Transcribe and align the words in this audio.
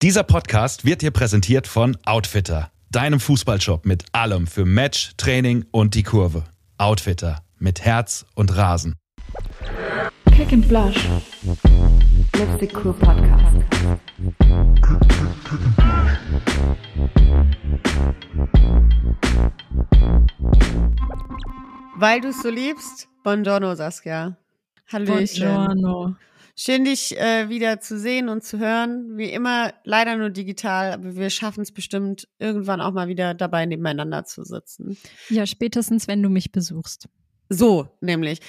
Dieser 0.00 0.22
Podcast 0.22 0.84
wird 0.84 1.02
dir 1.02 1.10
präsentiert 1.10 1.66
von 1.66 1.96
Outfitter, 2.04 2.70
deinem 2.88 3.18
Fußballshop 3.18 3.84
mit 3.84 4.04
allem 4.12 4.46
für 4.46 4.64
Match, 4.64 5.14
Training 5.16 5.64
und 5.72 5.96
die 5.96 6.04
Kurve. 6.04 6.44
Outfitter 6.76 7.42
mit 7.58 7.80
Herz 7.80 8.24
und 8.36 8.56
Rasen. 8.56 8.94
Kick 10.36 10.52
and 10.52 10.68
Blush. 10.68 11.08
Letzte 12.36 12.68
Kur 12.68 12.96
Podcast. 12.96 13.56
Weil 21.96 22.20
du 22.20 22.28
es 22.28 22.40
so 22.40 22.50
liebst, 22.50 23.08
Buongiorno 23.24 23.74
Saskia. 23.74 24.36
Hallöchen. 24.92 25.44
Buongiorno. 25.44 26.14
Schön, 26.60 26.84
dich 26.84 27.16
äh, 27.16 27.48
wieder 27.48 27.78
zu 27.78 27.96
sehen 28.00 28.28
und 28.28 28.42
zu 28.42 28.58
hören. 28.58 29.16
Wie 29.16 29.30
immer, 29.30 29.72
leider 29.84 30.16
nur 30.16 30.30
digital, 30.30 30.92
aber 30.92 31.14
wir 31.14 31.30
schaffen 31.30 31.60
es 31.60 31.70
bestimmt 31.70 32.26
irgendwann 32.40 32.80
auch 32.80 32.92
mal 32.92 33.06
wieder 33.06 33.32
dabei, 33.32 33.64
nebeneinander 33.64 34.24
zu 34.24 34.42
sitzen. 34.42 34.98
Ja, 35.28 35.46
spätestens, 35.46 36.08
wenn 36.08 36.20
du 36.20 36.28
mich 36.28 36.50
besuchst. 36.50 37.08
So, 37.48 37.86
nämlich. 38.00 38.40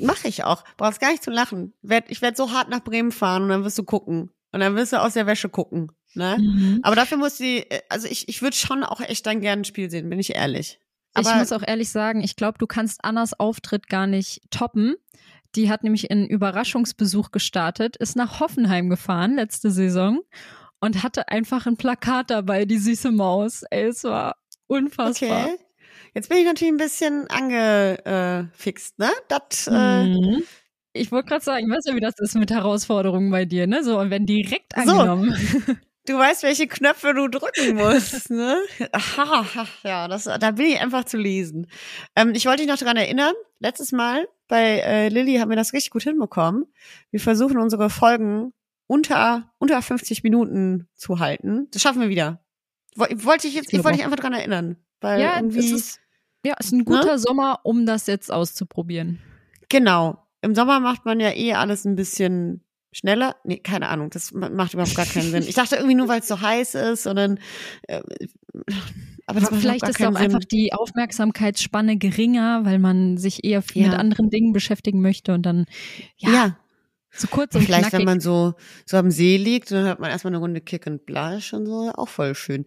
Mache 0.00 0.26
ich 0.26 0.42
auch. 0.42 0.64
Brauchst 0.76 1.00
gar 1.00 1.12
nicht 1.12 1.22
zu 1.22 1.30
lachen. 1.30 1.72
Ich 2.08 2.20
werde 2.20 2.36
so 2.36 2.50
hart 2.50 2.68
nach 2.68 2.82
Bremen 2.82 3.12
fahren 3.12 3.44
und 3.44 3.50
dann 3.50 3.62
wirst 3.62 3.78
du 3.78 3.84
gucken. 3.84 4.32
Und 4.50 4.58
dann 4.58 4.74
wirst 4.74 4.92
du 4.92 5.00
aus 5.00 5.12
der 5.12 5.28
Wäsche 5.28 5.48
gucken. 5.48 5.92
Ne? 6.14 6.38
Mhm. 6.40 6.80
Aber 6.82 6.96
dafür 6.96 7.16
muss 7.16 7.38
sie, 7.38 7.58
äh, 7.58 7.80
also 7.88 8.08
ich, 8.08 8.28
ich 8.28 8.42
würde 8.42 8.56
schon 8.56 8.82
auch 8.82 9.00
echt 9.00 9.24
dann 9.24 9.40
gerne 9.40 9.62
ein 9.62 9.64
Spiel 9.64 9.88
sehen, 9.88 10.08
bin 10.08 10.18
ich 10.18 10.34
ehrlich. 10.34 10.80
ich 11.16 11.24
Aber 11.24 11.38
muss 11.38 11.52
auch 11.52 11.62
ehrlich 11.64 11.90
sagen, 11.90 12.22
ich 12.24 12.34
glaube, 12.34 12.58
du 12.58 12.66
kannst 12.66 13.04
Annas 13.04 13.38
Auftritt 13.38 13.88
gar 13.88 14.08
nicht 14.08 14.40
toppen. 14.50 14.96
Die 15.56 15.70
hat 15.70 15.82
nämlich 15.82 16.10
einen 16.10 16.26
Überraschungsbesuch 16.26 17.30
gestartet, 17.32 17.96
ist 17.96 18.16
nach 18.16 18.40
Hoffenheim 18.40 18.90
gefahren 18.90 19.36
letzte 19.36 19.70
Saison 19.70 20.20
und 20.80 21.02
hatte 21.02 21.28
einfach 21.28 21.66
ein 21.66 21.76
Plakat 21.76 22.30
dabei, 22.30 22.64
die 22.66 22.78
süße 22.78 23.10
Maus. 23.10 23.62
Ey, 23.70 23.84
es 23.86 24.04
war 24.04 24.36
unfassbar. 24.66 25.46
Okay. 25.46 25.56
Jetzt 26.14 26.28
bin 26.28 26.38
ich 26.38 26.44
natürlich 26.44 26.72
ein 26.72 26.78
bisschen 26.78 27.26
angefixt, 27.28 28.98
ne? 28.98 29.10
Das, 29.28 29.66
äh, 29.66 30.04
Mhm. 30.06 30.42
Ich 30.92 31.12
wollte 31.12 31.28
gerade 31.28 31.44
sagen, 31.44 31.68
weißt 31.70 31.90
du, 31.90 31.94
wie 31.94 32.00
das 32.00 32.14
ist 32.18 32.36
mit 32.36 32.50
Herausforderungen 32.50 33.30
bei 33.30 33.44
dir, 33.44 33.66
ne? 33.66 33.84
So, 33.84 33.98
und 33.98 34.10
wenn 34.10 34.24
direkt 34.24 34.72
So. 34.84 35.26
du 36.06 36.18
weißt, 36.18 36.42
welche 36.42 36.66
Knöpfe 36.66 37.12
du 37.14 37.28
drücken 37.28 37.76
musst, 37.76 38.30
ne? 38.30 38.58
Aha, 38.92 39.66
ja, 39.84 40.08
das, 40.08 40.24
da 40.24 40.50
bin 40.52 40.66
ich 40.66 40.80
einfach 40.80 41.04
zu 41.04 41.16
lesen. 41.16 41.66
Ähm, 42.14 42.32
ich 42.34 42.46
wollte 42.46 42.62
dich 42.62 42.70
noch 42.70 42.78
dran 42.78 42.96
erinnern, 42.96 43.34
letztes 43.58 43.92
Mal 43.92 44.26
bei 44.48 44.78
äh, 44.80 45.08
Lilly 45.08 45.36
haben 45.36 45.50
wir 45.50 45.56
das 45.56 45.72
richtig 45.72 45.90
gut 45.90 46.02
hinbekommen. 46.04 46.66
Wir 47.10 47.20
versuchen 47.20 47.58
unsere 47.58 47.90
Folgen 47.90 48.52
unter, 48.86 49.50
unter 49.58 49.82
50 49.82 50.22
Minuten 50.22 50.88
zu 50.94 51.18
halten. 51.18 51.66
Das 51.72 51.82
schaffen 51.82 52.00
wir 52.00 52.08
wieder. 52.08 52.40
Woll- 52.94 53.24
Wollte 53.24 53.48
ich 53.48 53.54
jetzt, 53.54 53.72
ich 53.72 53.82
wollte 53.84 53.96
dich 53.98 54.04
einfach 54.04 54.20
dran 54.20 54.32
erinnern. 54.32 54.76
Weil 55.00 55.20
ja, 55.20 55.36
irgendwie, 55.36 55.72
ist, 55.72 56.00
ja, 56.44 56.54
es 56.58 56.66
ist 56.66 56.72
ein 56.72 56.84
guter 56.84 57.18
Sommer, 57.18 57.60
um 57.64 57.84
das 57.86 58.06
jetzt 58.06 58.30
auszuprobieren. 58.32 59.18
genau. 59.68 60.22
Im 60.42 60.54
Sommer 60.54 60.78
macht 60.78 61.04
man 61.04 61.18
ja 61.18 61.32
eh 61.32 61.54
alles 61.54 61.84
ein 61.86 61.96
bisschen 61.96 62.62
schneller. 62.96 63.36
Nee, 63.44 63.58
keine 63.58 63.88
Ahnung, 63.88 64.10
das 64.10 64.32
ma- 64.32 64.48
macht 64.48 64.74
überhaupt 64.74 64.94
gar 64.96 65.06
keinen 65.06 65.30
Sinn. 65.30 65.42
Ich 65.48 65.54
dachte 65.54 65.76
irgendwie 65.76 65.94
nur, 65.94 66.08
weil 66.08 66.20
es 66.20 66.28
so 66.28 66.40
heiß 66.40 66.74
ist 66.74 67.06
und 67.06 67.16
dann, 67.16 67.38
äh, 67.88 68.00
aber 69.26 69.40
das 69.40 69.50
macht 69.50 69.60
Vielleicht 69.60 69.88
ist 69.88 69.96
auch 69.96 69.98
keinen 70.04 70.16
einfach 70.16 70.40
Sinn. 70.40 70.48
die 70.52 70.72
Aufmerksamkeitsspanne 70.72 71.96
geringer, 71.98 72.64
weil 72.64 72.78
man 72.78 73.16
sich 73.18 73.44
eher 73.44 73.62
viel 73.62 73.82
Ja. 73.82 73.88
mit 73.90 73.98
anderen 73.98 74.30
Dingen 74.30 74.52
beschäftigen 74.52 75.00
möchte 75.00 75.34
und 75.34 75.42
dann 75.42 75.66
ja, 76.16 76.30
Ja, 76.30 76.58
so 77.10 77.26
kurz 77.28 77.54
und 77.54 77.62
vielleicht, 77.62 77.82
knackig. 77.88 77.98
wenn 77.98 78.04
man 78.06 78.20
so, 78.20 78.54
so 78.84 78.96
am 78.96 79.10
See 79.10 79.36
liegt, 79.36 79.70
dann 79.70 79.86
hat 79.86 80.00
man 80.00 80.10
erstmal 80.10 80.32
eine 80.32 80.38
Runde 80.38 80.60
Kick 80.60 80.86
and 80.86 81.06
Blush 81.06 81.52
und 81.52 81.66
so, 81.66 81.90
auch 81.94 82.08
voll 82.08 82.34
schön. 82.34 82.66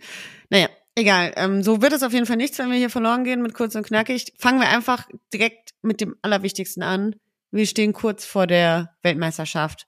Naja, 0.49 0.67
egal. 0.95 1.33
Ähm, 1.37 1.63
so 1.63 1.81
wird 1.81 1.93
es 1.93 2.03
auf 2.03 2.13
jeden 2.13 2.25
Fall 2.25 2.37
nichts, 2.37 2.57
wenn 2.59 2.69
wir 2.71 2.77
hier 2.77 2.89
verloren 2.89 3.23
gehen 3.23 3.41
mit 3.41 3.53
kurz 3.53 3.75
und 3.75 3.85
knackig. 3.85 4.33
Fangen 4.37 4.59
wir 4.59 4.67
einfach 4.69 5.07
direkt 5.33 5.71
mit 5.81 6.01
dem 6.01 6.15
Allerwichtigsten 6.21 6.83
an. 6.83 7.15
Wir 7.51 7.65
stehen 7.67 7.93
kurz 7.93 8.25
vor 8.25 8.47
der 8.47 8.95
Weltmeisterschaft. 9.01 9.87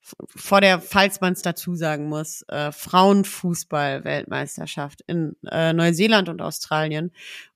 Vor 0.00 0.60
der, 0.60 0.80
falls 0.80 1.20
man 1.20 1.34
es 1.34 1.42
dazu 1.42 1.74
sagen 1.74 2.08
muss, 2.08 2.42
äh, 2.48 2.70
Frauenfußball-Weltmeisterschaft 2.72 5.02
in 5.06 5.36
äh, 5.50 5.72
Neuseeland 5.72 6.28
und 6.28 6.40
Australien. 6.40 7.10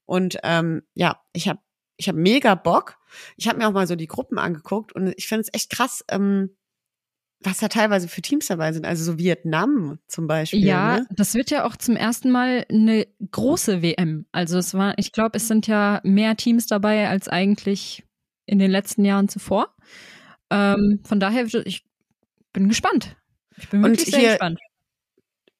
Und 0.05 0.37
ähm, 0.43 0.83
ja, 0.93 1.21
ich 1.33 1.49
habe 1.49 1.59
ich 1.97 2.09
hab 2.09 2.15
mega 2.15 2.55
Bock. 2.55 2.97
Ich 3.37 3.47
habe 3.47 3.59
mir 3.59 3.67
auch 3.67 3.73
mal 3.73 3.87
so 3.87 3.95
die 3.95 4.07
Gruppen 4.07 4.37
angeguckt 4.37 4.93
und 4.93 5.13
ich 5.17 5.27
finde 5.27 5.41
es 5.41 5.53
echt 5.53 5.69
krass, 5.69 6.03
ähm, 6.09 6.55
was 7.39 7.59
da 7.59 7.67
teilweise 7.67 8.07
für 8.07 8.21
Teams 8.21 8.47
dabei 8.47 8.73
sind. 8.73 8.85
Also 8.85 9.03
so 9.03 9.17
Vietnam 9.17 9.99
zum 10.07 10.27
Beispiel. 10.27 10.63
ja, 10.63 10.99
ne? 10.99 11.07
das 11.11 11.33
wird 11.33 11.51
ja 11.51 11.65
auch 11.65 11.75
zum 11.75 11.95
ersten 11.95 12.31
Mal 12.31 12.65
eine 12.69 13.07
große 13.31 13.81
WM. 13.81 14.25
Also 14.31 14.57
es 14.57 14.73
war, 14.73 14.97
ich 14.97 15.11
glaube, 15.11 15.37
es 15.37 15.47
sind 15.47 15.67
ja 15.67 15.99
mehr 16.03 16.35
Teams 16.35 16.67
dabei 16.67 17.09
als 17.09 17.27
eigentlich 17.27 18.03
in 18.45 18.59
den 18.59 18.71
letzten 18.71 19.05
Jahren 19.05 19.29
zuvor. 19.29 19.75
Ähm, 20.49 21.01
von 21.03 21.19
daher, 21.19 21.45
ich 21.65 21.85
bin 22.53 22.69
gespannt. 22.69 23.15
Ich 23.57 23.69
bin 23.69 23.83
wirklich 23.83 24.05
sehr 24.09 24.19
hier- 24.19 24.29
gespannt. 24.29 24.59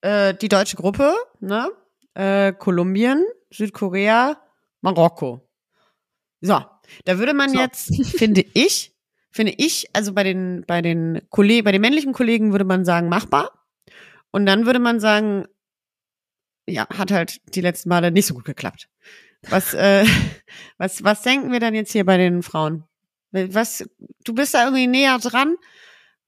Äh, 0.00 0.34
die 0.34 0.48
deutsche 0.48 0.76
Gruppe, 0.76 1.14
ne? 1.40 1.70
Äh, 2.14 2.52
Kolumbien, 2.52 3.24
Südkorea, 3.50 4.40
Marokko. 4.80 5.48
So, 6.40 6.62
da 7.04 7.18
würde 7.18 7.32
man 7.34 7.50
So. 7.50 7.58
jetzt, 7.58 8.16
finde 8.18 8.44
ich, 8.54 8.94
finde 9.30 9.54
ich, 9.56 9.88
also 9.94 10.12
bei 10.12 10.22
den, 10.22 10.64
bei 10.66 10.82
den 10.82 11.22
Kollegen, 11.30 11.64
bei 11.64 11.72
den 11.72 11.80
männlichen 11.80 12.12
Kollegen 12.12 12.52
würde 12.52 12.64
man 12.66 12.84
sagen, 12.84 13.08
machbar. 13.08 13.50
Und 14.30 14.46
dann 14.46 14.66
würde 14.66 14.78
man 14.78 15.00
sagen, 15.00 15.46
ja, 16.66 16.86
hat 16.90 17.10
halt 17.10 17.40
die 17.54 17.60
letzten 17.60 17.88
Male 17.88 18.10
nicht 18.10 18.26
so 18.26 18.34
gut 18.34 18.44
geklappt. 18.44 18.88
Was, 19.48 19.72
äh, 19.74 20.04
was, 20.78 21.02
was 21.02 21.22
denken 21.22 21.50
wir 21.52 21.60
dann 21.60 21.74
jetzt 21.74 21.92
hier 21.92 22.04
bei 22.04 22.16
den 22.18 22.42
Frauen? 22.42 22.84
Was, 23.32 23.84
du 24.24 24.34
bist 24.34 24.54
da 24.54 24.64
irgendwie 24.64 24.86
näher 24.86 25.18
dran? 25.18 25.56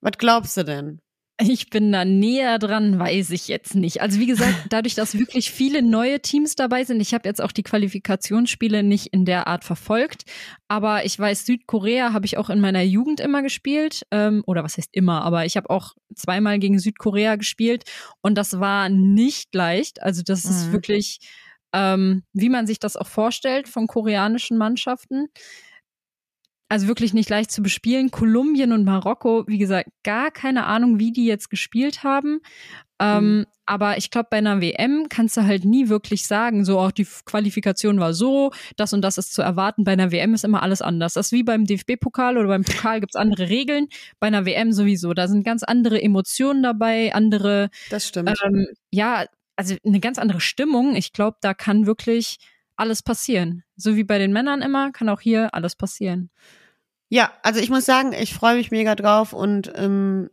Was 0.00 0.18
glaubst 0.18 0.56
du 0.56 0.64
denn? 0.64 1.00
Ich 1.38 1.68
bin 1.68 1.92
da 1.92 2.06
näher 2.06 2.58
dran, 2.58 2.98
weiß 2.98 3.28
ich 3.30 3.46
jetzt 3.46 3.74
nicht. 3.74 4.00
Also 4.00 4.18
wie 4.18 4.26
gesagt, 4.26 4.54
dadurch, 4.70 4.94
dass 4.94 5.18
wirklich 5.18 5.50
viele 5.50 5.82
neue 5.82 6.20
Teams 6.20 6.54
dabei 6.54 6.84
sind, 6.84 6.98
ich 7.00 7.12
habe 7.12 7.28
jetzt 7.28 7.42
auch 7.42 7.52
die 7.52 7.62
Qualifikationsspiele 7.62 8.82
nicht 8.82 9.08
in 9.08 9.26
der 9.26 9.46
Art 9.46 9.62
verfolgt, 9.62 10.24
aber 10.66 11.04
ich 11.04 11.18
weiß, 11.18 11.44
Südkorea 11.44 12.14
habe 12.14 12.24
ich 12.24 12.38
auch 12.38 12.48
in 12.48 12.60
meiner 12.60 12.80
Jugend 12.82 13.20
immer 13.20 13.42
gespielt, 13.42 14.06
ähm, 14.10 14.44
oder 14.46 14.64
was 14.64 14.78
heißt 14.78 14.88
immer, 14.92 15.22
aber 15.24 15.44
ich 15.44 15.58
habe 15.58 15.68
auch 15.68 15.92
zweimal 16.14 16.58
gegen 16.58 16.78
Südkorea 16.78 17.36
gespielt 17.36 17.84
und 18.22 18.36
das 18.38 18.58
war 18.58 18.88
nicht 18.88 19.54
leicht. 19.54 20.02
Also 20.02 20.22
das 20.22 20.46
ist 20.46 20.68
Mhm. 20.68 20.72
wirklich, 20.72 21.18
ähm, 21.74 22.22
wie 22.32 22.48
man 22.48 22.66
sich 22.66 22.78
das 22.78 22.96
auch 22.96 23.08
vorstellt 23.08 23.68
von 23.68 23.86
koreanischen 23.88 24.56
Mannschaften 24.56 25.26
also 26.68 26.88
wirklich 26.88 27.14
nicht 27.14 27.30
leicht 27.30 27.50
zu 27.50 27.62
bespielen. 27.62 28.10
Kolumbien 28.10 28.72
und 28.72 28.84
Marokko, 28.84 29.44
wie 29.46 29.58
gesagt, 29.58 29.88
gar 30.02 30.30
keine 30.30 30.66
Ahnung, 30.66 30.98
wie 30.98 31.12
die 31.12 31.26
jetzt 31.26 31.50
gespielt 31.50 32.02
haben. 32.02 32.40
Ähm, 32.98 33.38
Mhm. 33.38 33.46
Aber 33.68 33.98
ich 33.98 34.10
glaube, 34.10 34.28
bei 34.30 34.38
einer 34.38 34.60
WM 34.60 35.08
kannst 35.08 35.36
du 35.36 35.42
halt 35.42 35.64
nie 35.64 35.88
wirklich 35.88 36.26
sagen, 36.26 36.64
so 36.64 36.78
auch 36.78 36.92
die 36.92 37.06
Qualifikation 37.24 37.98
war 37.98 38.14
so, 38.14 38.52
das 38.76 38.92
und 38.92 39.02
das 39.02 39.18
ist 39.18 39.34
zu 39.34 39.42
erwarten. 39.42 39.82
Bei 39.82 39.92
einer 39.92 40.12
WM 40.12 40.34
ist 40.34 40.44
immer 40.44 40.62
alles 40.62 40.82
anders. 40.82 41.14
Das 41.14 41.26
ist 41.26 41.32
wie 41.32 41.42
beim 41.42 41.64
DFB-Pokal 41.66 42.38
oder 42.38 42.46
beim 42.46 42.62
Pokal 42.64 43.00
gibt's 43.00 43.16
andere 43.16 43.48
Regeln. 43.48 43.88
Bei 44.20 44.28
einer 44.28 44.46
WM 44.46 44.72
sowieso. 44.72 45.14
Da 45.14 45.26
sind 45.26 45.44
ganz 45.44 45.62
andere 45.64 46.00
Emotionen 46.00 46.62
dabei, 46.62 47.12
andere 47.12 47.70
Das 47.90 48.06
stimmt. 48.06 48.32
ähm, 48.44 48.66
ja, 48.92 49.26
also 49.56 49.74
eine 49.84 50.00
ganz 50.00 50.18
andere 50.18 50.40
Stimmung. 50.40 50.94
Ich 50.94 51.12
glaube, 51.12 51.36
da 51.40 51.54
kann 51.54 51.86
wirklich 51.86 52.38
alles 52.76 53.02
passieren. 53.02 53.64
So 53.76 53.96
wie 53.96 54.04
bei 54.04 54.18
den 54.18 54.32
Männern 54.32 54.62
immer, 54.62 54.92
kann 54.92 55.08
auch 55.08 55.20
hier 55.20 55.54
alles 55.54 55.76
passieren. 55.76 56.30
Ja, 57.08 57.30
also 57.42 57.60
ich 57.60 57.70
muss 57.70 57.84
sagen, 57.84 58.12
ich 58.12 58.34
freue 58.34 58.56
mich 58.56 58.70
mega 58.70 58.94
drauf 58.94 59.32
und 59.32 59.72
ähm, 59.76 60.28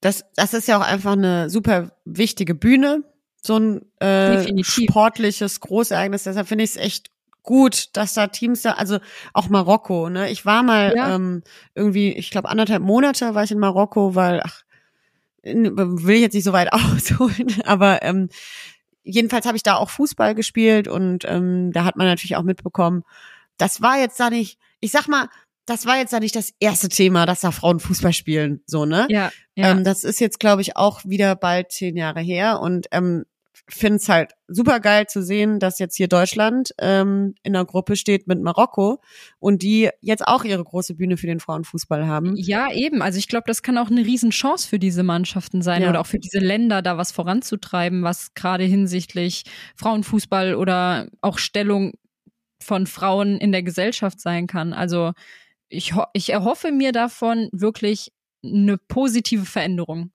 das, 0.00 0.24
das 0.36 0.52
ist 0.54 0.68
ja 0.68 0.78
auch 0.78 0.86
einfach 0.86 1.12
eine 1.12 1.48
super 1.48 1.92
wichtige 2.04 2.54
Bühne, 2.54 3.02
so 3.42 3.58
ein 3.58 3.80
äh, 4.00 4.36
Definitiv. 4.36 4.84
sportliches 4.90 5.60
Großereignis. 5.60 6.24
Deshalb 6.24 6.48
finde 6.48 6.64
ich 6.64 6.70
es 6.70 6.76
echt 6.76 7.10
gut, 7.42 7.96
dass 7.96 8.12
da 8.14 8.26
Teams 8.26 8.62
da, 8.62 8.72
also 8.72 8.98
auch 9.32 9.48
Marokko, 9.48 10.10
ne? 10.10 10.28
Ich 10.30 10.44
war 10.44 10.62
mal 10.62 10.92
Ja. 10.94 11.14
ähm, 11.14 11.42
irgendwie, 11.74 12.12
ich 12.12 12.30
glaube 12.30 12.48
anderthalb 12.48 12.82
Monate 12.82 13.34
war 13.34 13.44
ich 13.44 13.52
in 13.52 13.58
Marokko, 13.58 14.14
weil, 14.14 14.42
ach, 14.44 14.62
will 15.42 16.16
ich 16.16 16.20
jetzt 16.22 16.34
nicht 16.34 16.44
so 16.44 16.52
weit 16.52 16.72
ausholen, 16.72 17.54
aber 17.64 18.02
ähm, 18.02 18.28
jedenfalls 19.06 19.46
habe 19.46 19.56
ich 19.56 19.62
da 19.62 19.76
auch 19.76 19.88
Fußball 19.88 20.34
gespielt 20.34 20.88
und 20.88 21.24
ähm, 21.24 21.72
da 21.72 21.84
hat 21.84 21.96
man 21.96 22.06
natürlich 22.06 22.36
auch 22.36 22.42
mitbekommen, 22.42 23.04
das 23.56 23.80
war 23.80 23.98
jetzt 23.98 24.20
da 24.20 24.28
nicht, 24.28 24.58
ich 24.80 24.90
sag 24.90 25.08
mal, 25.08 25.28
das 25.64 25.86
war 25.86 25.96
jetzt 25.96 26.12
da 26.12 26.20
nicht 26.20 26.36
das 26.36 26.52
erste 26.60 26.88
Thema, 26.88 27.26
dass 27.26 27.40
da 27.40 27.50
Frauen 27.50 27.80
Fußball 27.80 28.12
spielen, 28.12 28.62
so, 28.66 28.84
ne? 28.84 29.06
Ja, 29.08 29.32
ja. 29.54 29.70
Ähm, 29.70 29.84
das 29.84 30.04
ist 30.04 30.20
jetzt, 30.20 30.38
glaube 30.38 30.62
ich, 30.62 30.76
auch 30.76 31.00
wieder 31.04 31.34
bald 31.34 31.72
zehn 31.72 31.96
Jahre 31.96 32.20
her. 32.20 32.60
Und 32.60 32.86
ähm, 32.92 33.24
finde 33.68 33.96
es 33.96 34.08
halt 34.08 34.32
super 34.48 34.78
geil 34.80 35.06
zu 35.06 35.22
sehen, 35.22 35.58
dass 35.58 35.78
jetzt 35.78 35.96
hier 35.96 36.08
Deutschland 36.08 36.72
ähm, 36.78 37.34
in 37.42 37.52
der 37.52 37.64
Gruppe 37.64 37.96
steht 37.96 38.28
mit 38.28 38.40
Marokko 38.40 39.00
und 39.38 39.62
die 39.62 39.90
jetzt 40.00 40.26
auch 40.26 40.44
ihre 40.44 40.62
große 40.62 40.94
Bühne 40.94 41.16
für 41.16 41.26
den 41.26 41.40
Frauenfußball 41.40 42.06
haben. 42.06 42.34
Ja, 42.36 42.70
eben. 42.72 43.02
Also 43.02 43.18
ich 43.18 43.26
glaube, 43.28 43.44
das 43.46 43.62
kann 43.62 43.76
auch 43.78 43.90
eine 43.90 44.04
Riesenchance 44.04 44.68
für 44.68 44.78
diese 44.78 45.02
Mannschaften 45.02 45.62
sein 45.62 45.82
Ja. 45.82 45.90
oder 45.90 46.00
auch 46.00 46.06
für 46.06 46.18
diese 46.20 46.38
Länder, 46.38 46.80
da 46.80 46.96
was 46.96 47.10
voranzutreiben, 47.12 48.02
was 48.02 48.34
gerade 48.34 48.64
hinsichtlich 48.64 49.42
Frauenfußball 49.76 50.54
oder 50.54 51.08
auch 51.20 51.38
Stellung 51.38 51.94
von 52.62 52.86
Frauen 52.86 53.38
in 53.38 53.52
der 53.52 53.62
Gesellschaft 53.62 54.20
sein 54.20 54.46
kann. 54.46 54.72
Also 54.72 55.12
ich, 55.68 55.92
ich 56.12 56.30
erhoffe 56.30 56.70
mir 56.70 56.92
davon 56.92 57.48
wirklich 57.52 58.12
eine 58.44 58.78
positive 58.78 59.44
Veränderung. 59.44 60.10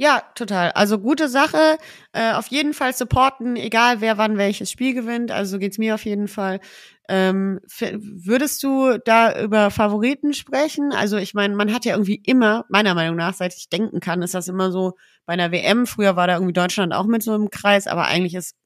Ja, 0.00 0.22
total. 0.34 0.70
Also 0.70 0.98
gute 0.98 1.28
Sache. 1.28 1.76
Äh, 2.12 2.32
auf 2.32 2.46
jeden 2.46 2.72
Fall 2.72 2.94
supporten, 2.94 3.56
egal 3.56 4.00
wer 4.00 4.16
wann 4.16 4.38
welches 4.38 4.70
Spiel 4.70 4.94
gewinnt. 4.94 5.30
Also 5.30 5.50
so 5.52 5.58
geht's 5.58 5.76
mir 5.76 5.94
auf 5.94 6.06
jeden 6.06 6.26
Fall. 6.26 6.60
Ähm, 7.06 7.60
würdest 7.68 8.62
du 8.62 8.96
da 9.04 9.38
über 9.42 9.70
Favoriten 9.70 10.32
sprechen? 10.32 10.92
Also 10.94 11.18
ich 11.18 11.34
meine, 11.34 11.54
man 11.54 11.74
hat 11.74 11.84
ja 11.84 11.92
irgendwie 11.92 12.22
immer, 12.24 12.64
meiner 12.70 12.94
Meinung 12.94 13.16
nach, 13.16 13.34
seit 13.34 13.54
ich 13.54 13.68
denken 13.68 14.00
kann, 14.00 14.22
ist 14.22 14.32
das 14.32 14.48
immer 14.48 14.72
so 14.72 14.94
bei 15.26 15.34
einer 15.34 15.52
WM. 15.52 15.86
Früher 15.86 16.16
war 16.16 16.26
da 16.26 16.32
irgendwie 16.36 16.54
Deutschland 16.54 16.94
auch 16.94 17.04
mit 17.04 17.22
so 17.22 17.34
im 17.34 17.50
Kreis, 17.50 17.86
aber 17.86 18.06
eigentlich 18.06 18.34
ist, 18.34 18.56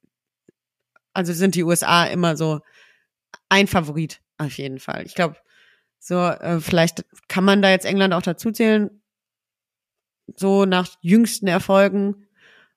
also 1.11 1.33
sind 1.33 1.55
die 1.55 1.65
USA 1.65 2.05
immer 2.05 2.37
so 2.37 2.61
ein 3.49 3.67
Favorit 3.67 4.21
auf 4.37 4.57
jeden 4.57 4.79
Fall. 4.79 5.03
Ich 5.05 5.15
glaube, 5.15 5.35
so 5.99 6.15
äh, 6.15 6.61
vielleicht 6.61 7.03
kann 7.27 7.43
man 7.43 7.61
da 7.61 7.71
jetzt 7.71 7.85
England 7.85 8.13
auch 8.13 8.21
dazu 8.21 8.51
zählen 8.51 9.01
so 10.35 10.65
nach 10.65 10.87
jüngsten 11.01 11.47
Erfolgen. 11.47 12.27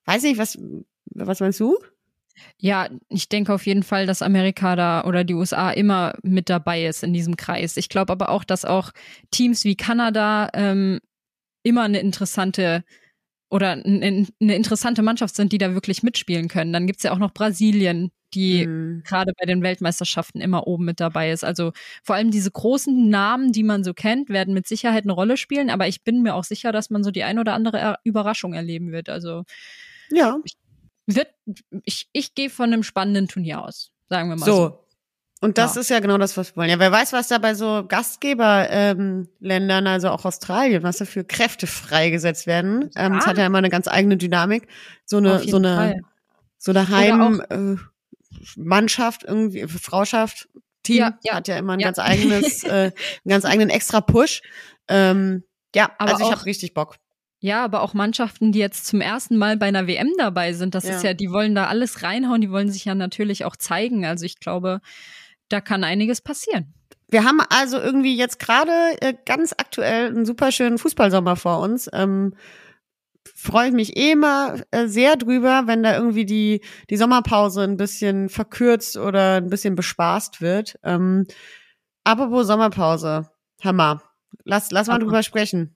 Weiß 0.05 0.23
nicht, 0.23 0.37
was, 0.37 0.57
was 1.05 1.39
meinst 1.39 1.59
du? 1.59 1.77
Ja, 2.57 2.89
ich 3.09 3.27
denke 3.29 3.53
auf 3.53 3.65
jeden 3.65 3.83
Fall, 3.83 4.05
dass 4.05 4.21
Amerika 4.21 4.75
da 4.75 5.03
oder 5.03 5.23
die 5.23 5.33
USA 5.33 5.71
immer 5.71 6.13
mit 6.23 6.49
dabei 6.49 6.85
ist 6.85 7.03
in 7.03 7.13
diesem 7.13 7.35
Kreis. 7.35 7.75
Ich 7.77 7.89
glaube 7.89 8.13
aber 8.13 8.29
auch, 8.29 8.43
dass 8.43 8.65
auch 8.65 8.91
Teams 9.31 9.65
wie 9.65 9.75
Kanada 9.75 10.49
ähm, 10.53 10.99
immer 11.63 11.83
eine 11.83 11.99
interessante 11.99 12.83
oder 13.49 13.71
eine 13.71 14.27
interessante 14.39 15.01
Mannschaft 15.01 15.35
sind, 15.35 15.51
die 15.51 15.57
da 15.57 15.73
wirklich 15.73 16.03
mitspielen 16.03 16.47
können. 16.47 16.71
Dann 16.71 16.87
gibt's 16.87 17.03
ja 17.03 17.11
auch 17.11 17.17
noch 17.17 17.33
Brasilien, 17.33 18.11
die 18.33 18.63
Hm. 18.65 19.03
gerade 19.05 19.33
bei 19.39 19.45
den 19.45 19.61
Weltmeisterschaften 19.63 20.41
immer 20.41 20.67
oben 20.67 20.85
mit 20.85 20.99
dabei 20.99 21.31
ist. 21.31 21.43
Also 21.43 21.71
vor 22.03 22.15
allem 22.15 22.31
diese 22.31 22.51
großen 22.51 23.09
Namen, 23.09 23.51
die 23.51 23.63
man 23.63 23.83
so 23.83 23.93
kennt, 23.93 24.29
werden 24.29 24.53
mit 24.53 24.67
Sicherheit 24.67 25.03
eine 25.03 25.13
Rolle 25.13 25.37
spielen. 25.37 25.69
Aber 25.69 25.87
ich 25.87 26.03
bin 26.03 26.21
mir 26.21 26.35
auch 26.35 26.43
sicher, 26.43 26.71
dass 26.71 26.89
man 26.89 27.03
so 27.03 27.11
die 27.11 27.23
ein 27.23 27.39
oder 27.39 27.53
andere 27.53 27.77
Er- 27.79 27.99
Überraschung 28.03 28.53
erleben 28.53 28.91
wird. 28.91 29.09
Also 29.09 29.43
Ja, 30.11 30.37
wird, 31.07 31.27
ich, 31.85 32.07
ich 32.13 32.35
gehe 32.35 32.49
von 32.49 32.71
einem 32.71 32.83
spannenden 32.83 33.27
Turnier 33.27 33.63
aus, 33.63 33.91
sagen 34.09 34.29
wir 34.29 34.35
mal 34.35 34.45
so. 34.45 34.55
so. 34.55 34.85
Und 35.41 35.57
das 35.57 35.75
Ja. 35.75 35.81
ist 35.81 35.89
ja 35.89 35.99
genau 36.01 36.17
das, 36.17 36.35
was 36.35 36.51
wir 36.51 36.57
wollen. 36.57 36.69
Ja, 36.69 36.79
wer 36.79 36.91
weiß, 36.91 37.13
was 37.13 37.29
da 37.29 37.37
bei 37.37 37.53
so 37.55 37.85
Gastgeberländern, 37.87 39.29
ähm, 39.41 39.87
also 39.87 40.09
auch 40.09 40.25
Australien, 40.25 40.83
was 40.83 40.97
da 40.97 41.05
für 41.05 41.23
Kräfte 41.23 41.65
freigesetzt 41.65 42.45
werden. 42.45 42.89
Ähm, 42.95 43.13
das 43.13 43.25
hat 43.25 43.37
ja 43.37 43.45
immer 43.45 43.57
eine 43.59 43.69
ganz 43.69 43.87
eigene 43.87 44.17
Dynamik. 44.17 44.67
So 45.05 45.17
eine, 45.17 45.39
so 45.39 45.55
eine, 45.57 45.75
Fall. 45.75 46.01
so 46.57 46.71
eine 46.71 46.89
Heim, 46.89 47.41
äh, 47.49 47.77
Mannschaft, 48.55 49.23
irgendwie, 49.23 49.67
Frauschaft, 49.67 50.49
Team 50.83 50.97
Ja, 50.97 51.19
ja, 51.23 51.35
hat 51.35 51.47
ja 51.47 51.57
immer 51.57 51.73
ein 51.73 51.79
ja. 51.79 51.87
ganz 51.87 51.99
eigenes, 51.99 52.63
äh, 52.63 52.69
einen 52.69 52.93
ganz 53.27 53.45
eigenen 53.45 53.69
extra 53.69 54.01
Push. 54.01 54.41
Ähm, 54.87 55.43
ja, 55.75 55.91
Aber 55.97 56.13
also 56.13 56.25
ich 56.25 56.31
habe 56.31 56.45
richtig 56.45 56.73
Bock. 56.73 56.97
Ja, 57.41 57.63
aber 57.63 57.81
auch 57.81 57.93
Mannschaften, 57.93 58.51
die 58.51 58.59
jetzt 58.59 58.85
zum 58.85 58.99
ersten 58.99 59.37
Mal 59.37 59.55
bei 59.55 59.67
einer 59.67 59.87
WM 59.87 60.11
dabei 60.17 60.51
sind, 60.51 60.75
das 60.75 60.83
ist 60.83 61.03
ja, 61.03 61.13
die 61.13 61.31
wollen 61.31 61.55
da 61.55 61.67
alles 61.67 62.03
reinhauen, 62.03 62.41
die 62.41 62.51
wollen 62.51 62.69
sich 62.69 62.83
ja 62.83 62.95
natürlich 62.95 63.45
auch 63.45 63.55
zeigen. 63.55 64.05
Also 64.05 64.25
ich 64.25 64.39
glaube, 64.39 64.81
da 65.47 65.61
kann 65.61 65.85
einiges 65.85 66.19
passieren. 66.19 66.73
Wir 67.07 67.23
haben 67.23 67.39
also 67.49 67.79
irgendwie 67.79 68.15
jetzt 68.15 68.39
gerade 68.39 68.71
äh, 68.99 69.13
ganz 69.25 69.53
aktuell 69.57 70.07
einen 70.07 70.25
super 70.25 70.51
schönen 70.51 70.77
Fußballsommer 70.77 71.37
vor 71.37 71.59
uns. 71.59 71.89
Ähm, 71.93 72.35
Freue 73.35 73.67
ich 73.69 73.73
mich 73.73 73.97
eh 73.97 74.11
immer 74.11 74.55
äh, 74.71 74.87
sehr 74.87 75.15
drüber, 75.15 75.63
wenn 75.65 75.83
da 75.83 75.95
irgendwie 75.95 76.25
die, 76.25 76.61
die 76.89 76.97
Sommerpause 76.97 77.61
ein 77.61 77.77
bisschen 77.77 78.29
verkürzt 78.29 78.97
oder 78.97 79.35
ein 79.35 79.49
bisschen 79.49 79.75
bespaßt 79.75 80.41
wird. 80.41 80.79
Ähm, 80.83 81.25
apropos 82.03 82.47
Sommerpause, 82.47 83.29
Hammer. 83.63 84.01
Lass, 84.45 84.71
lass 84.71 84.87
mal 84.87 84.99
drüber 84.99 85.23
sprechen. 85.23 85.75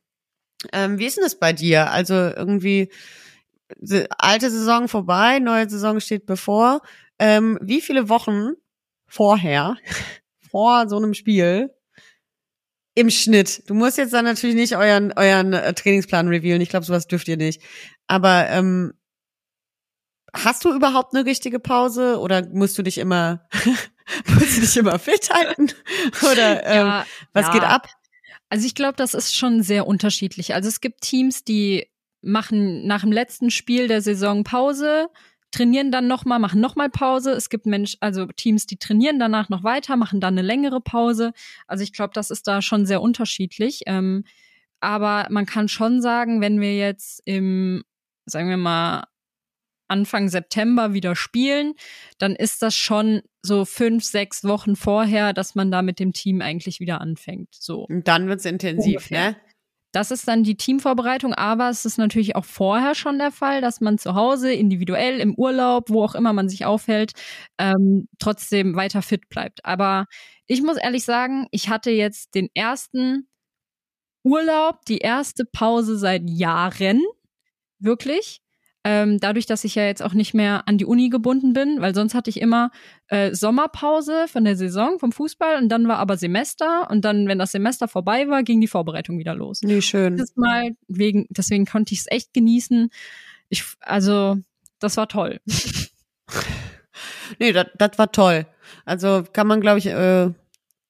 Ähm, 0.73 0.99
wie 0.99 1.05
ist 1.05 1.17
denn 1.17 1.23
das 1.23 1.39
bei 1.39 1.53
dir? 1.53 1.91
Also 1.91 2.13
irgendwie 2.13 2.91
se- 3.81 4.07
alte 4.17 4.49
Saison 4.49 4.87
vorbei, 4.87 5.39
neue 5.39 5.69
Saison 5.69 5.99
steht 5.99 6.25
bevor. 6.25 6.81
Ähm, 7.19 7.59
wie 7.61 7.81
viele 7.81 8.09
Wochen 8.09 8.53
vorher, 9.07 9.77
vor 10.51 10.87
so 10.89 10.97
einem 10.97 11.13
Spiel, 11.13 11.71
im 12.95 13.09
Schnitt. 13.09 13.63
Du 13.67 13.73
musst 13.73 13.97
jetzt 13.97 14.13
dann 14.13 14.25
natürlich 14.25 14.55
nicht 14.55 14.75
euren, 14.77 15.11
euren 15.13 15.53
äh, 15.53 15.73
Trainingsplan 15.73 16.27
revealen. 16.27 16.61
Ich 16.61 16.69
glaube, 16.69 16.85
sowas 16.85 17.07
dürft 17.07 17.27
ihr 17.27 17.37
nicht. 17.37 17.61
Aber 18.07 18.47
ähm, 18.49 18.93
hast 20.33 20.65
du 20.65 20.73
überhaupt 20.73 21.15
eine 21.15 21.25
richtige 21.25 21.59
Pause 21.59 22.19
oder 22.19 22.47
musst 22.49 22.77
du 22.77 22.83
dich 22.83 22.97
immer, 22.97 23.47
musst 24.27 24.57
du 24.57 24.61
dich 24.61 24.77
immer 24.77 24.99
fit 24.99 25.29
halten? 25.31 25.71
Oder 26.31 26.65
ähm, 26.65 26.87
Ja, 26.87 27.05
was 27.33 27.47
ja. 27.47 27.53
geht 27.53 27.63
ab? 27.63 27.87
Also 28.49 28.65
ich 28.65 28.75
glaube, 28.75 28.95
das 28.97 29.13
ist 29.13 29.35
schon 29.35 29.63
sehr 29.63 29.87
unterschiedlich. 29.87 30.53
Also 30.53 30.69
es 30.69 30.81
gibt 30.81 31.01
Teams, 31.01 31.43
die 31.43 31.87
machen 32.21 32.85
nach 32.85 33.01
dem 33.01 33.11
letzten 33.11 33.51
Spiel 33.51 33.87
der 33.87 34.01
Saison 34.01 34.43
Pause, 34.43 35.07
trainieren 35.53 35.91
dann 35.91 36.07
nochmal, 36.07 36.39
machen 36.39 36.59
nochmal 36.59 36.89
Pause. 36.89 37.31
Es 37.31 37.49
gibt 37.49 37.65
Mensch, 37.65 37.95
also 38.01 38.25
Teams, 38.25 38.65
die 38.65 38.77
trainieren 38.77 39.19
danach 39.19 39.49
noch 39.49 39.63
weiter, 39.63 39.95
machen 39.95 40.19
dann 40.19 40.33
eine 40.33 40.45
längere 40.45 40.81
Pause. 40.81 41.31
Also 41.67 41.83
ich 41.83 41.93
glaube, 41.93 42.13
das 42.13 42.31
ist 42.31 42.47
da 42.47 42.61
schon 42.61 42.85
sehr 42.85 43.01
unterschiedlich. 43.01 43.81
Ähm, 43.85 44.25
aber 44.81 45.27
man 45.29 45.45
kann 45.45 45.69
schon 45.69 46.01
sagen, 46.01 46.41
wenn 46.41 46.59
wir 46.59 46.75
jetzt 46.75 47.21
im, 47.25 47.83
sagen 48.25 48.49
wir 48.49 48.57
mal, 48.57 49.05
Anfang 49.87 50.27
September 50.27 50.93
wieder 50.93 51.15
spielen, 51.15 51.73
dann 52.17 52.35
ist 52.35 52.61
das 52.61 52.75
schon 52.75 53.21
so 53.43 53.63
fünf, 53.63 54.03
sechs 54.03 54.43
Wochen 54.43 54.75
vorher, 54.75 55.33
dass 55.33 55.55
man 55.55 55.71
da 55.71 55.81
mit 55.81 55.99
dem 55.99 56.13
Team 56.13 56.41
eigentlich 56.41 56.79
wieder 56.79 56.99
anfängt. 56.99 57.49
So. 57.51 57.85
Und 57.85 58.07
dann 58.07 58.27
wird's 58.27 58.45
intensiv, 58.45 58.95
Ungefähr. 58.95 59.31
ne? 59.31 59.35
Das 59.93 60.09
ist 60.11 60.27
dann 60.27 60.43
die 60.43 60.57
Teamvorbereitung, 60.57 61.33
aber 61.35 61.69
es 61.69 61.85
ist 61.85 61.99
natürlich 61.99 62.35
auch 62.35 62.45
vorher 62.45 62.95
schon 62.95 63.19
der 63.19 63.31
Fall, 63.31 63.61
dass 63.61 63.79
man 63.79 63.99
zu 63.99 64.15
Hause, 64.15 64.51
individuell, 64.51 65.19
im 65.19 65.35
Urlaub, 65.35 65.89
wo 65.91 66.03
auch 66.03 66.15
immer 66.15 66.33
man 66.33 66.49
sich 66.49 66.65
aufhält, 66.65 67.13
ähm, 67.59 68.07
trotzdem 68.19 68.75
weiter 68.75 69.03
fit 69.03 69.29
bleibt. 69.29 69.63
Aber 69.65 70.07
ich 70.47 70.63
muss 70.63 70.77
ehrlich 70.77 71.05
sagen, 71.05 71.47
ich 71.51 71.69
hatte 71.69 71.91
jetzt 71.91 72.33
den 72.35 72.49
ersten 72.55 73.27
Urlaub, 74.23 74.85
die 74.87 74.99
erste 74.99 75.45
Pause 75.45 75.97
seit 75.97 76.29
Jahren, 76.29 77.01
wirklich. 77.79 78.42
Ähm, 78.85 79.19
dadurch, 79.19 79.45
dass 79.45 79.63
ich 79.63 79.75
ja 79.75 79.85
jetzt 79.85 80.03
auch 80.03 80.13
nicht 80.13 80.33
mehr 80.33 80.67
an 80.67 80.77
die 80.77 80.85
Uni 80.85 81.09
gebunden 81.09 81.53
bin, 81.53 81.79
weil 81.79 81.95
sonst 81.95 82.13
hatte 82.13 82.29
ich 82.29 82.41
immer 82.41 82.69
äh, 83.07 83.33
Sommerpause 83.33 84.27
von 84.27 84.43
der 84.43 84.57
Saison 84.57 84.99
vom 84.99 85.11
Fußball 85.11 85.57
und 85.61 85.69
dann 85.69 85.87
war 85.87 85.99
aber 85.99 86.17
Semester 86.17 86.89
und 86.89 87.05
dann, 87.05 87.27
wenn 87.27 87.39
das 87.39 87.53
Semester 87.53 87.87
vorbei 87.87 88.27
war, 88.27 88.43
ging 88.43 88.59
die 88.59 88.67
Vorbereitung 88.67 89.17
wieder 89.17 89.35
los. 89.35 89.61
Nee, 89.61 89.81
schön. 89.81 90.17
Dieses 90.17 90.35
Mal 90.35 90.75
wegen, 90.87 91.27
deswegen 91.29 91.65
konnte 91.65 91.93
ich 91.93 92.01
es 92.01 92.07
echt 92.11 92.33
genießen. 92.33 92.89
Ich, 93.49 93.63
also, 93.79 94.37
das 94.79 94.97
war 94.97 95.07
toll. 95.07 95.39
Nee, 97.39 97.51
das 97.51 97.67
das 97.77 97.97
war 97.97 98.11
toll. 98.11 98.45
Also 98.85 99.23
kann 99.31 99.47
man, 99.47 99.61
glaube 99.61 99.79
ich, 99.79 99.87
äh, 99.87 100.29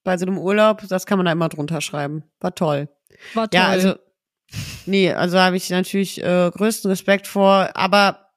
bei 0.04 0.18
so 0.18 0.26
einem 0.26 0.38
Urlaub, 0.38 0.84
das 0.88 1.06
kann 1.06 1.18
man 1.18 1.26
da 1.26 1.32
immer 1.32 1.50
drunter 1.50 1.82
schreiben. 1.82 2.24
War 2.40 2.54
toll. 2.56 2.90
War 3.34 3.50
toll. 3.50 3.60
Ja, 3.60 3.68
also 3.68 3.96
nee, 4.86 5.12
also 5.12 5.40
habe 5.40 5.58
ich 5.58 5.70
natürlich 5.70 6.24
äh, 6.24 6.52
größten 6.54 6.90
Respekt 6.90 7.28
vor, 7.28 7.70
aber 7.74 8.30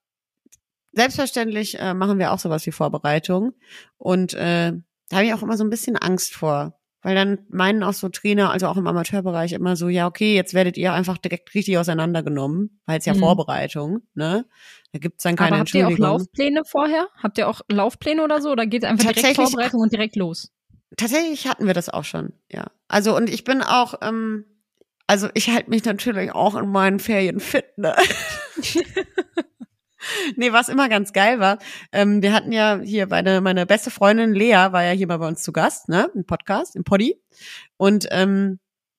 selbstverständlich 0.92 1.78
äh, 1.78 1.94
machen 1.94 2.18
wir 2.18 2.32
auch 2.32 2.38
sowas 2.38 2.66
wie 2.66 2.72
Vorbereitung 2.72 3.52
und 3.98 4.34
äh, 4.34 4.72
da 5.08 5.16
habe 5.16 5.26
ich 5.26 5.34
auch 5.34 5.42
immer 5.42 5.56
so 5.56 5.64
ein 5.64 5.70
bisschen 5.70 5.96
Angst 5.96 6.34
vor, 6.34 6.78
weil 7.02 7.14
dann 7.14 7.38
meinen 7.48 7.82
auch 7.82 7.92
so 7.92 8.08
Trainer, 8.08 8.50
also 8.50 8.66
auch 8.66 8.76
im 8.76 8.86
Amateurbereich 8.86 9.52
immer 9.52 9.76
so, 9.76 9.88
ja 9.88 10.06
okay, 10.06 10.34
jetzt 10.34 10.54
werdet 10.54 10.76
ihr 10.76 10.92
einfach 10.92 11.18
direkt 11.18 11.54
richtig 11.54 11.78
auseinandergenommen, 11.78 12.80
weil 12.86 12.98
es 12.98 13.04
ja 13.04 13.14
Mhm. 13.14 13.20
Vorbereitung, 13.20 14.00
ne? 14.14 14.46
Da 14.92 14.98
gibt's 14.98 15.22
dann 15.22 15.36
keine 15.36 15.52
aber 15.52 15.58
habt 15.60 15.74
ihr 15.74 15.86
auch. 15.86 15.98
Laufpläne 15.98 16.62
vorher? 16.64 17.08
Habt 17.22 17.38
ihr 17.38 17.48
auch 17.48 17.60
Laufpläne 17.68 18.24
oder 18.24 18.40
so? 18.40 18.50
Oder 18.50 18.66
geht 18.66 18.84
einfach 18.84 19.12
direkt 19.12 19.36
Vorbereitung 19.36 19.80
und 19.82 19.92
direkt 19.92 20.16
los? 20.16 20.52
Tatsächlich 20.96 21.46
hatten 21.46 21.66
wir 21.66 21.74
das 21.74 21.88
auch 21.88 22.04
schon, 22.04 22.32
ja. 22.50 22.66
Also 22.88 23.14
und 23.16 23.28
ich 23.28 23.44
bin 23.44 23.62
auch, 23.62 23.94
ähm, 24.02 24.44
also 25.06 25.28
ich 25.34 25.48
halte 25.50 25.70
mich 25.70 25.84
natürlich 25.84 26.32
auch 26.32 26.54
in 26.56 26.68
meinen 26.68 26.98
Ferien 26.98 27.40
fit, 27.40 27.66
ne? 27.76 27.94
nee, 30.36 30.52
was 30.52 30.68
immer 30.68 30.88
ganz 30.88 31.12
geil 31.12 31.40
war, 31.40 31.58
ähm, 31.92 32.22
wir 32.22 32.32
hatten 32.32 32.52
ja 32.52 32.80
hier 32.82 33.06
meine, 33.06 33.40
meine 33.40 33.66
beste 33.66 33.90
Freundin 33.90 34.34
Lea 34.34 34.68
war 34.70 34.82
ja 34.82 34.92
hier 34.92 35.06
mal 35.06 35.18
bei 35.18 35.28
uns 35.28 35.42
zu 35.42 35.52
Gast, 35.52 35.88
ne, 35.88 36.10
im 36.14 36.24
Podcast, 36.24 36.76
im 36.76 36.84
Poddy. 36.84 37.20
Und 37.76 38.08
ähm, 38.10 38.58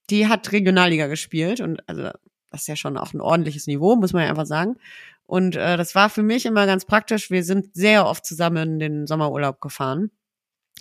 die 0.10 0.28
hat 0.28 0.52
Regionalliga 0.52 1.08
gespielt 1.08 1.62
und 1.62 1.88
also 1.88 2.12
das 2.52 2.62
ist 2.62 2.68
ja 2.68 2.76
schon 2.76 2.98
auch 2.98 3.14
ein 3.14 3.22
ordentliches 3.22 3.68
Niveau, 3.68 3.96
muss 3.96 4.14
man 4.14 4.24
ja 4.24 4.30
einfach 4.30 4.46
sagen. 4.46 4.78
Und 5.26 5.58
äh, 5.58 5.76
das 5.76 5.94
war 5.96 6.10
für 6.10 6.24
mich 6.24 6.46
immer 6.46 6.66
ganz 6.66 6.86
praktisch. 6.86 7.30
Wir 7.30 7.44
sind 7.44 7.76
sehr 7.76 8.08
oft 8.08 8.26
zusammen 8.26 8.74
in 8.74 8.80
den 8.80 9.08
Sommerurlaub 9.08 9.60
gefahren. 9.60 10.12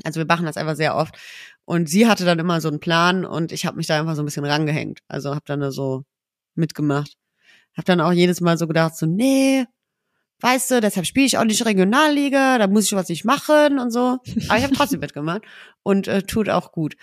Also 0.04 0.18
wir 0.18 0.26
machen 0.26 0.46
das 0.46 0.56
einfach 0.56 0.76
sehr 0.76 0.96
oft. 0.96 1.16
Und 1.64 1.88
sie 1.88 2.06
hatte 2.06 2.24
dann 2.24 2.38
immer 2.38 2.60
so 2.60 2.68
einen 2.68 2.80
Plan 2.80 3.24
und 3.24 3.52
ich 3.52 3.66
habe 3.66 3.76
mich 3.76 3.86
da 3.86 3.98
einfach 3.98 4.14
so 4.14 4.22
ein 4.22 4.26
bisschen 4.26 4.44
rangehängt. 4.44 5.00
Also 5.08 5.30
habe 5.30 5.44
dann 5.46 5.60
da 5.60 5.70
so 5.70 6.04
mitgemacht. 6.54 7.16
Hab 7.76 7.84
dann 7.84 8.00
auch 8.00 8.12
jedes 8.12 8.40
Mal 8.40 8.56
so 8.56 8.66
gedacht, 8.66 8.96
so, 8.96 9.06
nee, 9.06 9.66
weißt 10.40 10.70
du, 10.70 10.80
deshalb 10.80 11.06
spiele 11.06 11.26
ich 11.26 11.38
auch 11.38 11.44
nicht 11.44 11.64
Regionalliga, 11.64 12.58
da 12.58 12.66
muss 12.66 12.86
ich 12.86 12.92
was 12.92 13.08
nicht 13.08 13.24
machen 13.24 13.78
und 13.78 13.90
so. 13.90 14.18
Aber 14.48 14.58
ich 14.58 14.64
habe 14.64 14.74
trotzdem 14.74 15.00
mitgemacht 15.00 15.42
und 15.82 16.08
äh, 16.08 16.22
tut 16.22 16.48
auch 16.48 16.72
gut. 16.72 16.96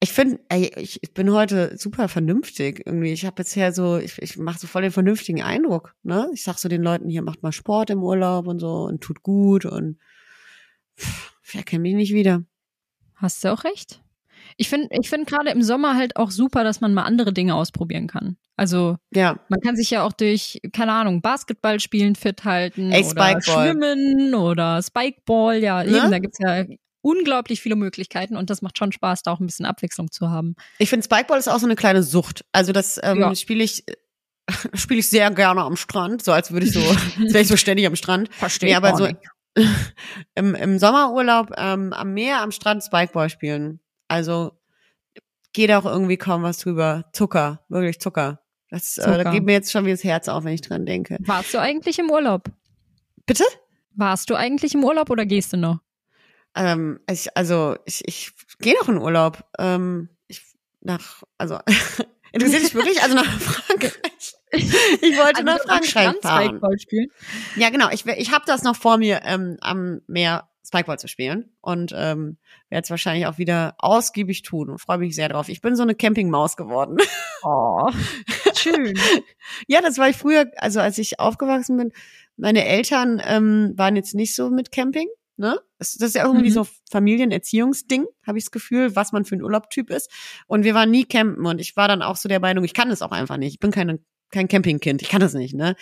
Ich 0.00 0.12
finde, 0.12 0.40
ich, 0.52 1.02
ich 1.02 1.14
bin 1.14 1.32
heute 1.32 1.78
super 1.78 2.08
vernünftig 2.08 2.82
irgendwie. 2.84 3.12
Ich 3.12 3.24
habe 3.24 3.36
bisher 3.36 3.72
so, 3.72 3.96
ich, 3.96 4.20
ich 4.20 4.36
mache 4.36 4.58
so 4.58 4.66
voll 4.66 4.82
den 4.82 4.90
vernünftigen 4.90 5.42
Eindruck. 5.42 5.94
Ne? 6.02 6.30
Ich 6.34 6.42
sag 6.42 6.58
so 6.58 6.68
den 6.68 6.82
Leuten 6.82 7.08
hier, 7.08 7.22
macht 7.22 7.42
mal 7.42 7.52
Sport 7.52 7.90
im 7.90 8.02
Urlaub 8.02 8.46
und 8.46 8.58
so 8.58 8.82
und 8.82 9.00
tut 9.00 9.22
gut 9.22 9.64
und 9.64 9.98
pff, 10.98 11.33
wer 11.52 11.62
kennt 11.62 11.82
mich 11.82 11.94
nicht 11.94 12.12
wieder. 12.14 12.44
Hast 13.16 13.42
du 13.44 13.52
auch 13.52 13.64
recht. 13.64 14.00
Ich 14.56 14.68
finde 14.68 14.88
ich 14.90 15.08
finde 15.08 15.26
gerade 15.26 15.50
im 15.50 15.62
Sommer 15.62 15.96
halt 15.96 16.16
auch 16.16 16.30
super, 16.30 16.64
dass 16.64 16.80
man 16.80 16.92
mal 16.94 17.02
andere 17.04 17.32
Dinge 17.32 17.54
ausprobieren 17.54 18.06
kann. 18.06 18.36
Also 18.56 18.96
Ja, 19.12 19.38
man 19.48 19.60
kann 19.60 19.74
sich 19.76 19.90
ja 19.90 20.04
auch 20.04 20.12
durch, 20.12 20.60
keine 20.72 20.92
Ahnung, 20.92 21.22
Basketball 21.22 21.80
spielen 21.80 22.14
fit 22.14 22.44
halten 22.44 22.90
Ey, 22.92 23.04
oder 23.04 23.40
schwimmen 23.40 24.34
oder 24.34 24.82
Spikeball, 24.82 25.62
ja, 25.62 25.82
Ne? 25.82 25.96
eben, 25.96 26.10
da 26.10 26.18
gibt's 26.18 26.38
ja 26.38 26.64
unglaublich 27.00 27.60
viele 27.60 27.76
Möglichkeiten 27.76 28.36
und 28.36 28.48
das 28.50 28.62
macht 28.62 28.78
schon 28.78 28.92
Spaß, 28.92 29.22
da 29.22 29.32
auch 29.32 29.40
ein 29.40 29.46
bisschen 29.46 29.66
Abwechslung 29.66 30.10
zu 30.10 30.30
haben. 30.30 30.54
ich 30.78 30.88
finde 30.88 31.04
Spikeball 31.04 31.38
ist 31.38 31.48
auch 31.48 31.58
so 31.58 31.66
eine 31.66 31.76
kleine 31.76 32.02
Sucht. 32.02 32.44
Also 32.52 32.72
das 32.72 33.00
ähm, 33.02 33.18
Ja. 33.20 33.34
spiele 33.34 33.64
ich 33.64 33.84
spiele 34.74 35.00
ich 35.00 35.08
sehr 35.08 35.30
gerne 35.30 35.62
am 35.62 35.76
Strand, 35.76 36.22
so 36.22 36.32
als 36.32 36.52
würde 36.52 36.66
ich 36.66 36.72
so, 36.72 36.80
als 37.20 37.32
wäre 37.32 37.40
ich 37.40 37.48
so 37.48 37.56
ständig 37.56 37.86
am 37.86 37.96
Strand. 37.96 38.28
Verstehe 38.34 38.70
Nee, 38.70 38.74
aber 38.76 38.94
so 38.96 39.08
im, 40.34 40.54
im 40.54 40.78
Sommerurlaub 40.78 41.52
ähm, 41.56 41.92
am 41.92 42.12
Meer, 42.14 42.40
am 42.40 42.50
Strand 42.52 42.82
Spikeball 42.82 43.30
spielen. 43.30 43.80
Also 44.08 44.52
geht 45.52 45.70
auch 45.72 45.84
irgendwie 45.84 46.16
kaum 46.16 46.42
was 46.42 46.58
drüber. 46.58 47.04
Zucker, 47.12 47.64
wirklich 47.68 48.00
Zucker. 48.00 48.40
Das, 48.70 48.98
Äh, 48.98 49.02
da 49.06 49.18
Zucker. 49.18 49.30
geht 49.30 49.44
mir 49.44 49.52
jetzt 49.52 49.70
schon 49.70 49.86
wie 49.86 49.90
das 49.92 50.02
Herz 50.04 50.28
auf, 50.28 50.44
wenn 50.44 50.54
ich 50.54 50.62
dran 50.62 50.84
denke. 50.86 51.16
Warst 51.20 51.54
du 51.54 51.58
eigentlich 51.58 51.98
im 51.98 52.10
Urlaub? 52.10 52.44
Bitte? 53.26 53.44
Warst 53.94 54.28
du 54.30 54.34
eigentlich 54.34 54.74
im 54.74 54.82
Urlaub 54.84 55.10
oder 55.10 55.24
gehst 55.24 55.52
du 55.52 55.56
noch? 55.56 55.78
Ähm, 56.56 57.00
ich, 57.08 57.36
also 57.36 57.76
ich, 57.84 58.02
ich 58.06 58.32
gehe 58.58 58.74
noch 58.80 58.88
in 58.88 58.98
Urlaub. 58.98 59.44
Ähm, 59.58 60.08
ich 60.26 60.42
nach, 60.80 61.22
also 61.38 61.58
interessiert 62.32 62.62
dich 62.64 62.74
wirklich? 62.74 63.00
Also 63.02 63.14
nach 63.14 63.24
Frankreich. 63.40 64.34
Ich 65.02 65.18
wollte 65.18 65.44
nach 65.44 65.54
Also 65.60 65.68
am 65.68 65.82
Frankreich 65.82 66.16
fahren. 66.22 66.44
Spikeball 66.46 66.78
spielen? 66.78 67.06
Ja, 67.56 67.70
genau. 67.70 67.88
Ich, 67.90 68.06
ich 68.06 68.32
habe 68.32 68.44
das 68.46 68.62
noch 68.62 68.76
vor 68.76 68.98
mir, 68.98 69.20
ähm, 69.24 69.56
am 69.60 70.00
Meer 70.06 70.48
Spikeball 70.66 70.98
zu 70.98 71.08
spielen 71.08 71.52
und 71.60 71.92
ähm, 71.94 72.38
werde 72.70 72.84
es 72.84 72.90
wahrscheinlich 72.90 73.26
auch 73.26 73.36
wieder 73.38 73.74
ausgiebig 73.78 74.42
tun 74.42 74.70
und 74.70 74.78
freue 74.80 74.98
mich 74.98 75.14
sehr 75.14 75.28
drauf. 75.28 75.48
Ich 75.48 75.60
bin 75.60 75.76
so 75.76 75.82
eine 75.82 75.94
Campingmaus 75.94 76.56
geworden. 76.56 76.96
Oh, 77.42 77.88
schön. 78.56 78.98
ja, 79.66 79.82
das 79.82 79.98
war 79.98 80.08
ich 80.08 80.16
früher, 80.16 80.50
also 80.56 80.80
als 80.80 80.96
ich 80.98 81.20
aufgewachsen 81.20 81.76
bin. 81.76 81.92
Meine 82.36 82.64
Eltern 82.64 83.20
ähm, 83.24 83.74
waren 83.76 83.94
jetzt 83.94 84.14
nicht 84.14 84.34
so 84.34 84.50
mit 84.50 84.72
Camping. 84.72 85.06
Ne? 85.36 85.58
Das, 85.78 85.94
das 85.94 86.08
ist 86.10 86.14
ja 86.14 86.24
irgendwie 86.24 86.48
Mhm. 86.50 86.54
so 86.54 86.66
Familienerziehungsding, 86.90 88.06
habe 88.26 88.38
ich 88.38 88.44
das 88.44 88.50
Gefühl, 88.52 88.94
was 88.96 89.12
man 89.12 89.24
für 89.24 89.34
ein 89.36 89.42
Urlaubtyp 89.42 89.90
ist. 89.90 90.10
Und 90.46 90.64
wir 90.64 90.74
waren 90.74 90.90
nie 90.90 91.04
campen 91.04 91.44
und 91.46 91.60
ich 91.60 91.76
war 91.76 91.88
dann 91.88 92.02
auch 92.02 92.16
so 92.16 92.28
der 92.28 92.40
Meinung, 92.40 92.64
ich 92.64 92.74
kann 92.74 92.88
das 92.88 93.02
auch 93.02 93.10
einfach 93.12 93.36
nicht. 93.36 93.52
Ich 93.54 93.58
bin 93.60 93.70
keine, 93.70 93.98
kein 94.30 94.48
Campingkind, 94.48 95.02
ich 95.02 95.08
kann 95.08 95.20
das 95.20 95.34
nicht, 95.34 95.54
ne? 95.54 95.76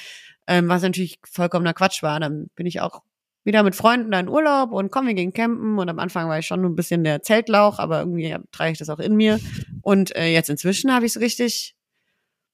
Ähm, 0.46 0.68
was 0.68 0.82
natürlich 0.82 1.18
vollkommener 1.24 1.74
Quatsch 1.74 2.02
war. 2.02 2.18
Dann 2.20 2.48
bin 2.56 2.66
ich 2.66 2.80
auch 2.80 3.02
wieder 3.44 3.62
mit 3.62 3.74
Freunden 3.74 4.10
da 4.10 4.20
in 4.20 4.28
Urlaub 4.28 4.72
und 4.72 4.90
komm, 4.90 5.06
wir 5.06 5.14
gehen 5.14 5.32
campen. 5.32 5.78
Und 5.78 5.88
am 5.88 5.98
Anfang 5.98 6.28
war 6.28 6.38
ich 6.38 6.46
schon 6.46 6.64
ein 6.64 6.74
bisschen 6.74 7.04
der 7.04 7.22
Zeltlauch, 7.22 7.78
aber 7.78 8.00
irgendwie 8.00 8.36
trage 8.52 8.72
ich 8.72 8.78
das 8.78 8.88
auch 8.88 8.98
in 8.98 9.16
mir. 9.16 9.40
Und 9.82 10.14
äh, 10.16 10.32
jetzt 10.32 10.50
inzwischen 10.50 10.92
habe 10.92 11.06
ich 11.06 11.12
es 11.16 11.20
richtig, 11.20 11.74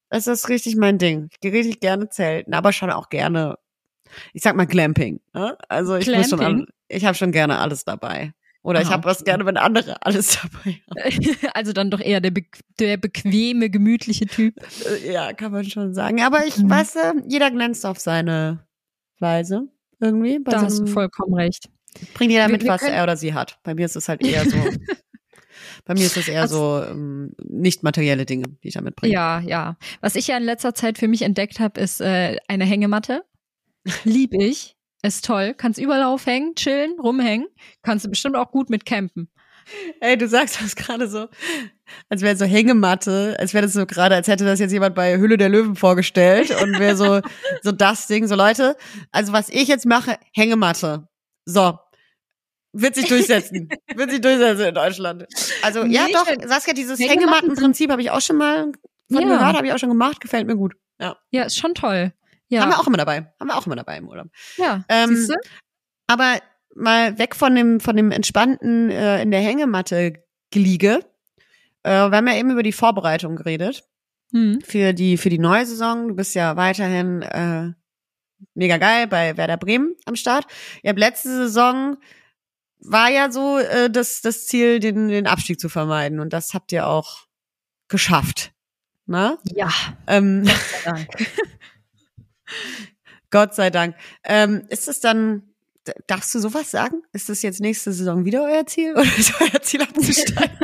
es 0.09 0.27
ist 0.27 0.49
richtig 0.49 0.75
mein 0.75 0.97
Ding. 0.97 1.29
Ich 1.31 1.39
gehe 1.39 1.51
richtig 1.51 1.79
gerne 1.79 2.09
zelten, 2.09 2.53
aber 2.53 2.73
schon 2.73 2.91
auch 2.91 3.09
gerne, 3.09 3.57
ich 4.33 4.41
sag 4.41 4.55
mal 4.55 4.65
Glamping. 4.65 5.19
Ne? 5.33 5.57
Also 5.67 5.95
ich 5.95 6.07
muss 6.07 6.29
schon, 6.29 6.39
Glamping? 6.39 6.67
ich 6.87 7.05
habe 7.05 7.15
schon 7.15 7.31
gerne 7.31 7.59
alles 7.59 7.85
dabei. 7.85 8.33
Oder 8.61 8.81
ich 8.81 8.87
Ah, 8.87 8.91
habe 8.91 9.05
was 9.05 9.17
okay. 9.21 9.31
gerne, 9.31 9.45
wenn 9.45 9.55
andere 9.57 9.95
alles 10.05 10.37
dabei 10.41 10.81
haben. 10.89 11.37
Also 11.53 11.71
dann 11.73 11.89
doch 11.91 12.01
eher 12.01 12.19
der, 12.21 12.31
be 12.31 12.43
der 12.79 12.97
bequeme, 12.97 13.69
gemütliche 13.69 14.25
Typ. 14.25 14.55
Äh, 15.03 15.11
Ja, 15.13 15.33
kann 15.33 15.51
man 15.51 15.63
schon 15.65 15.93
sagen. 15.93 16.21
Aber 16.21 16.45
ich 16.45 16.57
Mhm. 16.57 16.69
weiß, 16.69 16.97
jeder 17.27 17.51
glänzt 17.51 17.85
auf 17.85 17.99
seine 17.99 18.65
Weise 19.19 19.67
irgendwie. 19.99 20.39
Da 20.43 20.59
so 20.59 20.65
hast 20.65 20.79
du 20.79 20.87
vollkommen 20.87 21.33
recht. 21.35 21.69
Bringt 22.13 22.31
jeder 22.31 22.47
Wir- 22.47 22.51
mit, 22.53 22.63
wir 22.63 22.71
was 22.71 22.81
er 22.83 23.03
oder 23.03 23.17
sie 23.17 23.33
hat. 23.33 23.59
Bei 23.63 23.73
mir 23.75 23.85
ist 23.85 23.95
es 23.95 24.07
halt 24.09 24.25
eher 24.25 24.45
so. 24.45 24.57
bei 25.85 25.93
mir 25.93 26.05
ist 26.05 26.17
es 26.17 26.27
eher 26.27 26.41
Also- 26.41 26.81
so 26.81 26.85
ähm, 26.91 27.31
nicht 27.43 27.83
materielle 27.83 28.25
Dinge, 28.25 28.43
die 28.63 28.67
ich 28.67 28.73
damit 28.75 28.95
bringe. 28.95 29.13
Ja, 29.13 29.39
ja. 29.39 29.77
Was 30.01 30.15
ich 30.15 30.27
ja 30.27 30.37
in 30.37 30.43
letzter 30.43 30.73
Zeit 30.75 30.97
für 30.97 31.07
mich 31.07 31.21
entdeckt 31.23 31.59
habe, 31.59 31.79
ist 31.79 32.01
äh, 32.01 32.37
eine 32.47 32.65
Hängematte. 32.65 33.23
Lieb 34.03 34.33
ich. 34.33 34.75
Ist 35.01 35.25
toll. 35.25 35.53
Kannst 35.57 35.79
überall 35.79 36.03
aufhängen, 36.03 36.55
chillen, 36.55 36.99
rumhängen. 36.99 37.47
Kannst 37.83 38.05
du 38.05 38.09
bestimmt 38.09 38.35
auch 38.35 38.51
gut 38.51 38.69
mit 38.69 38.85
campen. 38.85 39.29
Ey, 40.01 40.17
du 40.17 40.27
sagst 40.27 40.59
das 40.61 40.75
gerade 40.75 41.07
so, 41.07 41.27
als 42.09 42.21
wäre 42.23 42.35
so 42.35 42.45
Hängematte, 42.45 43.35
als 43.39 43.53
wäre 43.53 43.63
das 43.65 43.73
so 43.73 43.85
gerade, 43.85 44.15
als 44.15 44.27
hätte 44.27 44.43
das 44.43 44.59
jetzt 44.59 44.71
jemand 44.71 44.95
bei 44.95 45.17
Hülle 45.19 45.37
der 45.37 45.47
Löwen 45.49 45.75
vorgestellt 45.75 46.49
und 46.63 46.79
wäre 46.79 46.95
so, 46.95 47.21
so 47.61 47.71
das 47.71 48.07
Ding, 48.07 48.27
so 48.27 48.33
Leute, 48.35 48.75
also 49.11 49.31
was 49.31 49.47
ich 49.49 49.67
jetzt 49.67 49.85
mache, 49.85 50.17
Hängematte. 50.33 51.07
So. 51.45 51.77
Wird 52.73 52.95
sich 52.95 53.07
durchsetzen. 53.07 53.69
Wird 53.95 54.09
sich 54.11 54.21
durchsetzen 54.21 54.65
in 54.69 54.75
Deutschland. 54.75 55.25
Also, 55.61 55.83
ja, 55.85 56.05
Nee, 56.07 56.13
doch, 56.13 56.27
ich- 56.27 56.47
Saskia, 56.47 56.73
dieses 56.73 56.99
Hängematten 56.99 57.21
Hängemattenprinzip 57.29 57.91
habe 57.91 58.01
ich 58.01 58.09
auch 58.11 58.21
schon 58.21 58.37
mal 58.37 58.71
von 59.11 59.21
Ja. 59.21 59.27
gehört, 59.37 59.55
habe 59.55 59.67
ich 59.67 59.73
auch 59.73 59.79
schon 59.79 59.89
gemacht, 59.89 60.19
gefällt 60.19 60.47
mir 60.47 60.55
gut. 60.55 60.73
Ja. 60.99 61.15
Ja, 61.31 61.43
ist 61.43 61.57
schon 61.57 61.73
toll. 61.75 62.11
Ja. 62.49 62.61
Haben 62.61 62.71
wir 62.71 62.79
auch 62.79 62.87
immer 62.87 62.97
dabei. 62.97 63.31
Haben 63.39 63.47
wir 63.47 63.57
auch 63.57 63.65
immer 63.65 63.75
dabei 63.75 63.97
im 63.97 64.07
Urlaub. 64.07 64.27
ja. 64.57 64.83
Ähm? 64.89 65.27
Aber 66.07 66.39
mal 66.75 67.17
weg 67.19 67.35
von 67.35 67.53
dem, 67.55 67.79
von 67.79 67.95
dem 67.95 68.11
entspannten 68.11 68.89
äh, 68.89 69.21
in 69.21 69.31
der 69.31 69.41
Hängematte 69.41 70.13
geliege. 70.51 71.05
Äh, 71.83 72.09
wir 72.09 72.17
haben 72.17 72.27
ja 72.27 72.35
eben 72.35 72.51
über 72.51 72.63
die 72.63 72.71
Vorbereitung 72.73 73.35
geredet 73.35 73.83
Hm. 74.31 74.61
für 74.63 74.93
die, 74.93 75.17
für 75.17 75.29
die 75.29 75.39
neue 75.39 75.65
Saison. 75.65 76.07
Du 76.09 76.15
bist 76.15 76.35
ja 76.35 76.55
weiterhin 76.55 77.21
äh, 77.23 77.71
mega 78.53 78.77
geil 78.77 79.07
bei 79.07 79.35
Werder 79.37 79.57
Bremen 79.57 79.95
am 80.05 80.15
Start. 80.15 80.45
Ihr 80.83 80.89
habt 80.89 80.99
letzte 80.99 81.29
Saison 81.29 81.97
war 82.79 83.09
ja 83.09 83.31
so 83.31 83.57
äh, 83.57 83.89
das, 83.89 84.21
das 84.21 84.45
Ziel, 84.45 84.79
den, 84.79 85.09
den 85.09 85.27
Abstieg 85.27 85.59
zu 85.59 85.67
vermeiden. 85.69 86.19
Und 86.19 86.31
das 86.31 86.53
habt 86.53 86.71
ihr 86.71 86.87
auch 86.87 87.27
geschafft. 87.87 88.53
Na? 89.05 89.37
Ja. 89.43 89.69
Ähm. 90.07 90.47
Gott 93.31 93.53
sei 93.55 93.69
Dank. 93.69 93.95
Ähm, 94.23 94.65
ist 94.69 94.87
es 94.87 94.99
dann, 94.99 95.43
darfst 96.07 96.33
du 96.33 96.39
sowas 96.39 96.71
sagen? 96.71 97.03
Ist 97.13 97.29
das 97.29 97.41
jetzt 97.41 97.59
nächste 97.61 97.91
Saison 97.93 98.25
wieder 98.25 98.43
euer 98.43 98.65
Ziel 98.65 98.93
oder 98.93 99.03
ist 99.17 99.33
euer 99.39 99.61
Ziel 99.61 99.81
abzusteigen? 99.81 100.57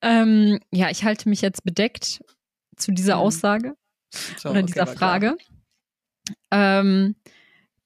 Ähm, 0.00 0.60
ja, 0.70 0.90
ich 0.90 1.04
halte 1.04 1.28
mich 1.28 1.40
jetzt 1.40 1.64
bedeckt 1.64 2.22
zu 2.76 2.92
dieser 2.92 3.16
Mhm. 3.16 3.20
Aussage 3.22 3.74
So, 4.38 4.50
oder 4.50 4.60
okay, 4.60 4.66
dieser. 4.66 4.86
Frage. 4.86 5.36
Ähm, 6.50 7.16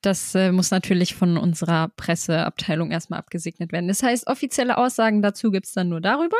das 0.02 0.34
äh, 0.34 0.52
muss 0.52 0.70
natürlich 0.70 1.14
von 1.14 1.36
unserer 1.36 1.88
Presseabteilung 1.96 2.90
erstmal 2.90 3.20
abgesegnet 3.20 3.72
werden. 3.72 3.88
Das 3.88 4.02
heißt, 4.02 4.26
offizielle 4.26 4.76
Aussagen 4.76 5.22
dazu 5.22 5.50
gibt's 5.50 5.72
dann 5.72 5.88
nur 5.88 6.00
darüber. 6.00 6.36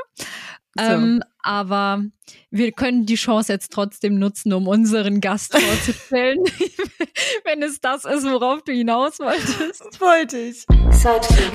So. 0.74 0.84
Ähm, 0.84 1.22
aber 1.42 2.02
wir 2.50 2.72
können 2.72 3.04
die 3.04 3.16
Chance 3.16 3.52
jetzt 3.52 3.72
trotzdem 3.72 4.18
nutzen, 4.18 4.52
um 4.52 4.68
unseren 4.68 5.20
Gast 5.20 5.56
vorzustellen, 5.56 6.38
wenn 7.44 7.62
es 7.62 7.80
das 7.80 8.04
ist, 8.04 8.24
worauf 8.24 8.62
du 8.62 8.72
hinaus 8.72 9.18
wolltest. 9.18 9.80
Das 9.80 10.00
wollte 10.00 10.38
ich. 10.38 10.66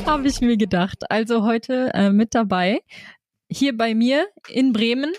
Habe 0.06 0.28
ich 0.28 0.42
mir 0.42 0.58
gedacht. 0.58 1.10
Also 1.10 1.44
heute 1.44 1.92
äh, 1.94 2.12
mit 2.12 2.36
dabei, 2.36 2.82
hier 3.50 3.76
bei 3.76 3.96
mir 3.96 4.28
in 4.50 4.72
Bremen, 4.72 5.14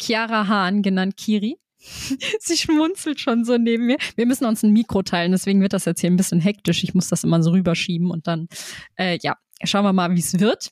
Chiara 0.00 0.48
Hahn, 0.48 0.82
genannt 0.82 1.16
Kiri. 1.16 1.59
Sie 2.40 2.56
schmunzelt 2.56 3.20
schon 3.20 3.44
so 3.44 3.56
neben 3.56 3.86
mir. 3.86 3.96
Wir 4.16 4.26
müssen 4.26 4.44
uns 4.44 4.62
ein 4.62 4.72
Mikro 4.72 5.02
teilen, 5.02 5.32
deswegen 5.32 5.60
wird 5.60 5.72
das 5.72 5.84
jetzt 5.84 6.00
hier 6.00 6.10
ein 6.10 6.16
bisschen 6.16 6.40
hektisch. 6.40 6.84
Ich 6.84 6.94
muss 6.94 7.08
das 7.08 7.24
immer 7.24 7.42
so 7.42 7.50
rüberschieben 7.50 8.10
und 8.10 8.26
dann, 8.26 8.48
äh, 8.96 9.18
ja, 9.22 9.36
schauen 9.64 9.84
wir 9.84 9.92
mal, 9.92 10.14
wie 10.14 10.20
es 10.20 10.38
wird. 10.38 10.70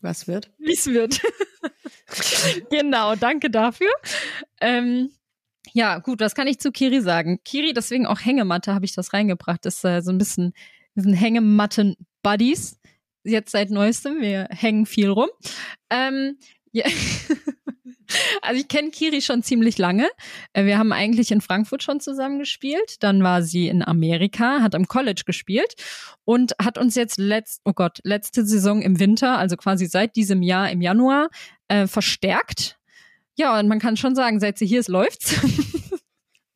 Was 0.00 0.26
wird? 0.26 0.50
Wie 0.58 0.72
es 0.72 0.86
wird. 0.86 1.20
genau, 2.70 3.14
danke 3.14 3.50
dafür. 3.50 3.90
Ähm, 4.60 5.10
ja, 5.72 5.98
gut, 5.98 6.20
was 6.20 6.34
kann 6.34 6.48
ich 6.48 6.58
zu 6.58 6.72
Kiri 6.72 7.00
sagen? 7.00 7.38
Kiri, 7.44 7.72
deswegen 7.72 8.06
auch 8.06 8.20
Hängematte 8.20 8.74
habe 8.74 8.84
ich 8.84 8.94
das 8.94 9.12
reingebracht. 9.12 9.64
Das 9.64 9.76
ist 9.76 9.84
äh, 9.84 10.02
so 10.02 10.10
ein 10.10 10.18
bisschen, 10.18 10.52
wir 10.94 11.04
sind 11.04 11.14
Hängematten-Buddies. 11.14 12.80
Jetzt 13.24 13.52
seit 13.52 13.70
neuestem, 13.70 14.20
wir 14.20 14.48
hängen 14.50 14.84
viel 14.86 15.08
rum. 15.08 15.28
Ähm, 15.88 16.36
ja. 16.72 16.84
Also 18.42 18.60
ich 18.60 18.68
kenne 18.68 18.90
Kiri 18.90 19.22
schon 19.22 19.42
ziemlich 19.42 19.78
lange. 19.78 20.08
Äh, 20.52 20.64
wir 20.64 20.78
haben 20.78 20.92
eigentlich 20.92 21.30
in 21.30 21.40
Frankfurt 21.40 21.82
schon 21.82 22.00
zusammen 22.00 22.38
gespielt. 22.38 23.02
Dann 23.02 23.22
war 23.22 23.42
sie 23.42 23.68
in 23.68 23.82
Amerika, 23.82 24.60
hat 24.60 24.74
am 24.74 24.88
College 24.88 25.22
gespielt 25.26 25.74
und 26.24 26.52
hat 26.62 26.78
uns 26.78 26.94
jetzt 26.94 27.18
letzt, 27.18 27.60
oh 27.64 27.72
Gott, 27.72 27.98
letzte 28.04 28.44
Saison 28.44 28.82
im 28.82 28.98
Winter, 28.98 29.38
also 29.38 29.56
quasi 29.56 29.86
seit 29.86 30.16
diesem 30.16 30.42
Jahr 30.42 30.70
im 30.70 30.80
Januar, 30.80 31.28
äh, 31.68 31.86
verstärkt. 31.86 32.78
Ja, 33.34 33.58
und 33.58 33.68
man 33.68 33.78
kann 33.78 33.96
schon 33.96 34.14
sagen, 34.14 34.40
seit 34.40 34.58
sie 34.58 34.66
hier 34.66 34.80
ist, 34.80 34.88
läuft's. 34.88 35.34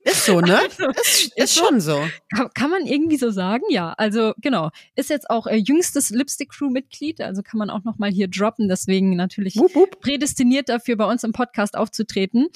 Ist 0.07 0.25
so, 0.25 0.41
ne? 0.41 0.59
Also, 0.59 0.89
ist, 0.91 1.37
ist 1.37 1.59
schon 1.59 1.81
so. 1.81 2.01
Kann, 2.35 2.49
kann 2.55 2.71
man 2.71 2.87
irgendwie 2.87 3.17
so 3.17 3.31
sagen, 3.31 3.65
ja. 3.71 3.93
Also 3.99 4.35
genau, 4.39 4.71
ist 4.95 5.11
jetzt 5.11 5.29
auch 5.29 5.49
äh, 5.49 5.57
jüngstes 5.57 6.11
Lipstick 6.11 6.51
Crew 6.51 6.71
Mitglied, 6.71 7.21
also 7.21 7.43
kann 7.43 7.59
man 7.59 7.71
auch 7.71 7.83
noch 7.83 7.99
mal 7.99 8.11
hier 8.11 8.29
droppen. 8.29 8.69
Deswegen 8.69 9.17
natürlich 9.17 9.57
Wup, 9.57 9.75
wup. 9.75 10.01
prädestiniert 10.01 10.69
dafür, 10.69 10.95
bei 10.97 11.07
uns 11.07 11.25
im 11.25 11.33
Podcast 11.33 11.77
aufzutreten. 11.77 12.47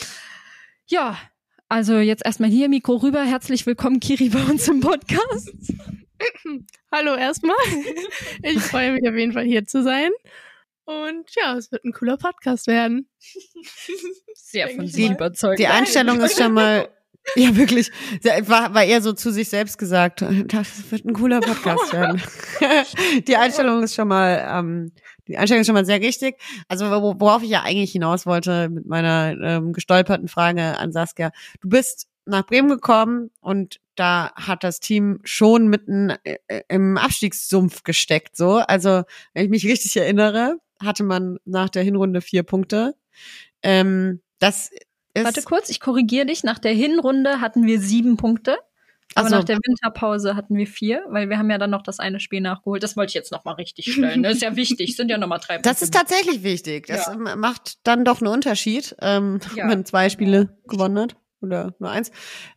Ja, 0.86 1.18
also 1.68 1.98
jetzt 1.98 2.24
erstmal 2.24 2.50
hier 2.50 2.68
Mikro 2.68 2.96
rüber. 2.96 3.22
Herzlich 3.22 3.66
willkommen, 3.66 3.98
Kiri, 3.98 4.28
bei 4.28 4.44
uns 4.44 4.68
im 4.68 4.80
Podcast. 4.80 5.52
Hallo 6.92 7.16
erstmal. 7.16 7.56
Ich 8.42 8.60
freue 8.60 8.92
mich 8.92 9.08
auf 9.08 9.14
jeden 9.16 9.32
Fall 9.32 9.44
hier 9.44 9.66
zu 9.66 9.82
sein. 9.82 10.10
Und 10.84 11.30
ja, 11.36 11.56
es 11.56 11.70
wird 11.72 11.84
ein 11.84 11.92
cooler 11.92 12.16
Podcast 12.16 12.66
werden. 12.66 13.08
Sehr 14.34 14.68
von 14.68 14.86
Sie 14.86 15.06
überzeugt. 15.06 15.58
Die 15.58 15.66
Einstellung 15.66 16.20
ist 16.20 16.38
schon 16.38 16.52
mal, 16.52 16.88
ja 17.36 17.54
wirklich, 17.56 17.90
war, 18.46 18.74
war 18.74 18.84
eher 18.84 19.02
so 19.02 19.12
zu 19.12 19.30
sich 19.30 19.48
selbst 19.48 19.78
gesagt, 19.78 20.22
das 20.46 20.90
wird 20.90 21.04
ein 21.04 21.12
cooler 21.12 21.40
Podcast 21.40 21.92
werden. 21.92 22.22
die 23.28 23.36
Einstellung 23.36 23.82
ist 23.82 23.94
schon 23.94 24.08
mal, 24.08 24.44
ähm, 24.50 24.92
die 25.28 25.36
Einstellung 25.38 25.60
ist 25.60 25.66
schon 25.66 25.74
mal 25.74 25.84
sehr 25.86 26.00
richtig. 26.00 26.36
Also 26.68 26.90
wo- 26.90 27.14
worauf 27.20 27.42
ich 27.42 27.50
ja 27.50 27.62
eigentlich 27.62 27.92
hinaus 27.92 28.26
wollte 28.26 28.68
mit 28.68 28.86
meiner 28.86 29.36
ähm, 29.40 29.72
gestolperten 29.72 30.28
Frage 30.28 30.78
an 30.78 30.92
Saskia. 30.92 31.30
Du 31.60 31.68
bist 31.68 32.08
nach 32.26 32.46
Bremen 32.46 32.68
gekommen 32.68 33.30
und 33.40 33.80
da 33.96 34.32
hat 34.34 34.64
das 34.64 34.80
Team 34.80 35.20
schon 35.24 35.68
mitten 35.68 36.10
äh, 36.24 36.38
im 36.68 36.96
Abstiegssumpf 36.96 37.82
gesteckt. 37.82 38.36
So, 38.36 38.56
also 38.58 39.02
wenn 39.34 39.44
ich 39.44 39.50
mich 39.50 39.66
richtig 39.66 39.96
erinnere, 39.96 40.56
hatte 40.82 41.04
man 41.04 41.38
nach 41.44 41.68
der 41.68 41.82
Hinrunde 41.82 42.20
vier 42.22 42.42
Punkte. 42.42 42.94
Ähm, 43.62 44.20
das 44.38 44.70
ist 45.20 45.24
Warte 45.26 45.42
kurz, 45.42 45.70
ich 45.70 45.80
korrigiere 45.80 46.26
dich. 46.26 46.44
Nach 46.44 46.58
der 46.58 46.72
Hinrunde 46.72 47.40
hatten 47.40 47.66
wir 47.66 47.80
sieben 47.80 48.16
Punkte. 48.16 48.56
Aber 49.16 49.26
Ach 49.26 49.30
so. 49.30 49.36
nach 49.38 49.44
der 49.44 49.56
Winterpause 49.56 50.36
hatten 50.36 50.56
wir 50.56 50.68
vier, 50.68 51.04
weil 51.08 51.28
wir 51.28 51.36
haben 51.36 51.50
ja 51.50 51.58
dann 51.58 51.70
noch 51.70 51.82
das 51.82 51.98
eine 51.98 52.20
Spiel 52.20 52.40
nachgeholt. 52.40 52.80
Das 52.84 52.96
wollte 52.96 53.10
ich 53.10 53.14
jetzt 53.14 53.32
noch 53.32 53.44
mal 53.44 53.54
richtig 53.54 53.92
stellen. 53.92 54.22
Das 54.22 54.34
ist 54.34 54.42
ja 54.42 54.54
wichtig. 54.54 54.94
Sind 54.94 55.08
ja 55.10 55.18
noch 55.18 55.26
mal 55.26 55.38
drei 55.38 55.54
Punkte. 55.56 55.68
Das 55.68 55.82
ist 55.82 55.92
tatsächlich 55.92 56.44
wichtig. 56.44 56.86
Das 56.86 57.06
Ja. 57.06 57.16
macht 57.36 57.78
dann 57.86 58.04
doch 58.04 58.20
einen 58.20 58.28
Unterschied, 58.32 58.94
ähm, 59.02 59.40
Ja. 59.56 59.64
wenn 59.64 59.68
man 59.68 59.84
zwei 59.84 60.10
Spiele 60.10 60.56
gewonnen 60.68 60.96
hat 60.98 61.16
oder 61.42 61.74
nur 61.80 61.90
eins. 61.90 62.12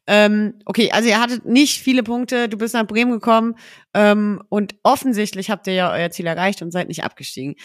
Ähm, 0.06 0.60
okay, 0.66 0.92
also 0.92 1.10
ihr 1.10 1.20
hattet 1.20 1.46
nicht 1.46 1.82
viele 1.82 2.04
Punkte, 2.04 2.48
du 2.50 2.58
bist 2.58 2.76
nach 2.76 2.86
Bremen 2.86 3.14
gekommen 3.14 3.56
ähm, 3.96 4.44
und 4.50 4.76
offensichtlich 4.84 5.50
habt 5.50 5.66
ihr 5.66 5.74
ja 5.74 5.92
euer 5.92 6.12
Ziel 6.12 6.28
erreicht 6.28 6.62
und 6.62 6.70
seid 6.72 6.88
nicht 6.88 7.04
abgestiegen. 7.04 7.56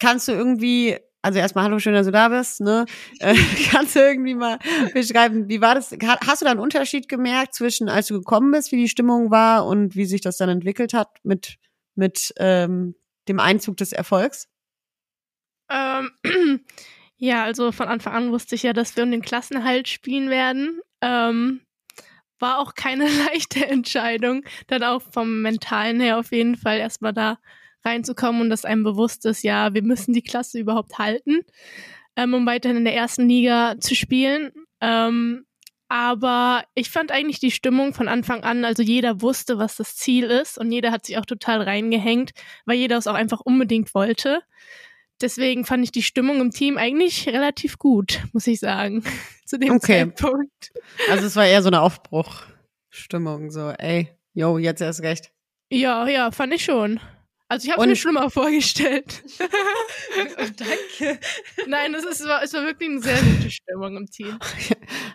Kannst 0.00 0.28
du 0.28 0.32
irgendwie, 0.32 0.98
also 1.22 1.38
erstmal 1.38 1.64
hallo, 1.64 1.78
schön, 1.78 1.94
dass 1.94 2.06
du 2.06 2.12
da 2.12 2.28
bist, 2.28 2.60
ne? 2.60 2.86
Äh, 3.20 3.34
kannst 3.70 3.96
du 3.96 4.00
irgendwie 4.00 4.34
mal 4.34 4.58
beschreiben, 4.94 5.48
wie 5.48 5.60
war 5.60 5.74
das? 5.74 5.90
Ha- 5.92 6.18
Hast 6.26 6.40
du 6.40 6.44
da 6.44 6.52
einen 6.52 6.60
Unterschied 6.60 7.08
gemerkt 7.08 7.54
zwischen, 7.54 7.88
als 7.88 8.06
du 8.08 8.14
gekommen 8.18 8.50
bist, 8.52 8.72
wie 8.72 8.76
die 8.76 8.88
Stimmung 8.88 9.30
war 9.30 9.66
und 9.66 9.96
wie 9.96 10.04
sich 10.06 10.20
das 10.20 10.36
dann 10.36 10.48
entwickelt 10.48 10.94
hat 10.94 11.08
mit, 11.24 11.56
mit 11.94 12.32
ähm, 12.38 12.94
dem 13.28 13.40
Einzug 13.40 13.76
des 13.76 13.92
Erfolgs? 13.92 14.48
Ähm, 15.70 16.10
ja, 17.16 17.44
also 17.44 17.72
von 17.72 17.88
Anfang 17.88 18.14
an 18.14 18.32
wusste 18.32 18.54
ich 18.54 18.62
ja, 18.62 18.72
dass 18.72 18.96
wir 18.96 19.04
um 19.04 19.10
den 19.10 19.22
Klassenhalt 19.22 19.88
spielen 19.88 20.30
werden. 20.30 20.80
Ähm, 21.00 21.60
war 22.38 22.58
auch 22.58 22.74
keine 22.74 23.06
leichte 23.26 23.66
Entscheidung, 23.66 24.44
dann 24.68 24.82
auch 24.84 25.02
vom 25.12 25.42
Mentalen 25.42 26.00
her 26.00 26.18
auf 26.18 26.32
jeden 26.32 26.56
Fall 26.56 26.78
erstmal 26.78 27.12
da 27.12 27.38
reinzukommen 27.88 28.40
und 28.42 28.50
dass 28.50 28.64
einem 28.64 28.84
bewusst 28.84 29.26
ist, 29.26 29.42
ja, 29.42 29.74
wir 29.74 29.82
müssen 29.82 30.12
die 30.12 30.22
Klasse 30.22 30.58
überhaupt 30.58 30.98
halten, 30.98 31.40
ähm, 32.16 32.34
um 32.34 32.46
weiterhin 32.46 32.78
in 32.78 32.84
der 32.84 32.94
ersten 32.94 33.28
Liga 33.28 33.76
zu 33.80 33.94
spielen. 33.94 34.52
Ähm, 34.80 35.44
aber 35.88 36.64
ich 36.74 36.90
fand 36.90 37.10
eigentlich 37.10 37.40
die 37.40 37.50
Stimmung 37.50 37.94
von 37.94 38.08
Anfang 38.08 38.42
an, 38.44 38.64
also 38.64 38.82
jeder 38.82 39.22
wusste, 39.22 39.58
was 39.58 39.76
das 39.76 39.96
Ziel 39.96 40.24
ist 40.24 40.58
und 40.58 40.70
jeder 40.70 40.92
hat 40.92 41.06
sich 41.06 41.16
auch 41.16 41.24
total 41.24 41.62
reingehängt, 41.62 42.32
weil 42.66 42.76
jeder 42.76 42.98
es 42.98 43.06
auch 43.06 43.14
einfach 43.14 43.40
unbedingt 43.40 43.94
wollte. 43.94 44.42
Deswegen 45.20 45.64
fand 45.64 45.82
ich 45.82 45.90
die 45.90 46.02
Stimmung 46.02 46.40
im 46.40 46.50
Team 46.50 46.76
eigentlich 46.76 47.26
relativ 47.28 47.78
gut, 47.78 48.20
muss 48.32 48.46
ich 48.46 48.60
sagen, 48.60 49.02
zu 49.46 49.58
dem 49.58 49.72
Okay. 49.72 50.12
Zeitpunkt. 50.14 50.72
Also 51.10 51.26
es 51.26 51.34
war 51.36 51.46
eher 51.46 51.62
so 51.62 51.68
eine 51.68 51.80
Aufbruchstimmung, 51.80 53.50
so, 53.50 53.70
ey, 53.70 54.10
yo, 54.34 54.58
jetzt 54.58 54.82
erst 54.82 55.02
recht. 55.02 55.32
Ja, 55.70 56.06
ja, 56.06 56.30
fand 56.30 56.54
ich 56.54 56.64
schon. 56.64 57.00
Also 57.48 57.66
ich 57.66 57.72
habe 57.74 57.86
mir 57.86 57.96
schlimmer 57.96 58.30
vorgestellt. 58.30 59.22
Danke. 60.38 61.18
Nein, 61.66 61.94
es, 61.94 62.04
ist, 62.04 62.20
es, 62.20 62.28
war, 62.28 62.42
es 62.42 62.52
war 62.52 62.66
wirklich 62.66 62.90
eine 62.90 63.00
sehr 63.00 63.18
gute 63.22 63.50
Stimmung 63.50 63.96
im 63.96 64.06
Team. 64.06 64.38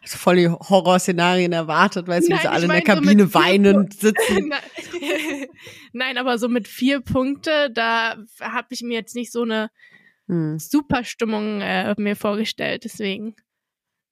Also 0.02 0.18
voll 0.18 0.38
die 0.38 0.50
Horrorszenarien 0.50 1.54
erwartet, 1.54 2.08
weißt 2.08 2.28
du, 2.28 2.30
wie 2.30 2.34
Nein, 2.34 2.42
sie 2.42 2.48
alle 2.48 2.64
in 2.64 2.70
der 2.72 2.80
so 2.80 2.86
Kabine 2.86 3.28
vier 3.28 3.34
weinend 3.36 3.94
sitzen. 3.94 4.48
Nein. 4.50 5.46
Nein, 5.94 6.18
aber 6.18 6.40
so 6.40 6.50
mit 6.50 6.68
vier 6.68 7.02
Punkte, 7.02 7.70
da 7.72 8.18
habe 8.42 8.68
ich 8.72 8.82
mir 8.82 8.96
jetzt 8.96 9.16
nicht 9.16 9.32
so 9.32 9.44
eine 9.44 9.70
Hm. 10.28 10.58
super 10.58 11.04
Stimmung 11.04 11.62
äh, 11.62 11.94
mir 11.98 12.16
vorgestellt. 12.16 12.86
Deswegen 12.86 13.36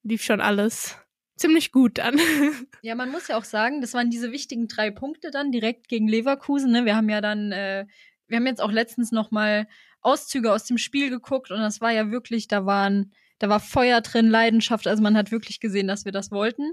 lief 0.04 0.24
schon 0.24 0.42
alles 0.42 0.98
ziemlich 1.38 1.72
gut 1.72 2.00
an. 2.00 2.20
Ja, 2.84 2.96
man 2.96 3.12
muss 3.12 3.28
ja 3.28 3.38
auch 3.38 3.44
sagen, 3.44 3.80
das 3.80 3.94
waren 3.94 4.10
diese 4.10 4.32
wichtigen 4.32 4.68
drei 4.68 4.90
Punkte 4.90 5.30
dann 5.30 5.52
direkt 5.52 5.88
gegen 5.88 6.08
Leverkusen. 6.08 6.72
Ne? 6.72 6.86
Wir 6.86 6.96
haben 6.96 7.10
ja 7.10 7.22
dann, 7.22 7.52
äh, 7.52 7.86
wir 8.32 8.38
haben 8.38 8.48
jetzt 8.48 8.62
auch 8.62 8.72
letztens 8.72 9.12
noch 9.12 9.30
mal 9.30 9.68
Auszüge 10.02 10.52
aus 10.52 10.64
dem 10.66 10.78
Spiel 10.80 11.10
geguckt 11.12 11.52
und 11.52 11.60
das 11.60 11.80
war 11.82 11.92
ja 11.92 12.10
wirklich, 12.10 12.48
da 12.48 12.66
waren, 12.66 13.14
da 13.38 13.50
war 13.50 13.60
Feuer 13.60 14.02
drin, 14.02 14.30
Leidenschaft. 14.30 14.88
Also 14.88 15.04
man 15.04 15.16
hat 15.16 15.32
wirklich 15.32 15.60
gesehen, 15.60 15.88
dass 15.88 16.06
wir 16.06 16.12
das 16.12 16.32
wollten. 16.32 16.72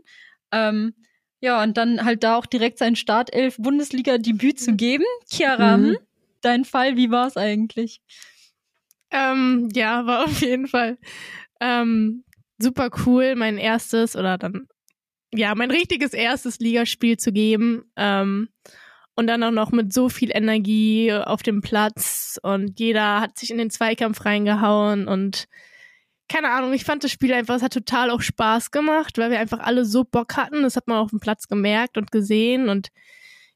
Ähm, 0.52 0.94
ja, 1.40 1.62
und 1.62 1.76
dann 1.76 2.04
halt 2.04 2.24
da 2.24 2.36
auch 2.36 2.46
direkt 2.46 2.78
sein 2.78 2.96
Startelf 2.96 3.56
Bundesliga-Debüt 3.58 4.58
zu 4.58 4.74
geben. 4.74 5.04
Chiara, 5.30 5.76
Mhm. 5.76 5.84
hm? 5.88 5.98
dein 6.40 6.64
Fall, 6.64 6.96
wie 6.96 7.10
war 7.10 7.26
es 7.26 7.36
eigentlich? 7.36 8.00
Ähm, 9.10 9.68
ja, 9.74 10.06
war 10.06 10.24
auf 10.24 10.40
jeden 10.40 10.68
Fall 10.68 10.98
ähm, 11.60 12.24
super 12.58 12.90
cool, 13.06 13.34
mein 13.34 13.58
erstes 13.58 14.16
oder 14.16 14.38
dann, 14.38 14.68
ja, 15.32 15.54
mein 15.54 15.70
richtiges 15.70 16.12
erstes 16.12 16.58
Ligaspiel 16.58 17.16
zu 17.18 17.32
geben. 17.32 17.90
Ähm, 17.96 18.48
und 19.18 19.26
dann 19.26 19.42
auch 19.42 19.50
noch 19.50 19.72
mit 19.72 19.92
so 19.92 20.08
viel 20.08 20.30
Energie 20.32 21.12
auf 21.12 21.42
dem 21.42 21.60
Platz 21.60 22.38
und 22.44 22.78
jeder 22.78 23.20
hat 23.20 23.36
sich 23.36 23.50
in 23.50 23.58
den 23.58 23.68
Zweikampf 23.68 24.24
reingehauen 24.24 25.08
und 25.08 25.46
keine 26.28 26.50
Ahnung, 26.50 26.72
ich 26.72 26.84
fand 26.84 27.02
das 27.02 27.10
Spiel 27.10 27.32
einfach, 27.32 27.56
es 27.56 27.62
hat 27.62 27.72
total 27.72 28.10
auch 28.10 28.20
Spaß 28.20 28.70
gemacht, 28.70 29.18
weil 29.18 29.32
wir 29.32 29.40
einfach 29.40 29.58
alle 29.58 29.84
so 29.84 30.04
Bock 30.04 30.36
hatten. 30.36 30.62
Das 30.62 30.76
hat 30.76 30.86
man 30.86 30.98
auf 30.98 31.10
dem 31.10 31.18
Platz 31.18 31.48
gemerkt 31.48 31.98
und 31.98 32.12
gesehen 32.12 32.68
und 32.68 32.90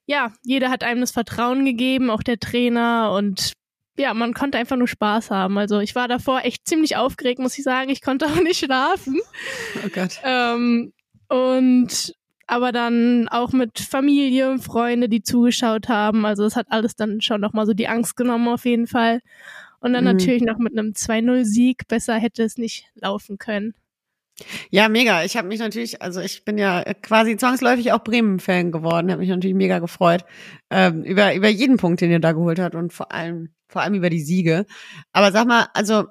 ja, 0.04 0.32
jeder 0.42 0.68
hat 0.68 0.82
einem 0.82 1.00
das 1.00 1.12
Vertrauen 1.12 1.64
gegeben, 1.64 2.10
auch 2.10 2.24
der 2.24 2.40
Trainer 2.40 3.12
und 3.16 3.52
ja, 3.96 4.14
man 4.14 4.34
konnte 4.34 4.58
einfach 4.58 4.76
nur 4.76 4.88
Spaß 4.88 5.30
haben. 5.30 5.58
Also 5.58 5.78
ich 5.78 5.94
war 5.94 6.08
davor 6.08 6.40
echt 6.42 6.66
ziemlich 6.66 6.96
aufgeregt, 6.96 7.38
muss 7.38 7.56
ich 7.56 7.62
sagen. 7.62 7.88
Ich 7.88 8.02
konnte 8.02 8.26
auch 8.26 8.42
nicht 8.42 8.64
schlafen. 8.64 9.20
Oh 9.84 9.88
Gott. 9.94 10.18
Ähm, 10.24 10.92
und 11.28 12.14
aber 12.52 12.70
dann 12.72 13.28
auch 13.28 13.52
mit 13.52 13.78
Familie, 13.80 14.58
Freunde, 14.58 15.08
die 15.08 15.22
zugeschaut 15.22 15.88
haben. 15.88 16.26
Also 16.26 16.44
es 16.44 16.54
hat 16.54 16.66
alles 16.70 16.96
dann 16.96 17.20
schon 17.22 17.40
nochmal 17.40 17.66
so 17.66 17.72
die 17.72 17.88
Angst 17.88 18.14
genommen 18.16 18.48
auf 18.48 18.64
jeden 18.66 18.86
Fall. 18.86 19.20
Und 19.80 19.94
dann 19.94 20.04
Mhm. 20.04 20.10
natürlich 20.10 20.42
noch 20.42 20.58
mit 20.58 20.78
einem 20.78 20.94
2-0-Sieg. 20.94 21.88
Besser 21.88 22.16
hätte 22.16 22.42
es 22.42 22.58
nicht 22.58 22.86
laufen 22.94 23.38
können. 23.38 23.74
Ja, 24.70 24.88
mega. 24.88 25.24
Ich 25.24 25.36
habe 25.36 25.46
mich 25.48 25.60
natürlich, 25.60 26.00
also 26.02 26.20
ich 26.20 26.44
bin 26.44 26.58
ja 26.58 26.82
quasi 27.02 27.36
zwangsläufig 27.36 27.92
auch 27.92 28.02
Bremen-Fan 28.02 28.72
geworden, 28.72 29.10
habe 29.10 29.20
mich 29.20 29.28
natürlich 29.28 29.54
mega 29.54 29.78
gefreut 29.78 30.24
ähm, 30.70 31.02
über 31.04 31.34
über 31.34 31.48
jeden 31.48 31.76
Punkt, 31.76 32.00
den 32.00 32.10
ihr 32.10 32.18
da 32.20 32.32
geholt 32.32 32.58
habt 32.58 32.74
und 32.74 32.92
vor 32.92 33.12
allem 33.12 33.50
vor 33.68 33.82
allem 33.82 33.94
über 33.94 34.10
die 34.10 34.20
Siege. 34.20 34.66
Aber 35.12 35.32
sag 35.32 35.46
mal, 35.46 35.66
also 35.74 36.04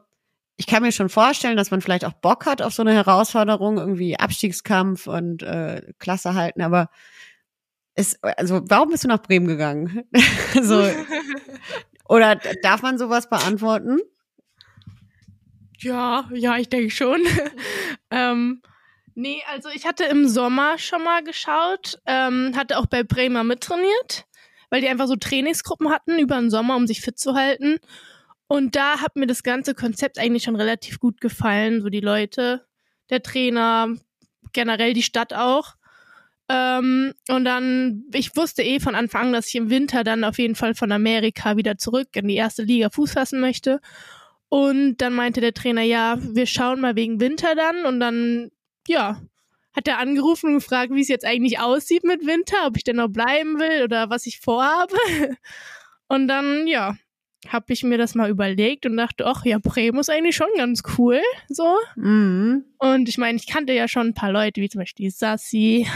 ich 0.62 0.68
kann 0.68 0.84
mir 0.84 0.92
schon 0.92 1.10
vorstellen, 1.10 1.58
dass 1.58 1.72
man 1.72 1.82
vielleicht 1.82 2.06
auch 2.06 2.14
Bock 2.14 2.46
hat 2.46 2.62
auf 2.62 2.72
so 2.72 2.84
eine 2.84 2.94
Herausforderung, 2.94 3.80
irgendwie 3.80 4.20
Abstiegskampf 4.20 5.08
und 5.08 5.42
äh, 5.42 5.82
Klasse 5.98 6.36
halten. 6.36 6.62
Aber 6.62 6.92
ist, 7.96 8.24
also 8.24 8.62
warum 8.66 8.90
bist 8.90 9.04
du 9.04 9.08
nach 9.08 9.24
Bremen 9.24 9.48
gegangen? 9.48 10.04
so 10.62 10.88
oder 12.08 12.36
darf 12.62 12.84
man 12.84 13.00
sowas 13.00 13.28
beantworten? 13.28 14.02
Ja, 15.80 16.30
ja, 16.32 16.58
ich 16.58 16.70
denke 16.70 16.92
schon. 16.92 17.22
ähm, 18.12 18.62
nee, 19.16 19.42
also 19.52 19.70
ich 19.70 19.88
hatte 19.88 20.04
im 20.04 20.28
Sommer 20.28 20.78
schon 20.78 21.04
mal 21.04 21.24
geschaut, 21.24 22.00
ähm, 22.06 22.54
hatte 22.56 22.78
auch 22.78 22.86
bei 22.86 23.02
Bremer 23.02 23.44
mittrainiert, 23.44 24.28
weil 24.70 24.82
die 24.82 24.90
einfach 24.90 25.08
so 25.08 25.16
Trainingsgruppen 25.16 25.90
hatten 25.90 26.20
über 26.20 26.36
den 26.36 26.52
Sommer, 26.52 26.76
um 26.76 26.86
sich 26.86 27.02
fit 27.02 27.18
zu 27.18 27.34
halten. 27.34 27.80
Und 28.52 28.76
da 28.76 29.00
hat 29.00 29.16
mir 29.16 29.28
das 29.28 29.44
ganze 29.44 29.74
Konzept 29.74 30.20
eigentlich 30.20 30.44
schon 30.44 30.58
relativ 30.58 31.00
gut 31.00 31.22
gefallen. 31.22 31.82
So 31.82 31.88
die 31.88 32.02
Leute, 32.02 32.66
der 33.10 33.24
Trainer, 33.24 33.96
generell 34.52 34.94
die 34.94 35.04
Stadt 35.04 35.34
auch. 35.34 35.76
Ähm, 36.50 37.14
und 37.30 37.46
dann, 37.46 38.04
ich 38.12 38.36
wusste 38.36 38.62
eh 38.62 38.82
von 38.82 38.94
Anfang 38.94 39.28
an, 39.28 39.32
dass 39.32 39.48
ich 39.48 39.56
im 39.56 39.70
Winter 39.70 40.04
dann 40.04 40.26
auf 40.26 40.38
jeden 40.38 40.56
Fall 40.56 40.76
von 40.76 40.92
Amerika 40.92 41.56
wieder 41.56 41.78
zurück 41.78 42.10
in 42.12 42.28
die 42.28 42.36
erste 42.36 42.64
Liga 42.64 42.90
Fuß 42.90 43.14
fassen 43.14 43.40
möchte. 43.40 43.80
Und 44.50 44.98
dann 44.98 45.14
meinte 45.14 45.40
der 45.40 45.54
Trainer, 45.54 45.84
ja, 45.84 46.18
wir 46.20 46.46
schauen 46.46 46.82
mal 46.82 46.98
wegen 46.98 47.22
Winter 47.22 47.56
dann. 47.56 47.86
Und 47.86 48.02
dann, 48.02 48.52
ja, 48.86 49.22
hat 49.74 49.88
er 49.88 49.98
angerufen 49.98 50.48
und 50.48 50.56
gefragt, 50.56 50.92
wie 50.94 51.00
es 51.00 51.08
jetzt 51.08 51.24
eigentlich 51.24 51.62
aussieht 51.62 52.04
mit 52.04 52.26
Winter, 52.26 52.68
ob 52.68 52.76
ich 52.76 52.84
denn 52.84 52.98
noch 52.98 53.08
bleiben 53.08 53.60
will 53.60 53.86
oder 53.86 54.10
was 54.10 54.26
ich 54.26 54.42
vorhabe. 54.42 54.98
Und 56.10 56.28
dann, 56.28 56.68
ja, 56.68 56.98
habe 57.48 57.74
ich 57.74 57.84
mir 57.84 57.98
das 57.98 58.14
mal 58.16 58.30
überlegt 58.30 58.86
und 58.86 58.98
dachte, 58.98 59.26
ach 59.26 59.44
ja, 59.46 59.58
Bremen 59.58 60.00
ist 60.00 60.10
eigentlich 60.10 60.36
schon 60.36 60.48
ganz 60.58 60.84
cool, 60.98 61.20
so. 61.48 61.76
Mhm. 61.96 62.66
Und 62.78 63.10
ich 63.10 63.18
meine, 63.18 63.38
ich 63.38 63.48
kannte 63.48 63.74
ja 63.74 63.88
schon 63.88 64.08
ein 64.08 64.14
paar 64.14 64.32
Leute, 64.32 64.62
wie 64.62 64.70
zum 64.70 64.80
Beispiel 64.80 65.10
Sassi. 65.12 65.88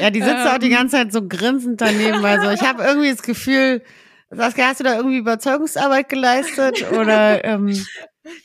Ja, 0.00 0.10
die 0.10 0.20
sitzt 0.22 0.46
auch 0.46 0.58
die 0.58 0.66
Ähm. 0.66 0.72
ganze 0.72 0.96
Zeit 0.96 1.12
so 1.12 1.26
grinsend 1.26 1.80
daneben. 1.80 2.24
Also 2.24 2.50
ich 2.50 2.62
habe 2.62 2.82
irgendwie 2.82 3.10
das 3.10 3.22
Gefühl, 3.22 3.82
Saskia, 4.30 4.66
hast 4.66 4.80
du 4.80 4.84
da 4.84 4.96
irgendwie 4.96 5.18
Überzeugungsarbeit 5.18 6.08
geleistet? 6.08 6.90
Oder 6.92 7.44
ähm, 7.44 7.68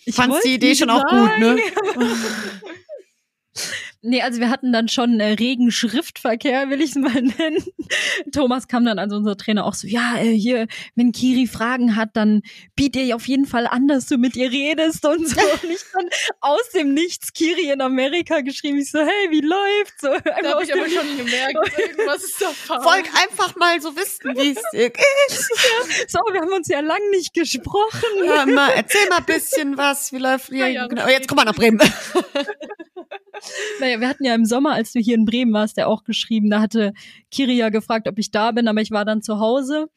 Ich 0.05 0.15
fandst 0.15 0.43
die 0.45 0.55
Idee 0.55 0.75
schon 0.75 0.89
auch 0.89 1.05
gut, 1.05 1.39
ne? 1.39 1.57
Nee, 4.07 4.21
also 4.21 4.39
wir 4.39 4.51
hatten 4.51 4.71
dann 4.71 4.87
schon 4.87 5.19
äh, 5.19 5.33
regen 5.33 5.71
Schriftverkehr, 5.71 6.69
will 6.69 6.79
ich 6.79 6.91
es 6.91 6.95
mal 6.95 7.11
nennen. 7.21 7.63
Thomas 8.31 8.67
kam 8.67 8.85
dann, 8.85 8.99
also 8.99 9.15
unser 9.15 9.35
Trainer, 9.35 9.65
auch 9.65 9.73
so, 9.73 9.87
ja, 9.87 10.17
äh, 10.19 10.31
hier, 10.31 10.67
wenn 10.93 11.11
Kiri 11.11 11.47
Fragen 11.47 11.95
hat, 11.95 12.09
dann 12.13 12.43
biet 12.75 12.95
ihr 12.95 13.15
auf 13.15 13.27
jeden 13.27 13.47
Fall 13.47 13.65
an, 13.65 13.87
dass 13.87 14.05
du 14.05 14.17
mit 14.17 14.35
ihr 14.35 14.51
redest 14.51 15.05
und 15.05 15.27
so. 15.27 15.41
Und 15.63 15.71
ich 15.71 15.81
dann 15.93 16.07
aus 16.41 16.69
dem 16.75 16.93
Nichts 16.93 17.33
Kiri 17.33 17.71
in 17.71 17.81
Amerika 17.81 18.41
geschrieben. 18.41 18.77
Ich 18.77 18.91
so, 18.91 18.99
hey, 18.99 19.31
wie 19.31 19.41
läuft's? 19.41 20.01
So, 20.01 20.09
Da 20.09 20.51
habe 20.51 20.63
ich 20.63 20.73
aber 20.73 20.87
schon 20.87 21.17
gemerkt, 21.17 21.77
irgendwas 21.77 22.23
ist 22.23 22.41
da 22.41 22.49
falsch. 22.49 22.83
Folg 22.83 23.05
einfach 23.15 23.55
mal 23.55 23.81
so 23.81 23.95
wissen, 23.95 24.35
wie 24.35 24.51
es 24.51 24.61
dir 24.71 24.89
geht. 24.89 26.09
So, 26.09 26.19
wir 26.31 26.41
haben 26.41 26.53
uns 26.53 26.67
ja 26.67 26.81
lang 26.81 27.01
nicht 27.11 27.33
gesprochen. 27.33 28.03
Ja, 28.23 28.45
mal, 28.45 28.71
erzähl 28.75 29.07
mal 29.09 29.17
ein 29.17 29.25
bisschen 29.25 29.77
was. 29.77 30.11
Wie 30.11 30.17
läuft 30.19 30.49
hier? 30.49 30.59
Ja, 30.59 30.67
ja, 30.67 30.87
genau. 30.87 31.05
Oh, 31.05 31.09
jetzt 31.09 31.27
komm 31.27 31.37
mal 31.37 31.45
nach 31.45 31.55
Bremen. 31.55 31.79
Naja, 33.79 33.99
wir 33.99 34.07
hatten 34.07 34.23
ja 34.23 34.35
im 34.35 34.45
Sommer, 34.45 34.73
als 34.73 34.93
du 34.93 34.99
hier 34.99 35.15
in 35.15 35.25
Bremen 35.25 35.53
warst, 35.53 35.77
der 35.77 35.87
auch 35.87 36.03
geschrieben, 36.03 36.49
da 36.49 36.61
hatte 36.61 36.93
Kiri 37.31 37.55
ja 37.55 37.69
gefragt, 37.69 38.07
ob 38.07 38.17
ich 38.17 38.31
da 38.31 38.51
bin, 38.51 38.67
aber 38.67 38.81
ich 38.81 38.91
war 38.91 39.05
dann 39.05 39.21
zu 39.21 39.39
Hause. 39.39 39.87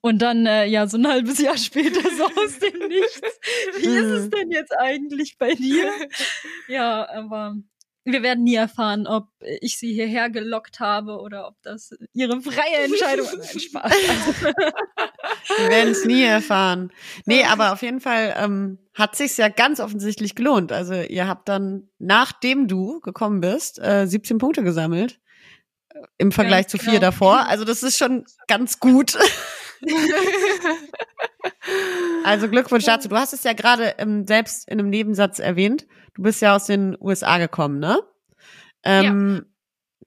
Und 0.00 0.20
dann, 0.20 0.46
äh, 0.46 0.66
ja, 0.66 0.88
so 0.88 0.96
ein 0.96 1.06
halbes 1.06 1.38
Jahr 1.38 1.56
später, 1.56 2.00
so 2.02 2.24
aus 2.24 2.58
dem 2.58 2.88
Nichts. 2.88 3.20
Wie 3.78 3.86
ist 3.86 4.10
es 4.10 4.30
denn 4.30 4.50
jetzt 4.50 4.76
eigentlich 4.76 5.38
bei 5.38 5.54
dir? 5.54 5.92
Ja, 6.68 7.08
aber 7.08 7.56
wir 8.06 8.22
werden 8.22 8.44
nie 8.44 8.54
erfahren, 8.54 9.06
ob 9.06 9.28
ich 9.60 9.78
sie 9.78 9.92
hierher 9.92 10.30
gelockt 10.30 10.78
habe 10.80 11.18
oder 11.18 11.48
ob 11.48 11.56
das 11.62 11.90
ihre 12.12 12.40
freie 12.40 12.84
Entscheidung 12.84 13.26
war. 13.26 13.36
Nein, 13.36 13.60
Spaß. 13.60 13.92
Wir 15.58 15.68
werden 15.68 15.90
es 15.90 16.04
nie 16.04 16.22
erfahren. 16.22 16.92
Nee, 17.24 17.44
aber 17.44 17.72
auf 17.72 17.82
jeden 17.82 18.00
Fall 18.00 18.34
ähm, 18.38 18.78
hat 18.94 19.16
sich's 19.16 19.36
ja 19.36 19.48
ganz 19.48 19.80
offensichtlich 19.80 20.34
gelohnt. 20.34 20.72
Also 20.72 20.94
ihr 20.94 21.26
habt 21.28 21.48
dann, 21.48 21.88
nachdem 21.98 22.68
du 22.68 23.00
gekommen 23.00 23.40
bist, 23.40 23.78
äh, 23.80 24.06
17 24.06 24.38
Punkte 24.38 24.62
gesammelt. 24.62 25.20
äh, 25.94 26.00
Im 26.18 26.32
Vergleich 26.32 26.66
Ganz 26.66 26.70
zu 26.72 26.78
genau. 26.78 26.90
vier 26.90 27.00
davor. 27.00 27.46
Also 27.46 27.64
das 27.64 27.82
ist 27.82 27.98
schon 27.98 28.24
ganz 28.46 28.80
gut. 28.80 29.16
Also 32.24 32.48
Glückwunsch 32.48 32.84
dazu. 32.84 33.08
Du 33.08 33.16
hast 33.16 33.32
es 33.32 33.44
ja 33.44 33.52
gerade 33.52 33.94
ähm, 33.98 34.26
selbst 34.26 34.68
in 34.68 34.78
einem 34.78 34.90
Nebensatz 34.90 35.38
erwähnt. 35.38 35.86
Du 36.14 36.22
bist 36.22 36.40
ja 36.42 36.54
aus 36.56 36.66
den 36.66 36.96
USA 37.00 37.38
gekommen, 37.38 37.78
ne? 37.78 38.00
Ähm, 38.84 39.46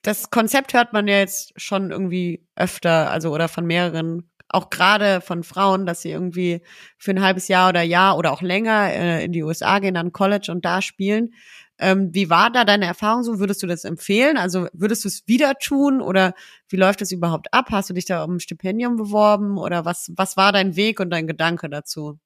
Das 0.03 0.29
Konzept 0.29 0.73
hört 0.73 0.93
man 0.93 1.07
ja 1.07 1.17
jetzt 1.19 1.53
schon 1.59 1.91
irgendwie 1.91 2.45
öfter, 2.55 3.11
also 3.11 3.33
oder 3.33 3.47
von 3.49 3.65
mehreren, 3.65 4.28
auch 4.49 4.69
gerade 4.69 5.21
von 5.21 5.43
Frauen, 5.43 5.85
dass 5.85 6.01
sie 6.01 6.11
irgendwie 6.11 6.61
für 6.97 7.11
ein 7.11 7.21
halbes 7.21 7.47
Jahr 7.47 7.69
oder 7.69 7.81
Jahr 7.81 8.17
oder 8.17 8.31
auch 8.31 8.41
länger 8.41 8.91
äh, 8.91 9.23
in 9.23 9.31
die 9.31 9.43
USA 9.43 9.79
gehen, 9.79 9.97
an 9.97 10.11
College 10.11 10.51
und 10.51 10.65
da 10.65 10.81
spielen. 10.81 11.33
Ähm, 11.77 12.09
wie 12.13 12.29
war 12.29 12.51
da 12.51 12.65
deine 12.65 12.85
Erfahrung 12.85 13.23
so? 13.23 13.39
Würdest 13.39 13.63
du 13.63 13.67
das 13.67 13.85
empfehlen? 13.85 14.37
Also 14.37 14.67
würdest 14.73 15.05
du 15.05 15.07
es 15.07 15.27
wieder 15.27 15.55
tun 15.55 16.01
oder 16.01 16.33
wie 16.67 16.75
läuft 16.75 16.99
das 17.01 17.11
überhaupt 17.11 17.53
ab? 17.53 17.67
Hast 17.71 17.89
du 17.89 17.93
dich 17.93 18.05
da 18.05 18.23
um 18.23 18.35
ein 18.35 18.39
Stipendium 18.41 18.97
beworben 18.97 19.57
oder 19.57 19.85
was, 19.85 20.11
was 20.15 20.35
war 20.35 20.51
dein 20.51 20.75
Weg 20.75 20.99
und 20.99 21.09
dein 21.09 21.27
Gedanke 21.27 21.69
dazu? 21.69 22.19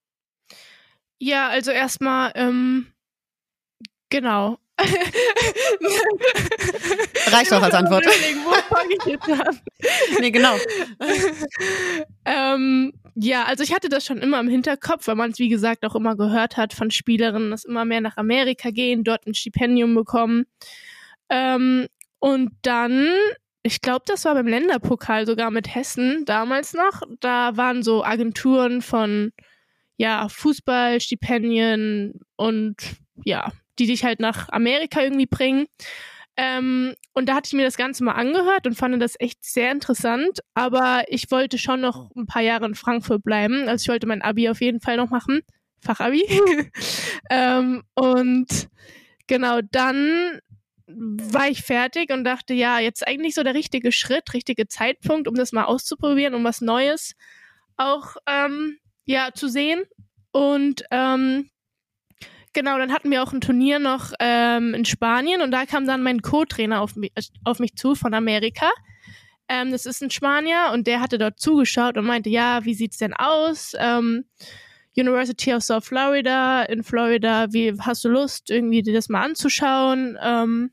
Ja, 1.19 1.49
also 1.49 1.71
erstmal, 1.71 2.31
ähm, 2.35 2.87
genau. 4.09 4.57
Reicht 7.27 7.53
auch 7.53 7.61
als 7.61 7.73
Antwort. 7.75 8.05
Wo 8.05 8.53
fange 8.75 8.95
ich 8.97 9.05
jetzt 9.05 9.29
an? 9.29 9.59
Nee, 10.19 10.31
genau. 10.31 10.55
ähm, 12.25 12.91
ja, 13.15 13.43
also 13.43 13.63
ich 13.63 13.73
hatte 13.73 13.89
das 13.89 14.05
schon 14.05 14.17
immer 14.17 14.39
im 14.39 14.47
Hinterkopf, 14.47 15.07
weil 15.07 15.15
man 15.15 15.31
es 15.31 15.39
wie 15.39 15.49
gesagt 15.49 15.85
auch 15.85 15.95
immer 15.95 16.15
gehört 16.15 16.57
hat 16.57 16.73
von 16.73 16.89
Spielerinnen, 16.91 17.51
dass 17.51 17.65
immer 17.65 17.85
mehr 17.85 18.01
nach 18.01 18.17
Amerika 18.17 18.71
gehen, 18.71 19.03
dort 19.03 19.27
ein 19.27 19.35
Stipendium 19.35 19.93
bekommen. 19.93 20.45
Ähm, 21.29 21.87
und 22.19 22.51
dann, 22.63 23.09
ich 23.61 23.81
glaube, 23.81 24.03
das 24.07 24.25
war 24.25 24.33
beim 24.33 24.47
Länderpokal 24.47 25.25
sogar 25.27 25.51
mit 25.51 25.73
Hessen 25.73 26.25
damals 26.25 26.73
noch. 26.73 27.01
Da 27.19 27.55
waren 27.57 27.83
so 27.83 28.03
Agenturen 28.03 28.81
von 28.81 29.31
ja 29.97 30.27
Fußballstipendien 30.29 32.19
und 32.35 32.75
ja, 33.25 33.51
die 33.79 33.87
dich 33.87 34.03
halt 34.03 34.19
nach 34.19 34.49
Amerika 34.49 35.01
irgendwie 35.01 35.25
bringen. 35.25 35.67
Ähm, 36.35 36.95
und 37.13 37.29
da 37.29 37.35
hatte 37.35 37.47
ich 37.47 37.53
mir 37.53 37.65
das 37.65 37.77
Ganze 37.77 38.03
mal 38.03 38.13
angehört 38.13 38.65
und 38.65 38.75
fand 38.75 38.99
das 39.01 39.15
echt 39.19 39.43
sehr 39.43 39.71
interessant. 39.71 40.39
Aber 40.53 41.03
ich 41.07 41.29
wollte 41.29 41.57
schon 41.57 41.81
noch 41.81 42.09
ein 42.15 42.25
paar 42.25 42.41
Jahre 42.41 42.65
in 42.65 42.75
Frankfurt 42.75 43.23
bleiben. 43.23 43.67
Also 43.67 43.83
ich 43.83 43.89
wollte 43.89 44.07
mein 44.07 44.21
Abi 44.21 44.49
auf 44.49 44.61
jeden 44.61 44.79
Fall 44.79 44.97
noch 44.97 45.09
machen. 45.09 45.41
Fachabi. 45.79 46.23
ähm, 47.29 47.83
und 47.93 48.69
genau 49.27 49.59
dann 49.71 50.39
war 50.87 51.49
ich 51.49 51.61
fertig 51.61 52.11
und 52.11 52.23
dachte, 52.23 52.53
ja, 52.53 52.79
jetzt 52.79 53.07
eigentlich 53.07 53.35
so 53.35 53.43
der 53.43 53.53
richtige 53.53 53.91
Schritt, 53.91 54.33
richtige 54.33 54.67
Zeitpunkt, 54.67 55.27
um 55.27 55.35
das 55.35 55.51
mal 55.51 55.65
auszuprobieren, 55.65 56.35
um 56.35 56.43
was 56.43 56.61
Neues 56.61 57.13
auch 57.77 58.15
ähm, 58.27 58.77
ja 59.05 59.31
zu 59.33 59.47
sehen. 59.47 59.83
Und 60.31 60.83
ähm, 60.91 61.49
Genau, 62.53 62.77
dann 62.77 62.93
hatten 62.93 63.09
wir 63.09 63.23
auch 63.23 63.33
ein 63.33 63.41
Turnier 63.41 63.79
noch 63.79 64.13
ähm, 64.19 64.75
in 64.75 64.85
Spanien 64.85 65.41
und 65.41 65.51
da 65.51 65.65
kam 65.65 65.87
dann 65.87 66.03
mein 66.03 66.21
Co-Trainer 66.21 66.81
auf, 66.81 66.95
mi 66.95 67.11
auf 67.43 67.59
mich 67.59 67.75
zu 67.75 67.95
von 67.95 68.13
Amerika. 68.13 68.69
Ähm, 69.49 69.71
das 69.71 69.85
ist 69.87 70.01
ein 70.03 70.11
Spanier 70.11 70.71
und 70.71 70.85
der 70.85 71.01
hatte 71.01 71.17
dort 71.17 71.39
zugeschaut 71.39 71.97
und 71.97 72.05
meinte, 72.05 72.29
ja, 72.29 72.63
wie 72.63 72.75
sieht's 72.75 72.97
denn 72.99 73.13
aus? 73.13 73.73
Ähm, 73.77 74.25
University 74.95 75.53
of 75.53 75.63
South 75.63 75.85
Florida 75.85 76.63
in 76.63 76.83
Florida, 76.83 77.47
wie 77.51 77.73
hast 77.79 78.05
du 78.05 78.09
Lust, 78.09 78.51
irgendwie 78.51 78.83
dir 78.83 78.93
das 78.93 79.09
mal 79.09 79.23
anzuschauen? 79.23 80.17
Ähm, 80.21 80.71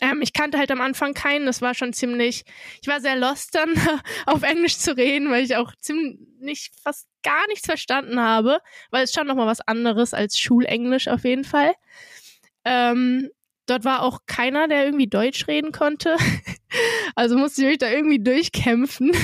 Ähm, 0.00 0.22
ich 0.22 0.32
kannte 0.32 0.58
halt 0.58 0.70
am 0.70 0.80
Anfang 0.80 1.14
keinen, 1.14 1.46
das 1.46 1.60
war 1.60 1.74
schon 1.74 1.92
ziemlich, 1.92 2.44
ich 2.80 2.88
war 2.88 3.00
sehr 3.00 3.16
lost 3.16 3.54
dann 3.54 3.74
auf 4.26 4.42
Englisch 4.42 4.78
zu 4.78 4.96
reden, 4.96 5.30
weil 5.30 5.44
ich 5.44 5.56
auch 5.56 5.72
ziemlich 5.80 6.70
fast 6.82 7.08
gar 7.22 7.46
nichts 7.48 7.66
verstanden 7.66 8.20
habe, 8.20 8.60
weil 8.90 9.04
es 9.04 9.12
schon 9.12 9.26
nochmal 9.26 9.46
was 9.46 9.60
anderes 9.60 10.14
als 10.14 10.38
Schulenglisch 10.38 11.08
auf 11.08 11.24
jeden 11.24 11.44
Fall. 11.44 11.74
Ähm, 12.64 13.30
dort 13.66 13.84
war 13.84 14.02
auch 14.02 14.20
keiner, 14.26 14.68
der 14.68 14.84
irgendwie 14.84 15.08
Deutsch 15.08 15.46
reden 15.48 15.72
konnte. 15.72 16.16
also 17.14 17.36
musste 17.36 17.62
ich 17.62 17.68
mich 17.68 17.78
da 17.78 17.90
irgendwie 17.90 18.22
durchkämpfen. 18.22 19.12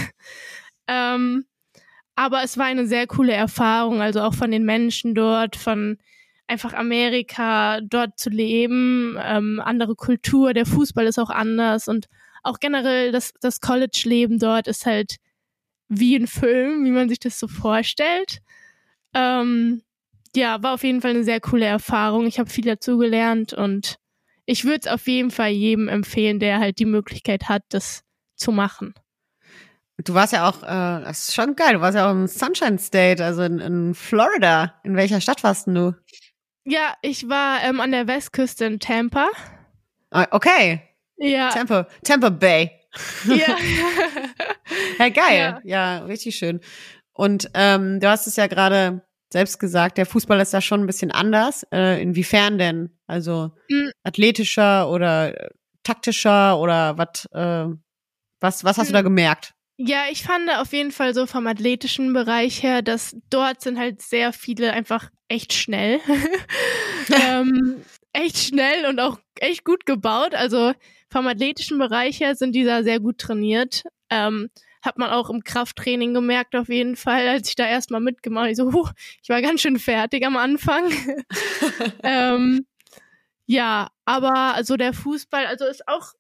Ähm, 0.91 1.45
aber 2.19 2.43
es 2.43 2.59
war 2.59 2.67
eine 2.67 2.85
sehr 2.89 3.07
coole 3.07 3.33
Erfahrung, 3.33 4.03
also 4.03 4.23
auch 4.23 4.35
von 4.35 4.51
den 4.51 4.65
Menschen 4.65 5.15
dort, 5.15 5.55
von 5.55 5.99
einfach 6.49 6.75
Amerika, 6.75 7.81
dort 7.81 8.19
zu 8.19 8.29
leben, 8.29 9.17
ähm, 9.23 9.63
andere 9.65 9.95
Kultur, 9.95 10.53
der 10.53 10.67
Fußball 10.67 11.07
ist 11.07 11.21
auch 11.21 11.31
anders 11.31 11.87
und 11.87 12.09
auch 12.43 12.59
generell 12.59 13.13
das, 13.13 13.35
das 13.41 13.61
College-Leben 13.61 14.41
dort 14.41 14.67
ist 14.67 14.85
halt 14.85 15.19
wie 15.89 16.17
ein 16.17 16.27
Film, 16.27 16.85
wie 16.85 16.91
man 16.91 17.09
sich 17.09 17.21
das 17.21 17.39
so 17.39 17.47
vorstellt. 17.47 18.41
Ähm, 19.15 19.83
ja, 20.35 20.61
war 20.61 20.75
auf 20.75 20.83
jeden 20.83 21.03
Fall 21.03 21.13
eine 21.13 21.25
sehr 21.25 21.41
coole 21.41 21.67
Erfahrung. 21.67 22.27
Ich 22.27 22.41
habe 22.41 22.51
viel 22.51 22.65
dazugelernt 22.65 23.53
und 23.53 23.97
ich 24.45 24.65
würde 24.65 24.81
es 24.81 24.87
auf 24.89 25.07
jeden 25.07 25.31
Fall 25.31 25.51
jedem 25.51 25.87
empfehlen, 25.87 26.41
der 26.41 26.59
halt 26.59 26.81
die 26.81 26.85
Möglichkeit 26.85 27.49
hat, 27.49 27.63
das 27.69 28.03
zu 28.35 28.51
machen. 28.51 28.95
Du 30.05 30.15
warst 30.15 30.33
ja 30.33 30.49
auch, 30.49 30.63
äh, 30.63 31.05
das 31.05 31.29
ist 31.29 31.35
schon 31.35 31.57
geil, 31.57 31.75
du 31.75 31.81
warst 31.81 31.97
ja 31.97 32.07
auch 32.07 32.13
im 32.13 32.27
Sunshine 32.29 32.79
State, 32.79 33.25
also 33.25 33.43
in, 33.43 33.59
in 33.59 33.95
Florida. 33.95 34.75
In 34.85 34.95
welcher 34.97 35.21
Stadt 35.21 35.43
warst 35.43 35.67
denn 35.67 35.75
du? 35.75 35.95
Ja, 36.65 36.95
ich 37.03 37.29
war 37.29 37.63
ähm, 37.65 37.81
an 37.81 37.91
der 37.91 38.07
Westküste 38.07 38.65
in 38.67 38.79
Tampa. 38.79 39.29
Ah, 40.11 40.27
Okay, 40.31 40.83
Ja. 41.17 41.49
Tampa, 41.51 41.87
Tampa 42.05 42.29
Bay. 42.31 42.71
ja. 43.27 43.57
Ja, 44.99 45.09
geil. 45.09 45.39
Ja. 45.39 45.61
Ja, 45.65 45.99
richtig 46.05 46.37
schön. 46.37 46.61
Und 47.13 47.51
ähm, 47.55 48.01
du 48.01 48.09
hast 48.09 48.27
es 48.27 48.37
ja 48.37 48.47
gerade 48.49 49.03
selbst 49.33 49.59
gesagt, 49.59 49.97
der 49.99 50.07
Fußball 50.07 50.41
ist 50.41 50.53
da 50.55 50.61
schon 50.61 50.81
ein 50.81 50.87
bisschen 50.87 51.11
anders. 51.11 51.65
Äh, 51.73 52.01
inwiefern 52.03 52.59
denn? 52.59 52.91
Also 53.07 53.53
Mm. 53.71 53.89
athletischer 54.05 54.89
oder 54.91 55.41
äh, 55.41 55.51
taktischer 55.83 56.59
oder 56.59 56.99
wat, 56.99 57.27
äh, 57.33 57.67
was, 58.41 58.65
was 58.65 58.79
hast 58.79 58.89
du 58.89 58.93
da 58.93 59.01
Mm. 59.03 59.05
gemerkt? 59.05 59.55
Ja, 59.81 60.07
ich 60.11 60.25
fand 60.25 60.51
auf 60.51 60.73
jeden 60.73 60.91
Fall 60.91 61.15
so 61.15 61.27
vom 61.27 61.47
athletischen 61.47 62.13
Bereich 62.13 62.65
her, 62.65 62.83
dass 62.83 63.17
dort 63.31 63.61
sind 63.61 63.79
halt 63.79 64.03
sehr 64.03 64.33
viele 64.33 64.73
einfach 64.73 65.09
echt 65.29 65.53
schnell. 65.53 66.01
ähm, 67.25 67.81
echt 68.13 68.39
schnell 68.39 68.87
und 68.87 68.99
auch 68.99 69.21
echt 69.37 69.65
gut 69.65 69.87
gebaut. 69.87 70.35
Also 70.35 70.73
vom 71.09 71.29
athletischen 71.29 71.79
Bereich 71.79 72.19
her 72.19 72.35
sind 72.35 72.57
die 72.57 72.65
da 72.65 72.83
sehr 72.83 72.99
gut 72.99 73.19
trainiert. 73.19 73.85
Ähm, 74.11 74.51
hat 74.83 74.99
man 74.99 75.11
auch 75.11 75.31
im 75.31 75.45
Krafttraining 75.45 76.13
gemerkt 76.13 76.57
auf 76.57 76.69
jeden 76.69 76.97
Fall, 76.97 77.29
als 77.29 77.49
ich 77.49 77.55
da 77.55 77.65
erstmal 77.65 78.01
mitgemacht 78.01 78.43
habe. 78.43 78.51
Ich 78.51 78.57
so, 78.57 78.73
huh, 78.73 78.91
ich 79.23 79.29
war 79.29 79.41
ganz 79.43 79.61
schön 79.61 79.79
fertig 79.79 80.27
am 80.27 80.37
Anfang. 80.37 80.91
ähm, 82.03 82.67
ja, 83.47 83.91
aber 84.05 84.55
also 84.55 84.77
der 84.77 84.93
Fußball, 84.93 85.47
also 85.47 85.67
ist 85.67 85.87
auch 85.89 86.15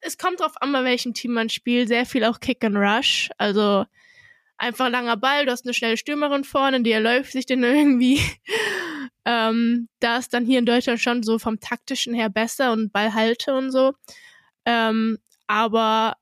es 0.00 0.18
kommt 0.18 0.40
drauf 0.40 0.60
an, 0.60 0.72
bei 0.72 0.84
welchem 0.84 1.14
Team 1.14 1.32
man 1.32 1.48
spielt. 1.48 1.88
Sehr 1.88 2.06
viel 2.06 2.24
auch 2.24 2.40
Kick 2.40 2.64
and 2.64 2.76
Rush. 2.76 3.30
Also 3.38 3.84
einfach 4.56 4.90
langer 4.90 5.16
Ball, 5.16 5.46
du 5.46 5.52
hast 5.52 5.64
eine 5.64 5.74
schnelle 5.74 5.96
Stürmerin 5.96 6.44
vorne, 6.44 6.82
die 6.82 6.92
erläuft 6.92 7.32
sich 7.32 7.46
den 7.46 7.62
irgendwie. 7.64 8.20
ähm, 9.24 9.88
da 10.00 10.18
ist 10.18 10.34
dann 10.34 10.44
hier 10.44 10.58
in 10.58 10.66
Deutschland 10.66 11.00
schon 11.00 11.22
so 11.22 11.38
vom 11.38 11.60
taktischen 11.60 12.14
her 12.14 12.28
besser 12.28 12.72
und 12.72 12.92
Ballhalte 12.92 13.54
und 13.54 13.70
so. 13.70 13.94
Ähm, 14.64 15.18
aber 15.46 16.16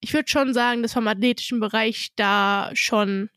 ich 0.00 0.12
würde 0.14 0.28
schon 0.28 0.54
sagen, 0.54 0.82
dass 0.82 0.94
vom 0.94 1.06
athletischen 1.06 1.60
Bereich 1.60 2.10
da 2.16 2.70
schon 2.74 3.30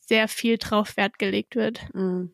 sehr 0.00 0.28
viel 0.28 0.58
drauf 0.58 0.96
Wert 0.96 1.18
gelegt 1.18 1.54
wird. 1.54 1.80
Mm. 1.94 2.26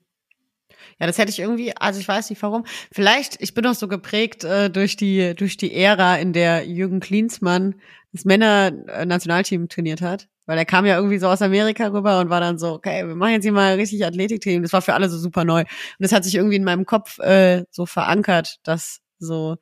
Ja, 0.99 1.07
das 1.07 1.19
hätte 1.19 1.31
ich 1.31 1.39
irgendwie, 1.39 1.77
also 1.77 2.01
ich 2.01 2.09
weiß 2.09 2.31
nicht 2.31 2.43
warum. 2.43 2.65
Vielleicht, 2.93 3.41
ich 3.41 3.55
bin 3.55 3.67
auch 3.67 3.75
so 3.75 3.89
geprägt 3.89 4.45
äh, 4.45 4.71
durch 4.71 4.97
die 4.97 5.35
durch 5.35 5.57
die 5.57 5.75
Ära, 5.75 6.17
in 6.17 6.33
der 6.33 6.67
Jürgen 6.67 7.01
Klinsmann 7.01 7.77
das 8.13 8.25
Männer-Nationalteam 8.25 9.69
trainiert 9.69 10.01
hat. 10.01 10.29
Weil 10.47 10.59
er 10.59 10.65
kam 10.65 10.87
ja 10.87 10.97
irgendwie 10.97 11.19
so 11.19 11.29
aus 11.29 11.43
Amerika 11.43 11.89
rüber 11.89 12.21
und 12.21 12.31
war 12.31 12.41
dann 12.41 12.59
so, 12.59 12.75
okay, 12.75 13.07
wir 13.07 13.17
machen 13.17 13.33
jetzt 13.33 13.43
hier 13.43 13.53
mal 13.53 13.75
richtig 13.75 14.05
Athletiktraining. 14.07 14.63
Das 14.63 14.73
war 14.73 14.81
für 14.83 14.95
alle 14.95 15.09
so 15.09 15.19
super 15.19 15.45
neu. 15.45 15.61
Und 15.61 15.69
das 15.99 16.13
hat 16.13 16.25
sich 16.25 16.37
irgendwie 16.37 16.57
in 16.57 16.65
meinem 16.65 16.87
Kopf 16.87 17.19
äh, 17.19 17.65
so 17.71 17.85
verankert, 17.85 18.59
dass 18.63 19.01
so 19.19 19.57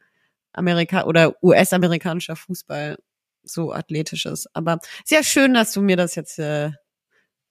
Amerika 0.53 1.05
oder 1.05 1.35
US-amerikanischer 1.43 2.37
Fußball 2.37 2.99
so 3.43 3.73
athletisch 3.73 4.27
ist. 4.27 4.49
Aber 4.55 4.79
sehr 5.05 5.25
schön, 5.25 5.55
dass 5.55 5.73
du 5.73 5.81
mir 5.83 5.97
das 5.97 6.15
jetzt 6.15 6.39
äh, 6.39 6.73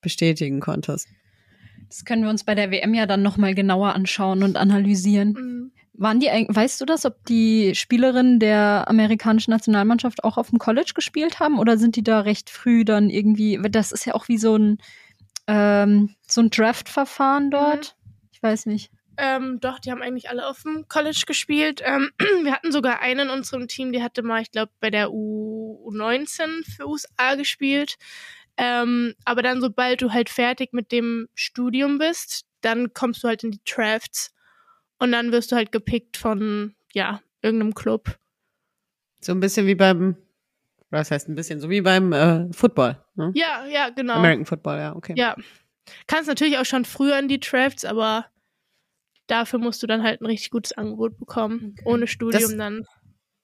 bestätigen 0.02 0.60
konntest. 0.60 1.08
Das 1.88 2.06
können 2.06 2.24
wir 2.24 2.30
uns 2.30 2.44
bei 2.44 2.56
der 2.56 2.72
WM 2.72 2.94
ja 2.94 3.06
dann 3.06 3.22
nochmal 3.22 3.54
genauer 3.54 3.94
anschauen 3.94 4.44
und 4.44 4.58
analysieren. 4.58 5.34
Mhm. 5.34 5.72
Waren 5.96 6.20
die, 6.20 6.28
weißt 6.28 6.82
du 6.82 6.86
das, 6.86 7.06
ob 7.06 7.24
die 7.26 7.76
Spielerinnen 7.76 8.40
der 8.40 8.86
amerikanischen 8.88 9.52
Nationalmannschaft 9.52 10.24
auch 10.24 10.38
auf 10.38 10.50
dem 10.50 10.58
College 10.58 10.94
gespielt 10.96 11.40
haben 11.40 11.60
oder 11.60 11.78
sind 11.78 11.96
die 11.96 12.04
da 12.04 12.22
recht 12.22 12.50
früh 12.50 12.84
dann 12.84 13.12
irgendwie, 13.12 13.60
das 13.70 13.92
ist 13.92 14.06
ja 14.06 14.16
auch 14.16 14.28
wie 14.28 14.40
so 14.40 14.56
ein, 14.56 14.80
ähm, 15.46 16.16
so 16.28 16.42
ein 16.42 16.50
Draft-Verfahren 16.50 17.52
dort. 17.52 17.96
Ich 18.32 18.42
weiß 18.42 18.66
nicht. 18.66 18.92
Ähm, 19.18 19.60
doch, 19.60 19.80
die 19.80 19.92
haben 19.92 20.02
eigentlich 20.02 20.30
alle 20.30 20.48
auf 20.48 20.64
dem 20.64 20.88
College 20.88 21.24
gespielt. 21.28 21.82
Ähm, 21.86 22.10
wir 22.44 22.54
hatten 22.54 22.72
sogar 22.72 23.00
einen 23.00 23.28
in 23.28 23.30
unserem 23.30 23.68
Team, 23.68 23.92
die 23.92 24.02
hatte 24.02 24.24
mal, 24.24 24.42
ich 24.42 24.52
glaube, 24.52 24.72
bei 24.80 24.90
der 24.90 25.12
U 25.12 25.92
U19 25.92 26.66
für 26.76 26.88
USA 26.88 27.36
gespielt. 27.36 27.98
Ähm, 28.58 29.16
aber 29.26 29.42
dann, 29.42 29.62
sobald 29.62 30.02
du 30.02 30.12
halt 30.12 30.30
fertig 30.30 30.74
mit 30.74 30.92
dem 30.92 31.28
Studium 31.34 31.98
bist, 31.98 32.46
dann 32.62 32.94
kommst 32.94 33.24
du 33.24 33.28
halt 33.28 33.44
in 33.44 33.52
die 33.52 33.62
Drafts 33.66 34.34
und 35.00 35.12
dann 35.12 35.32
wirst 35.32 35.52
du 35.52 35.56
halt 35.56 35.72
gepickt 35.72 36.18
von, 36.18 36.76
ja, 36.94 37.22
irgendeinem 37.42 37.74
Club. 37.74 38.18
So 39.22 39.32
ein 39.32 39.40
bisschen 39.40 39.66
wie 39.68 39.76
beim, 39.76 40.16
was 40.90 41.10
heißt 41.12 41.30
ein 41.30 41.36
bisschen, 41.36 41.60
so 41.60 41.70
wie 41.70 41.82
beim 41.82 42.14
äh, 42.14 42.52
Football, 42.54 43.04
ne? 43.16 43.32
Ja, 43.36 43.66
ja, 43.66 43.90
genau. 43.90 44.14
American 44.16 44.46
Football, 44.46 44.78
ja, 44.78 44.96
okay. 44.96 45.14
Ja. 45.18 45.36
Kannst 46.08 46.28
natürlich 46.30 46.58
auch 46.58 46.66
schon 46.66 46.86
früher 46.86 47.18
in 47.20 47.28
die 47.28 47.40
Drafts, 47.40 47.84
aber 47.86 48.28
dafür 49.28 49.60
musst 49.60 49.82
du 49.84 49.88
dann 49.88 50.04
halt 50.04 50.22
ein 50.22 50.26
richtig 50.26 50.52
gutes 50.52 50.74
Angebot 50.74 51.18
bekommen. 51.18 51.76
Ohne 51.86 52.08
Studium 52.08 52.42
Das- 52.52 52.58
dann. 52.58 52.86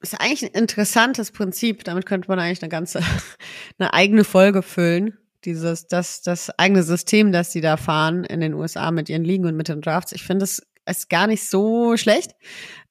Ist 0.01 0.19
eigentlich 0.19 0.43
ein 0.43 0.61
interessantes 0.61 1.31
Prinzip. 1.31 1.83
Damit 1.83 2.05
könnte 2.05 2.29
man 2.29 2.39
eigentlich 2.39 2.61
eine 2.61 2.69
ganze, 2.69 2.99
eine 3.79 3.93
eigene 3.93 4.23
Folge 4.23 4.61
füllen. 4.61 5.17
Dieses, 5.45 5.87
das, 5.87 6.21
das 6.21 6.49
eigene 6.59 6.83
System, 6.83 7.31
das 7.31 7.51
die 7.51 7.61
da 7.61 7.77
fahren 7.77 8.23
in 8.25 8.41
den 8.41 8.53
USA 8.53 8.91
mit 8.91 9.09
ihren 9.09 9.23
Ligen 9.23 9.45
und 9.45 9.55
mit 9.55 9.69
den 9.69 9.81
Drafts. 9.81 10.11
Ich 10.11 10.23
finde, 10.23 10.43
es 10.43 10.61
ist 10.85 11.09
gar 11.09 11.27
nicht 11.27 11.47
so 11.49 11.95
schlecht. 11.97 12.31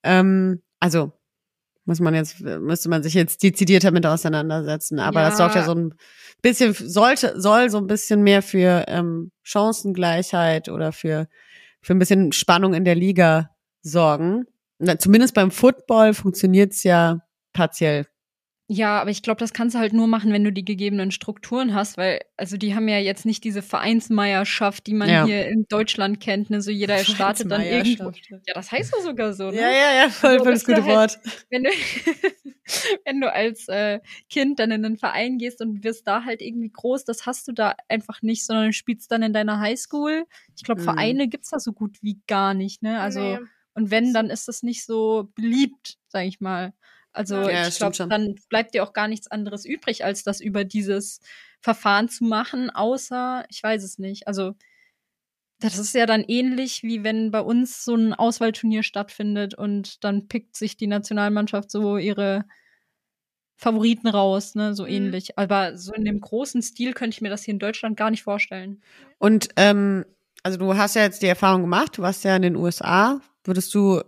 Ähm, 0.02 0.62
also, 0.80 1.12
muss 1.84 2.00
man 2.00 2.14
jetzt, 2.14 2.40
müsste 2.40 2.88
man 2.90 3.02
sich 3.02 3.14
jetzt 3.14 3.42
dezidiert 3.42 3.84
damit 3.84 4.04
auseinandersetzen. 4.04 4.98
Aber 4.98 5.20
das 5.22 5.34
Ja. 5.34 5.36
sorgt 5.36 5.54
ja 5.56 5.64
so 5.64 5.74
ein 5.74 5.94
bisschen, 6.42 6.74
sollte, 6.74 7.40
soll 7.40 7.70
so 7.70 7.78
ein 7.78 7.86
bisschen 7.86 8.22
mehr 8.22 8.42
für 8.42 8.84
ähm, 8.88 9.30
Chancengleichheit 9.42 10.68
oder 10.68 10.92
für, 10.92 11.28
für 11.80 11.94
ein 11.94 11.98
bisschen 11.98 12.32
Spannung 12.32 12.74
in 12.74 12.84
der 12.84 12.94
Liga 12.94 13.50
sorgen. 13.82 14.44
Na, 14.78 14.98
zumindest 14.98 15.34
beim 15.34 15.50
Football 15.50 16.14
funktioniert's 16.14 16.82
ja 16.84 17.20
partiell. 17.52 18.06
Ja, 18.70 19.00
aber 19.00 19.08
ich 19.10 19.22
glaube, 19.22 19.38
das 19.40 19.54
kannst 19.54 19.74
du 19.74 19.78
halt 19.78 19.94
nur 19.94 20.06
machen, 20.06 20.30
wenn 20.30 20.44
du 20.44 20.52
die 20.52 20.64
gegebenen 20.64 21.10
Strukturen 21.10 21.72
hast, 21.74 21.96
weil, 21.96 22.20
also 22.36 22.58
die 22.58 22.74
haben 22.74 22.86
ja 22.86 22.98
jetzt 22.98 23.24
nicht 23.24 23.42
diese 23.42 23.62
Vereinsmeierschaft, 23.62 24.86
die 24.86 24.92
man 24.92 25.08
Ja. 25.08 25.24
hier 25.24 25.48
in 25.48 25.64
Deutschland 25.70 26.20
kennt, 26.20 26.50
ne? 26.50 26.60
So 26.60 26.70
jeder 26.70 26.98
startet 26.98 27.50
dann 27.50 27.62
irgendwo. 27.62 28.10
Ja, 28.46 28.52
das 28.54 28.70
heißt 28.70 28.92
doch 28.92 29.00
sogar 29.00 29.32
so, 29.32 29.50
ne? 29.50 29.56
Ja, 29.56 29.70
ja, 29.70 29.94
ja, 30.02 30.08
voll, 30.10 30.32
Also, 30.32 30.44
voll 30.44 30.52
das 30.52 30.64
das 30.64 30.66
gute 30.76 30.86
wär 30.86 30.96
halt- 30.98 31.18
Wort. 31.24 31.44
wenn 31.48 31.64
du, 31.64 31.70
wenn 33.06 33.20
du 33.22 33.32
als 33.32 33.68
äh, 33.68 34.00
Kind 34.28 34.58
dann 34.58 34.70
in 34.70 34.84
einen 34.84 34.98
Verein 34.98 35.38
gehst 35.38 35.62
und 35.62 35.82
wirst 35.82 36.06
da 36.06 36.24
halt 36.24 36.42
irgendwie 36.42 36.70
groß, 36.70 37.04
das 37.04 37.24
hast 37.24 37.48
du 37.48 37.52
da 37.52 37.74
einfach 37.88 38.20
nicht, 38.20 38.44
sondern 38.44 38.66
du 38.66 38.72
spielst 38.74 39.10
dann 39.10 39.22
in 39.22 39.32
deiner 39.32 39.60
Highschool. 39.60 40.24
Ich 40.56 40.62
glaube, 40.64 40.82
Mhm. 40.82 40.84
Vereine 40.84 41.28
gibt's 41.28 41.48
da 41.50 41.58
so 41.58 41.72
gut 41.72 41.96
wie 42.02 42.20
gar 42.26 42.52
nicht, 42.52 42.82
ne? 42.82 43.00
Also, 43.00 43.20
Nee. 43.20 43.38
Und 43.78 43.92
wenn, 43.92 44.12
dann 44.12 44.28
ist 44.28 44.48
das 44.48 44.64
nicht 44.64 44.84
so 44.84 45.30
beliebt, 45.36 45.98
sag 46.08 46.24
ich 46.26 46.40
mal. 46.40 46.72
Also 47.12 47.48
Ja, 47.48 47.68
ich 47.68 47.76
glaube, 47.78 47.96
dann 48.08 48.34
bleibt 48.48 48.74
dir 48.74 48.82
auch 48.82 48.92
gar 48.92 49.06
nichts 49.06 49.28
anderes 49.30 49.64
übrig, 49.64 50.04
als 50.04 50.24
das 50.24 50.40
über 50.40 50.64
dieses 50.64 51.20
Verfahren 51.60 52.08
zu 52.08 52.24
machen, 52.24 52.70
außer, 52.70 53.44
ich 53.48 53.62
weiß 53.62 53.84
es 53.84 53.98
nicht. 53.98 54.26
Also 54.26 54.54
das 55.60 55.78
ist 55.78 55.94
ja 55.94 56.06
dann 56.06 56.24
ähnlich, 56.26 56.82
wie 56.82 57.04
wenn 57.04 57.30
bei 57.30 57.40
uns 57.40 57.84
so 57.84 57.94
ein 57.94 58.14
Auswahlturnier 58.14 58.82
stattfindet 58.82 59.54
und 59.54 60.02
dann 60.04 60.26
pickt 60.28 60.56
sich 60.56 60.76
die 60.76 60.86
Nationalmannschaft 60.88 61.70
so 61.70 61.96
ihre 61.98 62.44
Favoriten 63.56 64.06
raus, 64.08 64.54
ne, 64.54 64.74
so 64.74 64.84
Mhm. 64.84 64.90
ähnlich. 64.90 65.36
Aber 65.38 65.76
so 65.76 65.92
in 65.92 66.04
dem 66.04 66.20
großen 66.20 66.62
Stil 66.62 66.92
könnte 66.92 67.14
ich 67.16 67.20
mir 67.20 67.30
das 67.30 67.42
hier 67.42 67.54
in 67.54 67.58
Deutschland 67.58 67.96
gar 67.96 68.10
nicht 68.10 68.22
vorstellen. 68.22 68.82
Und 69.18 69.48
ähm, 69.56 70.04
also 70.44 70.58
du 70.58 70.76
hast 70.76 70.94
ja 70.94 71.02
jetzt 71.02 71.22
die 71.22 71.26
Erfahrung 71.26 71.62
gemacht, 71.62 71.98
du 71.98 72.02
warst 72.02 72.22
ja 72.24 72.36
in 72.36 72.42
den 72.42 72.56
USA. 72.56 73.20
Würdest 73.48 73.74
du 73.74 74.02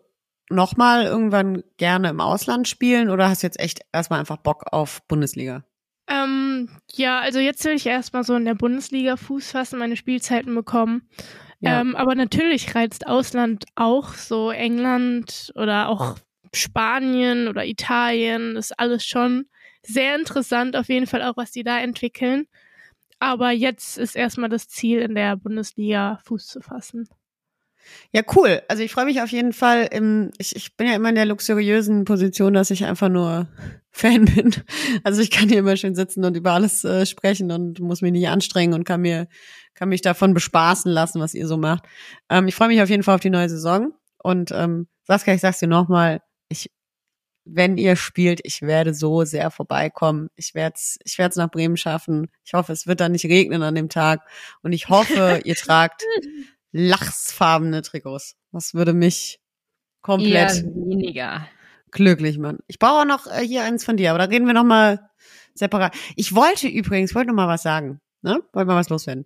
nochmal 0.51 1.07
irgendwann 1.07 1.65
gerne 1.79 2.11
im 2.11 2.21
Ausland 2.21 2.69
spielen 2.69 3.09
oder 3.09 3.31
hast 3.31 3.43
du 3.43 3.47
jetzt 3.47 3.59
echt 3.59 3.81
erstmal 3.91 4.21
einfach 4.21 4.37
Bock 4.37 4.65
auf 4.71 5.01
Bundesliga? 5.09 5.65
Ähm, 6.09 6.69
ja, 6.93 7.21
also 7.21 7.39
jetzt 7.39 7.65
will 7.65 7.73
ich 7.73 7.87
erstmal 7.87 8.23
so 8.23 8.35
in 8.35 8.45
der 8.45 8.55
Bundesliga 8.55 9.17
Fuß 9.17 9.53
fassen, 9.53 9.79
meine 9.79 9.97
Spielzeiten 9.97 10.55
bekommen. 10.55 11.09
Ja. 11.61 11.81
Ähm, 11.81 11.97
aber 11.97 12.15
natürlich 12.15 12.75
reizt 12.75 13.07
Ausland 13.07 13.65
auch, 13.77 14.13
so 14.13 14.51
England 14.51 15.53
oder 15.55 15.89
auch 15.89 16.19
Spanien 16.53 17.49
oder 17.49 17.65
Italien, 17.65 18.57
das 18.57 18.73
ist 18.73 18.79
alles 18.79 19.07
schon 19.07 19.47
sehr 19.83 20.17
interessant, 20.17 20.77
auf 20.77 20.91
jeden 20.91 21.07
Fall 21.07 21.23
auch, 21.23 21.39
was 21.39 21.51
die 21.51 21.65
da 21.65 21.79
entwickeln. 21.79 22.47
Aber 23.21 23.53
jetzt 23.53 23.97
ist 23.97 24.17
erstmal 24.17 24.51
das 24.51 24.69
Ziel, 24.69 25.01
in 25.01 25.15
der 25.15 25.37
Bundesliga 25.37 26.19
Fuß 26.25 26.47
zu 26.47 26.61
fassen. 26.61 27.09
Ja, 28.13 28.23
cool. 28.37 28.63
Also 28.69 28.83
ich 28.83 28.93
freue 28.93 29.05
mich 29.05 29.21
auf 29.21 29.31
jeden 29.31 29.53
Fall. 29.53 29.89
Im, 29.91 30.31
ich, 30.39 30.57
ich 30.57 30.77
bin 30.77 30.87
ja 30.87 30.95
immer 30.95 31.09
in 31.09 31.15
der 31.15 31.27
luxuriösen 31.27 32.05
Position, 32.05 32.55
dass 32.55 32.71
ich 32.71 32.85
einfach 32.85 33.09
nur 33.09 33.49
Fan 33.91 34.25
bin. 34.25 34.55
Also 35.05 35.21
ich 35.21 35.31
kann 35.31 35.49
hier 35.49 35.59
immer 35.59 35.77
schön 35.77 35.95
sitzen 35.95 36.25
und 36.25 36.37
über 36.37 36.53
alles 36.53 36.85
äh, 36.85 37.07
sprechen 37.07 37.51
und 37.51 37.81
muss 37.81 38.03
mich 38.03 38.13
nicht 38.13 38.29
anstrengen 38.29 38.75
und 38.75 38.85
kann 38.85 39.01
mir 39.01 39.29
kann 39.75 39.89
mich 39.89 40.03
davon 40.03 40.35
bespaßen 40.35 40.91
lassen, 40.91 41.21
was 41.21 41.35
ihr 41.35 41.47
so 41.47 41.57
macht. 41.57 41.85
Ähm, 42.29 42.49
ich 42.49 42.55
freue 42.55 42.69
mich 42.69 42.83
auf 42.83 42.91
jeden 42.91 43.03
Fall 43.03 43.15
auf 43.15 43.21
die 43.21 43.31
neue 43.31 43.49
Saison 43.49 43.93
und 44.19 44.53
ähm, 44.53 44.89
Saskia, 45.05 45.35
ich 45.35 45.41
sag's 45.41 45.59
dir 45.59 45.69
nochmal, 45.69 46.21
ich 46.49 46.71
wenn 47.45 47.79
ihr 47.79 47.97
spielt, 47.97 48.41
ich 48.45 48.63
werde 48.63 48.95
so 48.95 49.25
sehr 49.25 49.51
vorbeikommen. 49.51 50.29
Ich 50.37 50.55
werde 50.55 50.75
es 50.77 50.99
ich 51.05 51.19
werd's 51.19 51.37
nach 51.37 51.51
Bremen 51.51 51.77
schaffen. 51.77 52.29
Ich 52.45 52.55
hoffe, 52.55 52.73
es 52.73 52.87
wird 52.87 53.01
dann 53.01 53.13
nicht 53.13 53.25
regnen 53.25 53.63
an 53.63 53.75
dem 53.75 53.89
Tag. 53.89 54.21
Und 54.63 54.73
ich 54.73 54.89
hoffe, 54.89 55.41
ihr 55.45 55.55
tragt 55.57 56.05
lachsfarbene 56.73 57.83
Trikots. 57.83 58.37
Das 58.53 58.75
würde 58.75 58.93
mich 58.93 59.41
komplett 60.03 60.63
Eher 60.63 60.65
weniger. 60.65 61.49
glücklich 61.91 62.39
machen. 62.39 62.59
Ich 62.67 62.79
brauche 62.79 63.03
auch 63.03 63.05
noch 63.05 63.27
äh, 63.27 63.47
hier 63.47 63.65
eins 63.65 63.85
von 63.85 63.97
dir, 63.97 64.11
aber 64.11 64.19
da 64.19 64.25
reden 64.27 64.47
wir 64.47 64.55
noch 64.55 64.65
mal 64.65 65.11
separat. 65.55 65.95
Ich 66.17 66.35
wollte 66.35 66.69
übrigens, 66.69 67.15
wollte 67.15 67.29
noch 67.29 67.35
mal 67.35 67.49
was 67.49 67.63
sagen. 67.63 68.01
Ne? 68.23 68.43
Wollte 68.53 68.67
mal 68.67 68.77
was 68.77 68.89
loswerden. 68.89 69.25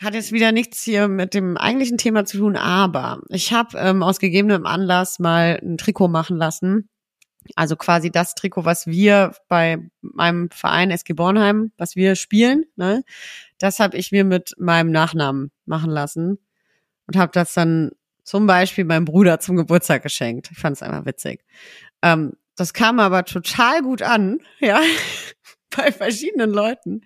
Hat 0.00 0.14
jetzt 0.14 0.32
wieder 0.32 0.52
nichts 0.52 0.82
hier 0.82 1.08
mit 1.08 1.32
dem 1.32 1.56
eigentlichen 1.56 1.96
Thema 1.96 2.26
zu 2.26 2.38
tun, 2.38 2.56
aber 2.56 3.22
ich 3.30 3.52
habe 3.52 3.78
ähm, 3.78 4.02
aus 4.02 4.18
gegebenem 4.18 4.66
Anlass 4.66 5.18
mal 5.18 5.58
ein 5.62 5.78
Trikot 5.78 6.08
machen 6.08 6.36
lassen. 6.36 6.90
Also 7.54 7.76
quasi 7.76 8.10
das 8.10 8.34
Trikot, 8.34 8.64
was 8.64 8.86
wir 8.86 9.32
bei 9.48 9.78
meinem 10.02 10.50
Verein 10.50 10.90
SG 10.90 11.14
Bornheim, 11.14 11.72
was 11.78 11.94
wir 11.96 12.16
spielen, 12.16 12.64
ne, 12.74 13.04
das 13.58 13.78
habe 13.78 13.96
ich 13.96 14.10
mir 14.10 14.24
mit 14.24 14.54
meinem 14.58 14.90
Nachnamen 14.90 15.52
machen 15.64 15.90
lassen 15.90 16.38
und 17.06 17.16
habe 17.16 17.32
das 17.32 17.54
dann 17.54 17.92
zum 18.22 18.46
Beispiel 18.46 18.84
meinem 18.84 19.04
Bruder 19.04 19.38
zum 19.40 19.56
Geburtstag 19.56 20.02
geschenkt. 20.02 20.50
Ich 20.50 20.58
fand 20.58 20.76
es 20.76 20.82
einfach 20.82 21.06
witzig. 21.06 21.44
Ähm, 22.02 22.32
das 22.56 22.72
kam 22.72 22.98
aber 23.00 23.24
total 23.24 23.82
gut 23.82 24.02
an, 24.02 24.40
ja, 24.60 24.80
bei 25.76 25.92
verschiedenen 25.92 26.50
Leuten. 26.50 27.02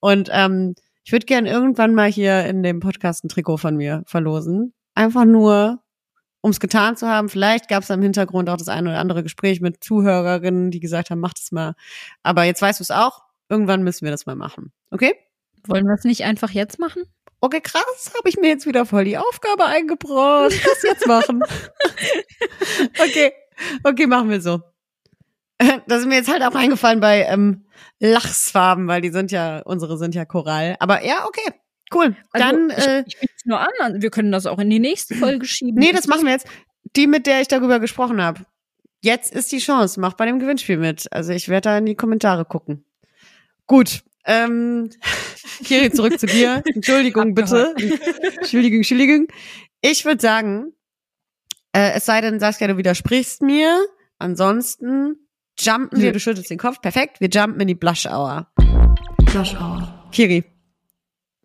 Und 0.00 0.30
ähm, 0.32 0.74
ich 1.04 1.12
würde 1.12 1.26
gern 1.26 1.46
irgendwann 1.46 1.94
mal 1.94 2.10
hier 2.10 2.46
in 2.46 2.62
dem 2.62 2.80
Podcast 2.80 3.24
ein 3.24 3.28
Trikot 3.28 3.58
von 3.58 3.76
mir 3.76 4.02
verlosen. 4.06 4.72
Einfach 4.94 5.24
nur, 5.24 5.82
um 6.40 6.50
es 6.50 6.58
getan 6.58 6.96
zu 6.96 7.06
haben. 7.06 7.28
Vielleicht 7.28 7.68
gab 7.68 7.82
es 7.82 7.90
im 7.90 8.02
Hintergrund 8.02 8.48
auch 8.48 8.56
das 8.56 8.68
eine 8.68 8.90
oder 8.90 8.98
andere 8.98 9.22
Gespräch 9.22 9.60
mit 9.60 9.84
Zuhörerinnen, 9.84 10.70
die 10.70 10.80
gesagt 10.80 11.10
haben, 11.10 11.20
mach 11.20 11.34
das 11.34 11.52
mal. 11.52 11.74
Aber 12.22 12.44
jetzt 12.44 12.62
weißt 12.62 12.80
du 12.80 12.82
es 12.82 12.90
auch. 12.90 13.22
Irgendwann 13.48 13.82
müssen 13.82 14.04
wir 14.04 14.10
das 14.10 14.26
mal 14.26 14.34
machen. 14.34 14.72
Okay? 14.90 15.14
Wollen 15.66 15.86
wir 15.86 15.94
es 15.94 16.04
nicht 16.04 16.24
einfach 16.24 16.50
jetzt 16.50 16.78
machen? 16.78 17.02
Okay, 17.40 17.60
krass, 17.60 18.12
habe 18.16 18.28
ich 18.28 18.36
mir 18.36 18.48
jetzt 18.48 18.66
wieder 18.66 18.86
voll 18.86 19.04
die 19.04 19.18
Aufgabe 19.18 19.66
eingebracht. 19.66 20.52
Das 20.64 20.82
jetzt 20.82 21.06
machen. 21.06 21.42
okay, 22.98 23.32
okay, 23.84 24.06
machen 24.06 24.30
wir 24.30 24.40
so. 24.40 24.60
Das 25.86 26.00
ist 26.00 26.06
mir 26.06 26.16
jetzt 26.16 26.30
halt 26.30 26.42
auch 26.42 26.54
eingefallen 26.54 27.00
bei 27.00 27.22
ähm, 27.22 27.66
Lachsfarben, 28.00 28.88
weil 28.88 29.00
die 29.00 29.10
sind 29.10 29.32
ja, 29.32 29.60
unsere 29.60 29.96
sind 29.98 30.14
ja 30.14 30.24
Korall. 30.24 30.76
Aber 30.80 31.04
ja, 31.04 31.26
okay, 31.26 31.52
cool. 31.94 32.16
Also, 32.32 32.46
Dann, 32.46 32.70
äh, 32.70 33.04
ich 33.06 33.18
biete 33.18 33.32
nur 33.44 33.60
an, 33.60 34.02
wir 34.02 34.10
können 34.10 34.32
das 34.32 34.46
auch 34.46 34.58
in 34.58 34.70
die 34.70 34.80
nächste 34.80 35.14
Folge 35.14 35.46
schieben. 35.46 35.78
nee, 35.78 35.92
das 35.92 36.06
machen 36.06 36.24
wir 36.24 36.32
jetzt. 36.32 36.46
Die, 36.94 37.06
mit 37.06 37.26
der 37.26 37.40
ich 37.40 37.48
darüber 37.48 37.80
gesprochen 37.80 38.22
habe. 38.22 38.42
Jetzt 39.02 39.34
ist 39.34 39.52
die 39.52 39.58
Chance. 39.58 40.00
Mach 40.00 40.14
bei 40.14 40.26
dem 40.26 40.38
Gewinnspiel 40.38 40.78
mit. 40.78 41.12
Also 41.12 41.32
ich 41.32 41.48
werde 41.48 41.68
da 41.68 41.78
in 41.78 41.86
die 41.86 41.94
Kommentare 41.94 42.44
gucken. 42.44 42.84
Gut. 43.66 44.02
Ähm, 44.26 44.90
Kiri, 45.64 45.90
zurück 45.90 46.18
zu 46.18 46.26
dir. 46.26 46.62
Entschuldigung, 46.74 47.34
bitte. 47.34 47.74
Entschuldigung, 47.76 48.78
Entschuldigung. 48.78 49.28
Ich 49.80 50.04
würde 50.04 50.20
sagen, 50.20 50.72
äh, 51.72 51.92
es 51.94 52.06
sei 52.06 52.20
denn, 52.20 52.40
Saskia, 52.40 52.66
du 52.66 52.76
widersprichst 52.76 53.42
mir. 53.42 53.86
Ansonsten 54.18 55.28
jumpen 55.58 56.00
wir, 56.00 56.12
du 56.12 56.20
schüttelst 56.20 56.50
den 56.50 56.58
Kopf. 56.58 56.80
Perfekt. 56.80 57.20
Wir 57.20 57.28
jumpen 57.28 57.60
in 57.60 57.68
die 57.68 57.74
Blush 57.74 58.06
Hour. 58.06 58.50
Flush 59.28 59.54
Hour. 59.54 60.08
Kiri, 60.10 60.44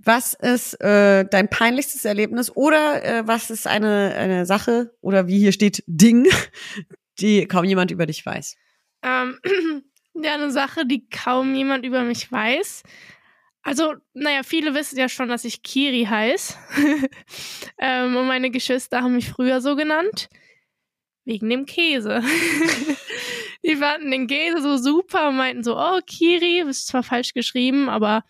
was 0.04 0.34
ist 0.34 0.82
äh, 0.82 1.26
dein 1.26 1.50
peinlichstes 1.50 2.06
Erlebnis 2.06 2.56
oder 2.56 3.04
äh, 3.04 3.28
was 3.28 3.50
ist 3.50 3.68
eine, 3.68 4.16
eine 4.16 4.46
Sache 4.46 4.96
oder 5.02 5.28
wie 5.28 5.38
hier 5.38 5.52
steht 5.52 5.84
Ding, 5.86 6.28
die 7.20 7.46
kaum 7.46 7.66
jemand 7.66 7.92
über 7.92 8.06
dich 8.06 8.26
weiß? 8.26 8.56
Ähm, 9.04 9.38
ja, 10.14 10.34
eine 10.34 10.52
Sache, 10.52 10.86
die 10.86 11.08
kaum 11.10 11.56
jemand 11.56 11.86
über 11.86 12.04
mich 12.04 12.32
weiß. 12.32 12.84
Also, 13.64 13.94
naja, 14.14 14.42
viele 14.44 14.74
wissen 14.74 14.98
ja 14.98 15.08
schon, 15.08 15.30
dass 15.30 15.46
ich 15.46 15.62
Kiri 15.62 16.06
heiß. 16.06 16.58
ähm, 17.80 18.16
und 18.16 18.28
meine 18.28 18.50
Geschwister 18.50 19.02
haben 19.02 19.16
mich 19.16 19.30
früher 19.30 19.62
so 19.62 19.76
genannt. 19.76 20.30
Wegen 21.26 21.50
dem 21.50 21.68
Käse. 21.68 22.24
die 23.64 23.76
fanden 23.76 24.10
den 24.10 24.26
Käse 24.26 24.62
so 24.62 24.78
super 24.78 25.30
und 25.30 25.38
meinten 25.38 25.64
so, 25.64 25.78
oh, 25.78 26.00
Kiri, 26.06 26.62
ist 26.62 26.88
zwar 26.88 27.04
falsch 27.04 27.34
geschrieben, 27.34 27.90
aber 27.90 28.24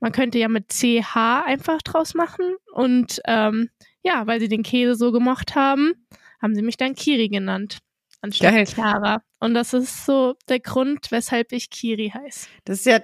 man 0.00 0.12
könnte 0.12 0.38
ja 0.38 0.48
mit 0.48 0.70
CH 0.70 1.16
einfach 1.46 1.80
draus 1.80 2.12
machen. 2.12 2.56
Und 2.72 3.20
ähm, 3.26 3.70
ja, 4.02 4.26
weil 4.26 4.40
sie 4.40 4.48
den 4.48 4.62
Käse 4.62 4.94
so 4.94 5.10
gemocht 5.10 5.54
haben, 5.54 5.94
haben 6.42 6.54
sie 6.54 6.62
mich 6.62 6.76
dann 6.76 6.94
Kiri 6.94 7.30
genannt. 7.30 7.78
Anstatt 8.26 8.52
Geil. 8.52 8.66
Chiara. 8.66 9.22
Und 9.38 9.54
das 9.54 9.72
ist 9.72 10.04
so 10.04 10.34
der 10.48 10.58
Grund, 10.58 11.10
weshalb 11.10 11.52
ich 11.52 11.70
Kiri 11.70 12.12
heiße. 12.12 12.48
Das 12.64 12.80
ist 12.80 12.86
ja, 12.86 13.00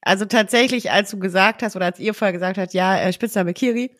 also 0.00 0.24
tatsächlich, 0.24 0.90
als 0.90 1.10
du 1.10 1.18
gesagt 1.18 1.62
hast 1.62 1.76
oder 1.76 1.86
als 1.86 1.98
ihr 1.98 2.14
vorher 2.14 2.32
gesagt 2.32 2.56
habt, 2.56 2.72
ja, 2.72 2.98
äh, 2.98 3.12
Spitzname 3.12 3.52
Kiri, 3.52 3.94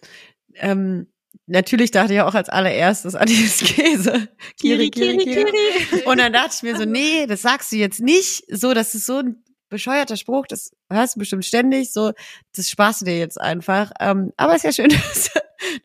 ähm, 0.54 1.06
natürlich 1.46 1.90
dachte 1.90 2.14
ich 2.14 2.20
auch 2.22 2.34
als 2.34 2.48
allererstes 2.48 3.14
an 3.14 3.26
dieses 3.28 3.58
Käse. 3.58 4.28
Kiri, 4.58 4.90
Kiri, 4.90 5.18
Kiri. 5.18 6.02
Und 6.06 6.18
dann 6.18 6.32
dachte 6.32 6.54
ich 6.56 6.62
mir 6.62 6.76
so, 6.78 6.86
nee, 6.86 7.26
das 7.26 7.42
sagst 7.42 7.70
du 7.70 7.76
jetzt 7.76 8.00
nicht. 8.00 8.44
So, 8.48 8.72
das 8.72 8.94
ist 8.94 9.04
so 9.04 9.18
ein 9.18 9.44
bescheuerter 9.68 10.16
Spruch, 10.16 10.46
das 10.46 10.70
hörst 10.90 11.16
du 11.16 11.18
bestimmt 11.18 11.44
ständig. 11.44 11.92
So, 11.92 12.12
das 12.56 12.70
sparst 12.70 13.02
du 13.02 13.04
dir 13.04 13.18
jetzt 13.18 13.38
einfach. 13.38 13.90
Ähm, 14.00 14.32
aber 14.38 14.56
ist 14.56 14.64
ja 14.64 14.72
schön, 14.72 14.88
dass, 15.12 15.30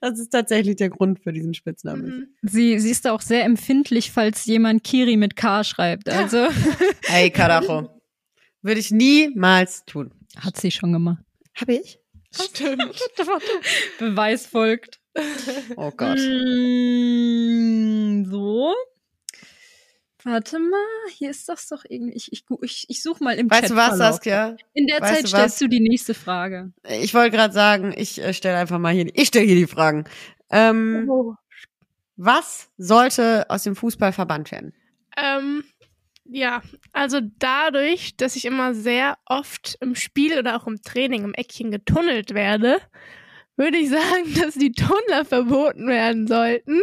dass 0.01 0.19
es 0.19 0.29
tatsächlich 0.29 0.75
der 0.77 0.89
Grund 0.89 1.19
für 1.19 1.33
diesen 1.33 1.53
Spitznamen 1.53 2.05
ist. 2.05 2.13
Mhm. 2.13 2.27
Sie, 2.41 2.79
sie 2.79 2.91
ist 2.91 3.05
da 3.05 3.11
auch 3.13 3.21
sehr 3.21 3.43
empfindlich, 3.45 4.11
falls 4.11 4.45
jemand 4.45 4.83
Kiri 4.83 5.17
mit 5.17 5.35
K 5.35 5.63
schreibt. 5.63 6.09
Also 6.09 6.47
Hey, 7.03 7.29
Karacho. 7.31 7.89
Würde 8.61 8.79
ich 8.79 8.91
niemals 8.91 9.85
tun. 9.85 10.11
hat 10.37 10.57
sie 10.57 10.71
schon 10.71 10.93
gemacht. 10.93 11.23
Habe 11.55 11.73
ich? 11.75 11.99
Stimmt. 12.31 12.99
Beweis 13.99 14.45
folgt. 14.45 14.99
Oh 15.75 15.91
Gott. 15.91 16.19
Mm, 16.19 18.25
so. 18.29 18.73
Warte 20.31 20.59
mal, 20.59 20.79
hier 21.11 21.29
ist 21.31 21.49
das 21.49 21.67
doch 21.69 21.83
irgendwie. 21.87 22.13
Ich, 22.15 22.31
ich, 22.31 22.45
ich, 22.61 22.85
ich 22.87 23.01
suche 23.03 23.23
mal 23.23 23.35
im 23.37 23.49
Chat. 23.49 23.63
Weißt 23.63 23.71
du 23.71 23.75
was, 23.75 23.97
Saskia? 23.97 24.55
In 24.73 24.85
der 24.87 25.01
Weißt 25.01 25.13
Zeit 25.13 25.23
du 25.23 25.27
stellst 25.27 25.61
du 25.61 25.67
die 25.67 25.79
nächste 25.79 26.13
Frage. 26.13 26.71
Ich 26.87 27.13
wollte 27.13 27.35
gerade 27.35 27.53
sagen, 27.53 27.93
ich 27.97 28.21
äh, 28.21 28.33
stelle 28.33 28.57
einfach 28.57 28.77
mal 28.79 28.93
hier, 28.93 29.09
ich 29.13 29.27
stelle 29.29 29.45
hier 29.45 29.55
die 29.55 29.67
Fragen. 29.67 30.05
Ähm, 30.51 31.07
Oh. 31.09 31.35
was 32.17 32.69
sollte 32.77 33.49
aus 33.49 33.63
dem 33.63 33.75
Fußball 33.75 34.11
verbannt 34.13 34.51
werden? 34.51 34.73
Ähm, 35.17 35.63
ja, 36.25 36.61
also 36.93 37.19
dadurch, 37.39 38.15
dass 38.17 38.35
ich 38.35 38.45
immer 38.45 38.73
sehr 38.75 39.17
oft 39.25 39.77
im 39.81 39.95
Spiel 39.95 40.37
oder 40.37 40.55
auch 40.57 40.67
im 40.67 40.81
Training 40.81 41.23
im 41.23 41.33
Eckchen 41.33 41.71
getunnelt 41.71 42.33
werde, 42.33 42.79
würde 43.59 43.77
ich 43.77 43.89
sagen, 43.89 44.33
dass 44.41 44.55
die 44.55 44.71
Tunnler 44.71 45.25
verboten 45.25 45.87
werden 45.87 46.25
sollten. 46.25 46.81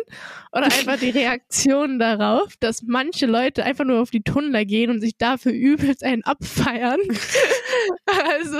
Oder 0.52 0.66
einfach 0.66 0.98
die 0.98 1.10
Reaktion 1.10 1.98
darauf, 1.98 2.54
dass 2.60 2.82
manche 2.82 3.26
Leute 3.26 3.64
einfach 3.64 3.84
nur 3.84 4.00
auf 4.00 4.10
die 4.10 4.22
Tunnler 4.22 4.64
gehen 4.64 4.90
und 4.90 5.00
sich 5.00 5.16
dafür 5.16 5.52
übelst 5.52 6.04
einen 6.04 6.22
abfeiern. 6.22 7.00
also, 8.06 8.58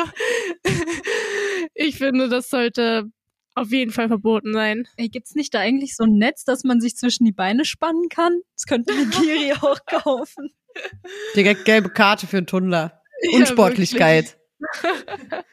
ich 1.75 1.97
finde, 1.99 2.29
das 2.29 2.51
sollte 2.51 3.05
auf 3.55 3.71
jeden 3.71 3.93
Fall 3.93 4.09
verboten 4.09 4.53
sein. 4.53 4.89
Ey, 4.97 5.09
gibt's 5.09 5.35
nicht 5.35 5.55
da 5.55 5.61
eigentlich 5.61 5.95
so 5.95 6.05
ein 6.05 6.17
Netz, 6.17 6.45
dass 6.45 6.65
man 6.65 6.81
sich 6.81 6.97
zwischen 6.97 7.25
die 7.25 7.33
Beine 7.33 7.65
spannen 7.65 8.09
kann? 8.09 8.41
Das 8.55 8.65
könnte 8.65 8.93
mir 8.95 9.09
Kiri 9.09 9.53
auch 9.53 9.79
kaufen. 9.87 10.51
Direkt 11.35 11.65
gelbe 11.65 11.89
Karte 11.89 12.27
für 12.27 12.39
einen 12.39 12.47
Tunnler. 12.47 13.01
Ja, 13.23 13.39
Unsportlichkeit. 13.39 14.37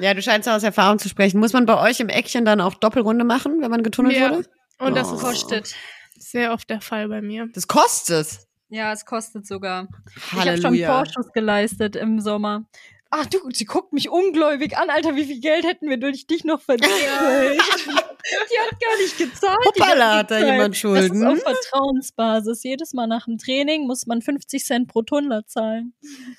Ja, 0.00 0.14
du 0.14 0.22
scheinst 0.22 0.48
aus 0.48 0.62
Erfahrung 0.62 0.98
zu 0.98 1.08
sprechen. 1.08 1.40
Muss 1.40 1.52
man 1.52 1.66
bei 1.66 1.80
euch 1.80 1.98
im 2.00 2.08
Eckchen 2.08 2.44
dann 2.44 2.60
auch 2.60 2.74
Doppelrunde 2.74 3.24
machen, 3.24 3.60
wenn 3.60 3.70
man 3.70 3.82
getunnelt 3.82 4.16
Ja. 4.16 4.30
wurde? 4.30 4.48
Und 4.78 4.94
das 4.96 5.10
Oh. 5.10 5.16
ist 5.16 5.20
kostet 5.22 5.74
sehr 6.18 6.52
oft 6.52 6.70
der 6.70 6.80
Fall 6.80 7.08
bei 7.08 7.20
mir. 7.20 7.48
Das 7.52 7.66
kostet. 7.66 8.38
Ja, 8.68 8.92
es 8.92 9.04
kostet 9.04 9.46
sogar. 9.46 9.88
Ich 10.14 10.32
habe 10.32 10.56
schon 10.56 10.64
Halleluja. 10.64 10.94
Vorschuss 10.94 11.32
geleistet 11.32 11.96
im 11.96 12.20
Sommer. 12.20 12.64
Ach 13.10 13.24
du, 13.26 13.38
sie 13.52 13.64
guckt 13.64 13.94
mich 13.94 14.10
ungläubig 14.10 14.76
an, 14.76 14.90
Alter, 14.90 15.16
wie 15.16 15.24
viel 15.24 15.40
Geld 15.40 15.64
hätten 15.64 15.88
wir 15.88 15.96
durch 15.96 16.26
dich 16.26 16.44
noch 16.44 16.60
verdient? 16.60 16.92
die 16.92 18.58
hat 18.58 18.80
gar 18.80 18.96
nicht 19.00 19.16
gezahlt. 19.16 19.58
Hoppala, 19.64 20.18
hat 20.18 20.30
da 20.30 20.38
jemand 20.38 20.76
Schulden? 20.76 21.22
Das 21.22 21.38
ist 21.38 21.46
auf 21.46 21.54
Vertrauensbasis. 21.54 22.62
Jedes 22.62 22.92
Mal 22.92 23.06
nach 23.06 23.24
dem 23.24 23.38
Training 23.38 23.86
muss 23.86 24.06
man 24.06 24.20
50 24.20 24.62
Cent 24.62 24.88
pro 24.88 25.02
Tunnler 25.02 25.46
zahlen. 25.46 25.94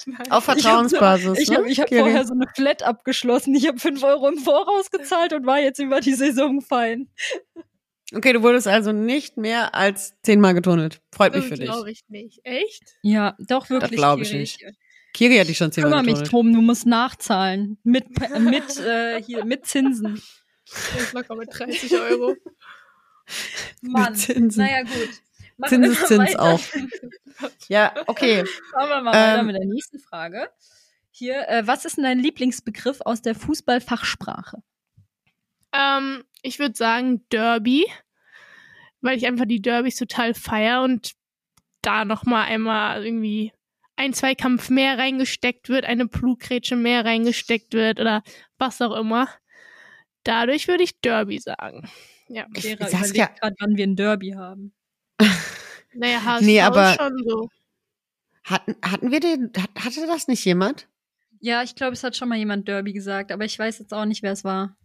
Auf 0.29 0.43
Vertrauensbasis. 0.43 1.39
Ich 1.39 1.49
habe 1.51 1.63
ne? 1.63 1.71
ich 1.71 1.79
hab 1.79 1.87
Kiri? 1.87 2.01
vorher 2.01 2.25
so 2.25 2.33
eine 2.33 2.45
Flat 2.53 2.83
abgeschlossen. 2.83 3.55
Ich 3.55 3.67
habe 3.67 3.79
5 3.79 4.03
Euro 4.03 4.27
im 4.27 4.37
Voraus 4.37 4.91
gezahlt 4.91 5.33
und 5.33 5.45
war 5.45 5.59
jetzt 5.59 5.79
über 5.79 6.01
die 6.01 6.13
Saison 6.13 6.61
fein. 6.61 7.09
Okay, 8.13 8.33
du 8.33 8.41
wurdest 8.43 8.67
also 8.67 8.91
nicht 8.91 9.37
mehr 9.37 9.75
als 9.75 10.15
zehnmal 10.23 10.53
getunnelt. 10.53 11.01
Freut 11.11 11.35
mich 11.35 11.45
für 11.45 11.55
dich. 11.55 11.65
Glaube 11.65 11.91
ich 11.91 12.03
nicht. 12.07 12.41
Echt? 12.43 12.97
Ja, 13.03 13.35
doch 13.39 13.69
wirklich. 13.69 13.91
glaub 13.91 14.19
ich 14.19 14.29
Kiri. 14.29 14.39
nicht. 14.41 14.65
Kiri 15.13 15.37
hat 15.37 15.47
dich 15.47 15.57
schon 15.57 15.71
zehnmal 15.71 16.03
Kümmere 16.03 16.19
mich 16.19 16.29
drum, 16.29 16.53
du 16.53 16.61
musst 16.61 16.85
nachzahlen. 16.85 17.77
Mit, 17.83 18.07
mit, 18.39 18.77
äh, 18.79 19.21
hier, 19.21 19.45
mit 19.45 19.65
Zinsen. 19.65 20.21
Ich 20.65 21.13
locker 21.13 21.35
mit 21.35 21.49
30 21.51 21.91
Euro. 21.93 22.35
Mann. 23.81 24.15
Zinsen. 24.15 24.63
Naja, 24.63 24.83
gut. 24.83 25.09
Mach 25.57 25.69
Zinseszins 25.69 26.11
immer 26.11 26.23
weiter. 26.23 26.41
auch. 26.41 26.59
Ja, 27.67 27.93
okay. 28.07 28.43
Machen 28.73 28.89
wir 28.89 29.01
mal 29.01 29.13
weiter 29.13 29.39
Ähm, 29.39 29.45
mit 29.45 29.55
der 29.55 29.65
nächsten 29.65 29.99
Frage. 29.99 30.49
Hier, 31.11 31.47
äh, 31.49 31.67
was 31.67 31.85
ist 31.85 31.97
denn 31.97 32.03
dein 32.03 32.19
Lieblingsbegriff 32.19 33.01
aus 33.01 33.21
der 33.21 33.35
Fußballfachsprache? 33.35 34.61
Ähm, 35.73 36.23
ich 36.41 36.59
würde 36.59 36.75
sagen 36.75 37.25
Derby, 37.29 37.85
weil 39.01 39.17
ich 39.17 39.27
einfach 39.27 39.45
die 39.45 39.61
Derbys 39.61 39.97
total 39.97 40.33
feier 40.33 40.81
und 40.81 41.11
da 41.81 42.05
noch 42.05 42.23
mal 42.25 42.43
einmal 42.43 43.05
irgendwie 43.05 43.53
ein 43.99 44.13
Zweikampf 44.13 44.69
mehr 44.69 44.97
reingesteckt 44.97 45.67
wird, 45.69 45.83
eine 45.85 46.07
Blutgrätsche 46.07 46.75
mehr 46.75 47.03
reingesteckt 47.05 47.73
wird 47.73 47.99
oder 47.99 48.23
was 48.57 48.81
auch 48.81 48.95
immer. 48.95 49.27
Dadurch 50.23 50.67
würde 50.67 50.83
ich 50.83 50.99
Derby 51.01 51.39
sagen. 51.39 51.89
Ja. 52.29 52.45
Saskia- 52.55 52.75
überlegt 52.95 53.41
gerade, 53.41 53.55
wann 53.59 53.75
wir 53.77 53.85
ein 53.85 53.95
Derby 53.95 54.31
haben. 54.31 54.73
Naja, 55.93 56.23
HSV 56.23 56.45
Nee, 56.45 56.61
aber- 56.61 56.91
ist 56.91 57.01
schon 57.01 57.23
so. 57.27 57.49
Hatten, 58.43 58.75
hatten 58.83 59.11
wir 59.11 59.19
den, 59.19 59.51
hat, 59.57 59.83
hatte 59.85 60.05
das 60.07 60.27
nicht 60.27 60.45
jemand? 60.45 60.87
Ja, 61.41 61.63
ich 61.63 61.73
glaube, 61.75 61.93
es 61.93 62.03
hat 62.03 62.15
schon 62.15 62.29
mal 62.29 62.37
jemand 62.37 62.67
Derby 62.67 62.93
gesagt, 62.93 63.31
aber 63.31 63.43
ich 63.45 63.57
weiß 63.57 63.79
jetzt 63.79 63.93
auch 63.93 64.05
nicht, 64.05 64.21
wer 64.23 64.31
es 64.33 64.43
war. 64.43 64.77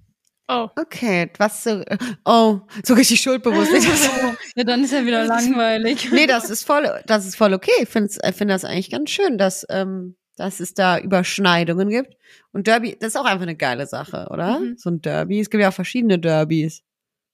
Oh. 0.47 0.69
Okay, 0.79 1.31
was 1.39 1.65
so, 1.65 1.83
oh, 2.27 2.61
so 2.85 2.95
richtig 2.95 3.21
schuldbewusst. 3.21 3.73
Ja, 4.57 4.63
dann 4.65 4.85
ist 4.85 4.93
ja 4.93 5.05
wieder 5.05 5.25
langweilig. 5.25 6.13
nee, 6.13 6.27
das 6.27 6.51
ist 6.51 6.65
voll, 6.65 6.87
das 7.07 7.27
ist 7.27 7.35
voll 7.37 7.55
okay. 7.55 7.73
Ich 7.81 7.89
finde 7.89 8.11
find 8.33 8.51
das 8.51 8.65
eigentlich 8.65 8.91
ganz 8.91 9.11
schön, 9.11 9.37
dass, 9.39 9.67
ähm, 9.71 10.17
dass 10.37 10.61
es 10.61 10.75
da 10.75 10.99
Überschneidungen 10.99 11.89
gibt. 11.89 12.15
Und 12.53 12.67
Derby, 12.67 12.97
das 13.01 13.09
ist 13.09 13.17
auch 13.17 13.25
einfach 13.25 13.43
eine 13.43 13.57
geile 13.57 13.87
Sache, 13.87 14.29
oder? 14.31 14.61
Mhm. 14.61 14.77
So 14.77 14.91
ein 14.91 15.01
Derby. 15.01 15.41
Es 15.41 15.51
gibt 15.51 15.63
ja 15.63 15.71
auch 15.71 15.75
verschiedene 15.75 16.19
Derbys. 16.19 16.83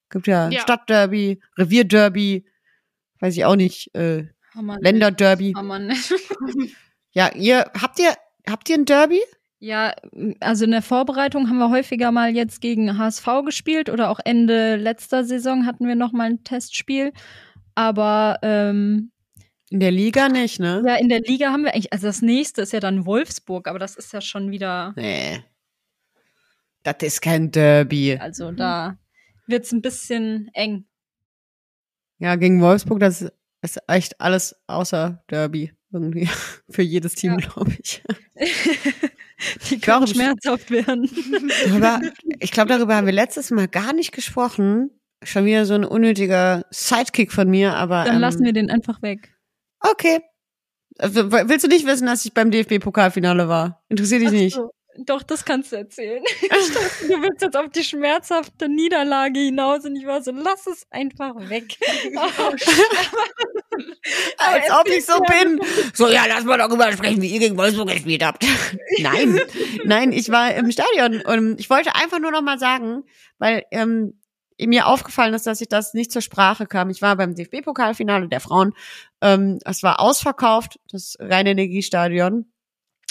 Es 0.05 0.11
gibt 0.11 0.29
ja, 0.29 0.49
Ja. 0.49 0.61
Stadtderby, 0.61 1.41
Revierderby, 1.59 2.47
weiß 3.19 3.37
ich 3.37 3.45
auch 3.45 3.57
nicht, 3.57 3.95
äh, 3.95 4.29
Hammer. 4.55 4.79
Länderderby. 4.81 5.53
Hammer. 5.57 5.81
Ja, 7.13 7.31
ihr, 7.35 7.71
habt 7.81 7.99
ihr, 7.99 8.15
habt 8.49 8.69
ihr 8.69 8.77
ein 8.77 8.85
Derby? 8.85 9.21
Ja, 9.63 9.95
also 10.41 10.65
in 10.65 10.71
der 10.71 10.81
Vorbereitung 10.83 11.49
haben 11.51 11.59
wir 11.59 11.69
häufiger 11.71 12.11
mal 12.13 12.35
jetzt 12.35 12.61
gegen 12.63 12.97
HSV 12.97 13.27
gespielt 13.45 13.91
oder 13.91 14.09
auch 14.11 14.19
Ende 14.25 14.77
letzter 14.77 15.23
Saison 15.25 15.67
hatten 15.67 15.87
wir 15.87 15.97
noch 15.97 16.13
mal 16.13 16.31
ein 16.31 16.43
Testspiel. 16.45 17.13
Aber 17.75 18.39
ähm, 18.43 19.13
In 19.69 19.81
der 19.81 19.91
Liga 19.91 20.31
nicht, 20.31 20.61
ne? 20.61 20.83
ja, 20.87 20.97
in 20.97 21.11
der 21.11 21.21
Liga 21.21 21.53
haben 21.53 21.65
wir 21.65 21.75
eigentlich, 21.75 21.93
also 21.93 22.07
das 22.07 22.23
nächste 22.23 22.63
ist 22.63 22.73
ja 22.73 22.81
dann 22.81 23.05
Wolfsburg, 23.05 23.69
aber 23.69 23.79
das 23.79 23.97
ist 23.97 24.13
ja 24.15 24.21
schon 24.23 24.51
wieder, 24.51 24.95
Nee. 24.97 25.45
Das 26.83 26.97
ist 27.03 27.21
kein 27.21 27.51
Derby. 27.51 28.17
also 28.19 28.53
da 28.53 28.97
wird's 29.47 29.73
ein 29.73 29.83
bisschen 29.83 30.49
eng. 30.55 30.87
Ja, 32.19 32.37
gegen 32.37 32.63
Wolfsburg, 32.63 33.01
das 33.01 33.31
ist 33.61 33.79
echt 33.87 34.19
alles 34.23 34.57
außer 34.67 35.23
Derby 35.29 35.73
irgendwie. 35.93 36.27
Für 36.71 36.81
jedes 36.83 37.15
Team, 37.15 37.39
Ja. 37.39 37.47
glaube 37.47 37.73
ich. 37.79 38.03
Die 39.71 39.81
Warum- 39.87 40.05
können 40.05 40.15
schmerzhaft 40.15 40.71
werden. 40.71 41.11
Darüber, 41.67 42.01
ich 42.41 42.51
glaube, 42.53 42.69
darüber 42.69 42.97
haben 42.97 43.07
wir 43.07 43.13
letztes 43.13 43.51
Mal 43.51 43.69
gar 43.69 43.93
nicht 43.93 44.13
gesprochen. 44.13 44.91
Schon 45.23 45.45
wieder 45.45 45.67
so 45.67 45.75
ein 45.75 45.85
unnötiger 45.85 46.65
Sidekick 46.71 47.33
von 47.33 47.49
mir, 47.49 47.75
aber. 47.75 48.05
Dann 48.05 48.17
ähm, 48.17 48.21
lassen 48.21 48.45
wir 48.45 48.53
den 48.53 48.71
einfach 48.71 49.03
weg. 49.03 49.35
Okay. 49.81 50.21
Also, 50.99 51.31
willst 51.33 51.65
du 51.65 51.69
nicht 51.69 51.87
wissen, 51.87 52.07
dass 52.07 52.25
ich 52.25 52.35
beim 52.35 52.51
DFB-Pokalfinale 52.51 53.49
war? 53.49 53.83
Interessiert 53.89 54.23
dich 54.23 54.31
nicht? 54.31 54.59
Doch, 54.99 55.23
das 55.23 55.45
kannst 55.45 55.71
du 55.73 55.77
erzählen. 55.77 56.23
Dachte, 56.49 57.07
du 57.07 57.23
willst 57.23 57.43
jetzt 57.43 57.57
auf 57.57 57.69
die 57.71 57.85
schmerzhafte 57.85 58.69
Niederlage 58.69 59.39
hinaus 59.41 59.85
und 59.85 59.97
ich 59.97 60.07
war 60.07 60.23
so, 60.23 60.33
lass 60.33 60.67
es 60.67 60.87
einfach 60.91 61.35
weg. 61.49 61.77
Als 64.39 64.71
ob 64.73 64.89
ich 64.89 65.07
so 65.07 65.21
bin. 65.21 65.61
So, 65.95 66.09
ja, 66.09 66.25
lass 66.29 66.45
mal 66.45 66.59
darüber 66.59 66.93
sprechen, 66.93 67.23
wie 67.23 67.29
ihr 67.29 67.39
gegen 67.39 67.57
Wolfsburg 67.57 67.89
gespielt 67.89 68.25
habt. 68.25 68.45
Nein, 68.99 69.41
nein, 69.85 70.13
ich 70.13 70.31
war 70.31 70.55
im 70.55 70.71
Stadion 70.71 71.23
und 71.23 71.61
ich 71.61 71.71
wollte 71.71 71.95
einfach 71.95 72.19
nur 72.19 72.33
noch 72.33 72.43
mal 72.43 72.59
sagen, 72.59 73.05
weil 73.39 73.65
ähm, 73.71 74.21
mir 74.59 74.87
aufgefallen 74.87 75.35
ist, 75.35 75.47
dass 75.47 75.61
ich 75.61 75.69
das 75.69 75.95
nicht 75.95 76.13
zur 76.13 76.23
Sprache 76.23 76.67
kam. 76.67 76.91
Ich 76.91 77.01
war 77.01 77.17
beim 77.17 77.35
DFB-Pokalfinale 77.35 78.29
der 78.29 78.41
Frauen. 78.41 78.75
Ähm, 79.23 79.59
es 79.65 79.83
war 79.83 80.01
ausverkauft, 80.01 80.79
das 80.91 81.17
Rhein-Energiestadion. 81.19 82.51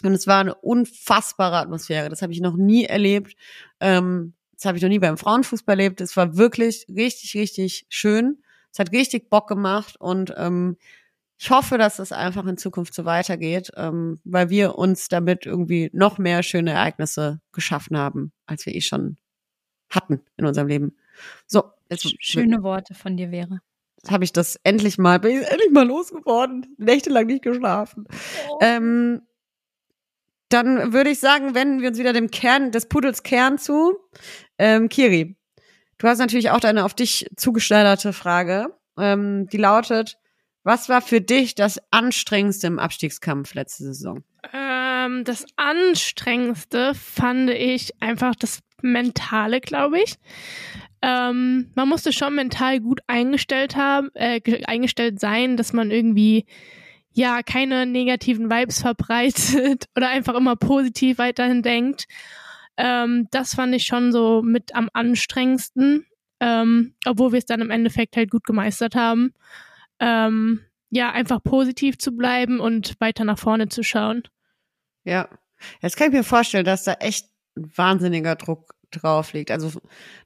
Und 0.04 0.14
es 0.14 0.28
war 0.28 0.40
eine 0.40 0.56
unfassbare 0.56 1.58
Atmosphäre. 1.58 2.10
Das 2.10 2.22
habe 2.22 2.32
ich 2.32 2.42
noch 2.42 2.56
nie 2.56 2.86
erlebt. 2.86 3.36
Ähm, 3.80 4.34
das 4.54 4.66
habe 4.66 4.78
ich 4.78 4.82
noch 4.84 4.90
nie 4.90 5.00
beim 5.00 5.18
Frauenfußball 5.18 5.80
erlebt. 5.80 6.02
Es 6.02 6.18
war 6.18 6.38
wirklich 6.38 6.86
richtig, 6.90 7.36
richtig 7.36 7.86
schön. 7.90 8.42
Es 8.72 8.80
hat 8.80 8.92
richtig 8.92 9.30
Bock 9.30 9.48
gemacht 9.48 9.96
und 10.00 10.34
ähm, 10.38 10.78
ich 11.42 11.50
hoffe, 11.52 11.78
dass 11.78 11.96
das 11.96 12.12
einfach 12.12 12.46
in 12.46 12.58
Zukunft 12.58 12.94
so 12.94 13.06
weitergeht, 13.06 13.72
ähm, 13.78 14.20
weil 14.26 14.50
wir 14.50 14.78
uns 14.78 15.08
damit 15.08 15.46
irgendwie 15.46 15.90
noch 15.94 16.18
mehr 16.18 16.44
schöne 16.44 16.72
Ereignisse 16.72 17.40
geschaffen 17.54 17.98
haben, 17.98 18.34
als 18.46 18.66
wir 18.66 18.76
eh 18.76 18.82
schon 18.82 19.18
hatten 19.90 20.22
in 20.36 20.46
unserem 20.46 20.68
Leben. 20.68 20.98
So, 21.48 21.64
jetzt 21.90 22.14
Schöne 22.22 22.62
Worte 22.62 22.94
von 22.94 23.16
dir 23.16 23.32
wäre. 23.32 23.62
habe 24.10 24.26
ich 24.26 24.34
das 24.34 24.58
endlich 24.64 24.98
mal, 24.98 25.20
bin 25.20 25.40
ich 25.42 25.48
endlich 25.50 25.72
mal 25.72 25.88
losgeworden. 25.88 26.76
Nächtelang 26.78 27.28
nicht 27.28 27.42
geschlafen. 27.42 28.06
Ähm, 28.60 29.22
dann 30.50 30.94
würde 30.94 31.12
ich 31.12 31.20
sagen, 31.20 31.56
wenden 31.56 31.82
wir 31.82 31.90
uns 31.90 32.00
wieder 32.00 32.14
dem 32.14 32.32
Kern, 32.32 32.72
des 32.72 32.88
Pudels 32.88 33.24
Kern 33.24 33.58
zu. 33.58 33.98
Ähm, 34.58 34.90
Kiri, 34.90 35.38
du 35.98 36.08
hast 36.08 36.20
natürlich 36.20 36.50
auch 36.50 36.62
eine 36.62 36.86
auf 36.86 36.94
dich 36.94 37.28
zugeschneiderte 37.38 38.14
Frage. 38.14 38.76
Ähm, 38.98 39.48
die 39.48 39.58
lautet, 39.58 40.18
was 40.64 40.90
war 40.90 41.02
für 41.02 41.22
dich 41.22 41.56
das 41.56 41.80
Anstrengendste 41.92 42.68
im 42.68 42.80
Abstiegskampf 42.80 43.54
letzte 43.54 43.86
Saison? 43.86 44.24
Ähm, 44.54 45.24
das 45.24 45.46
Anstrengendste 45.56 46.94
fand 46.96 47.50
ich 47.50 48.02
einfach 48.02 48.36
das 48.36 48.60
Mentale, 48.82 49.62
glaube 49.62 50.02
ich. 50.02 50.16
Ähm, 51.02 51.72
man 51.76 51.88
musste 51.88 52.12
schon 52.12 52.36
mental 52.36 52.82
gut 52.82 53.00
eingestellt 53.08 53.78
haben, 53.78 54.10
äh, 54.16 54.42
ge- 54.42 54.66
eingestellt 54.66 55.20
sein, 55.20 55.56
dass 55.56 55.72
man 55.72 55.92
irgendwie 55.92 56.46
ja 57.20 57.44
keine 57.44 57.86
negativen 57.86 58.50
Vibes 58.50 58.82
verbreitet 58.82 59.86
oder 59.96 60.10
einfach 60.10 60.36
immer 60.36 60.56
positiv 60.56 61.18
weiterhin 61.18 61.62
denkt. 61.62 62.06
Ähm, 62.78 63.28
das 63.32 63.56
fand 63.56 63.76
ich 63.76 63.86
schon 63.86 64.14
so 64.14 64.42
mit 64.42 64.74
am 64.74 64.90
anstrengendsten, 64.94 66.06
ähm, 66.40 66.96
obwohl 67.06 67.34
wir 67.34 67.40
es 67.40 67.46
dann 67.46 67.60
im 67.60 67.72
Endeffekt 67.72 68.16
halt 68.16 68.32
gut 68.32 68.46
gemeistert 68.46 68.96
haben. 68.96 69.34
Ähm, 70.00 70.62
ja, 70.90 71.12
einfach 71.12 71.44
positiv 71.44 71.98
zu 71.98 72.16
bleiben 72.16 72.62
und 72.62 72.96
weiter 73.00 73.26
nach 73.26 73.38
vorne 73.38 73.68
zu 73.68 73.84
schauen. 73.84 74.24
Ja, 75.04 75.28
jetzt 75.82 75.98
kann 75.98 76.08
ich 76.08 76.14
mir 76.14 76.24
vorstellen, 76.24 76.66
dass 76.66 76.86
da 76.86 76.94
echt 76.94 77.28
ein 77.58 77.70
wahnsinniger 77.76 78.36
Druck 78.38 78.74
drauf 78.92 79.34
liegt. 79.34 79.52
Also 79.52 79.72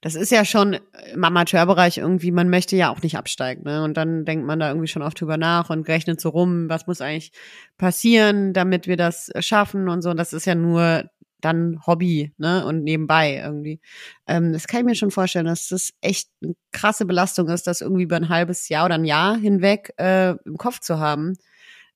das 0.01 0.15
ist 0.15 0.31
ja 0.31 0.45
schon 0.45 0.77
im 1.13 1.23
Amateurbereich 1.23 1.97
irgendwie, 1.97 2.31
man 2.31 2.49
möchte 2.49 2.75
ja 2.75 2.91
auch 2.91 3.01
nicht 3.01 3.17
absteigen, 3.17 3.63
ne? 3.63 3.83
Und 3.83 3.95
dann 3.95 4.25
denkt 4.25 4.45
man 4.45 4.59
da 4.59 4.69
irgendwie 4.69 4.87
schon 4.87 5.01
oft 5.01 5.19
drüber 5.19 5.37
nach 5.37 5.69
und 5.69 5.87
rechnet 5.87 6.21
so 6.21 6.29
rum, 6.29 6.69
was 6.69 6.87
muss 6.87 7.01
eigentlich 7.01 7.31
passieren, 7.77 8.53
damit 8.53 8.87
wir 8.87 8.97
das 8.97 9.31
schaffen 9.39 9.89
und 9.89 10.01
so. 10.01 10.09
Und 10.09 10.17
das 10.17 10.33
ist 10.33 10.45
ja 10.45 10.55
nur 10.55 11.05
dann 11.41 11.79
Hobby, 11.85 12.33
ne? 12.37 12.65
Und 12.65 12.83
nebenbei 12.83 13.41
irgendwie. 13.43 13.81
Ähm, 14.27 14.53
das 14.53 14.67
kann 14.67 14.81
ich 14.81 14.85
mir 14.85 14.95
schon 14.95 15.11
vorstellen, 15.11 15.45
dass 15.45 15.67
das 15.67 15.91
echt 16.01 16.29
eine 16.41 16.55
krasse 16.71 17.05
Belastung 17.05 17.49
ist, 17.49 17.67
das 17.67 17.81
irgendwie 17.81 18.03
über 18.03 18.15
ein 18.15 18.29
halbes 18.29 18.69
Jahr 18.69 18.85
oder 18.85 18.95
ein 18.95 19.05
Jahr 19.05 19.37
hinweg 19.37 19.93
äh, 19.97 20.31
im 20.45 20.57
Kopf 20.57 20.79
zu 20.79 20.99
haben. 20.99 21.33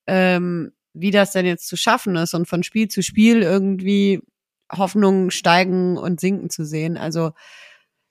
Ähm, 0.06 0.72
wie 0.94 1.10
das 1.10 1.32
denn 1.32 1.46
jetzt 1.46 1.68
zu 1.68 1.76
schaffen 1.76 2.16
ist 2.16 2.34
und 2.34 2.48
von 2.48 2.62
Spiel 2.62 2.88
zu 2.88 3.02
Spiel 3.02 3.42
irgendwie 3.42 4.20
Hoffnungen 4.70 5.30
steigen 5.30 5.96
und 5.96 6.20
sinken 6.20 6.50
zu 6.50 6.64
sehen. 6.64 6.96
Also 6.96 7.32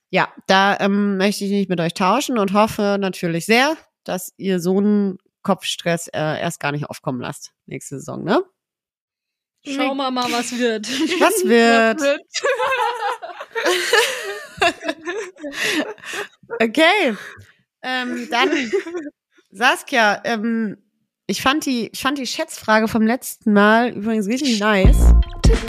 ja, 0.09 0.31
da 0.47 0.77
ähm, 0.79 1.17
möchte 1.17 1.45
ich 1.45 1.51
nicht 1.51 1.69
mit 1.69 1.79
euch 1.79 1.93
tauschen 1.93 2.37
und 2.37 2.53
hoffe 2.53 2.97
natürlich 2.99 3.45
sehr, 3.45 3.75
dass 4.03 4.33
ihr 4.37 4.59
so 4.59 4.77
einen 4.77 5.17
Kopfstress 5.43 6.07
äh, 6.07 6.39
erst 6.39 6.59
gar 6.59 6.71
nicht 6.71 6.85
aufkommen 6.85 7.21
lasst 7.21 7.51
nächste 7.65 7.99
Saison, 7.99 8.23
ne? 8.23 8.43
Schauen 9.65 9.97
wir 9.97 10.11
mal, 10.11 10.31
was 10.31 10.57
wird. 10.57 10.87
Was 11.19 11.43
wird? 11.45 12.01
Okay. 16.59 17.15
Ähm, 17.83 18.27
dann 18.31 18.49
Saskia, 19.51 20.21
ähm, 20.23 20.77
ich 21.27 21.41
fand 21.41 21.65
die, 21.65 21.89
ich 21.91 21.99
fand 21.99 22.17
die 22.17 22.25
Schätzfrage 22.27 22.87
vom 22.87 23.03
letzten 23.05 23.53
Mal 23.53 23.89
übrigens 23.89 24.27
richtig 24.27 24.59
nice. 24.59 25.13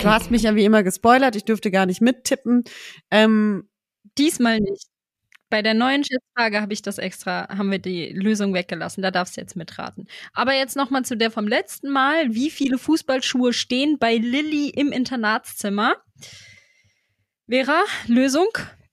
Du 0.00 0.04
hast 0.04 0.30
mich 0.30 0.42
ja 0.42 0.54
wie 0.54 0.64
immer 0.64 0.82
gespoilert, 0.82 1.36
ich 1.36 1.44
dürfte 1.44 1.70
gar 1.70 1.86
nicht 1.86 2.00
mittippen. 2.00 2.64
Ähm, 3.11 3.68
Diesmal 4.16 4.59
nicht. 4.59 4.86
Bei 5.50 5.62
der 5.62 5.74
neuen 5.74 6.04
Schätzfrage 6.04 6.61
habe 6.61 6.72
ich 6.72 6.82
das 6.82 6.98
extra, 6.98 7.48
haben 7.48 7.70
wir 7.70 7.78
die 7.78 8.09
Lösung 8.09 8.52
weggelassen. 8.52 9.00
Da 9.02 9.11
darfst 9.11 9.36
du 9.36 9.40
jetzt 9.40 9.56
mitraten. 9.56 10.06
Aber 10.34 10.54
jetzt 10.54 10.76
nochmal 10.76 11.04
zu 11.04 11.16
der 11.16 11.30
vom 11.30 11.48
letzten 11.48 11.88
Mal. 11.90 12.34
Wie 12.34 12.50
viele 12.50 12.76
Fußballschuhe 12.76 13.52
stehen 13.52 13.98
bei 13.98 14.16
Lilly 14.16 14.68
im 14.68 14.92
Internatszimmer? 14.92 15.96
Vera, 17.48 17.82
Lösung? 18.06 18.48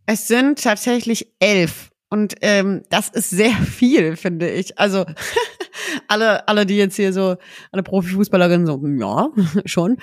es 0.06 0.28
sind 0.28 0.62
tatsächlich 0.64 1.34
elf. 1.40 1.90
Und 2.16 2.36
ähm, 2.40 2.84
das 2.90 3.10
ist 3.10 3.30
sehr 3.30 3.52
viel, 3.66 4.16
finde 4.16 4.50
ich. 4.50 4.80
Also 4.80 5.06
alle, 6.08 6.48
alle, 6.48 6.66
die 6.66 6.78
jetzt 6.78 6.96
hier 6.96 7.12
so, 7.12 7.36
alle 7.74 7.84
Profifußballerinnen 7.84 8.66
so, 8.66 8.82
ja, 8.88 9.32
schon 9.66 9.98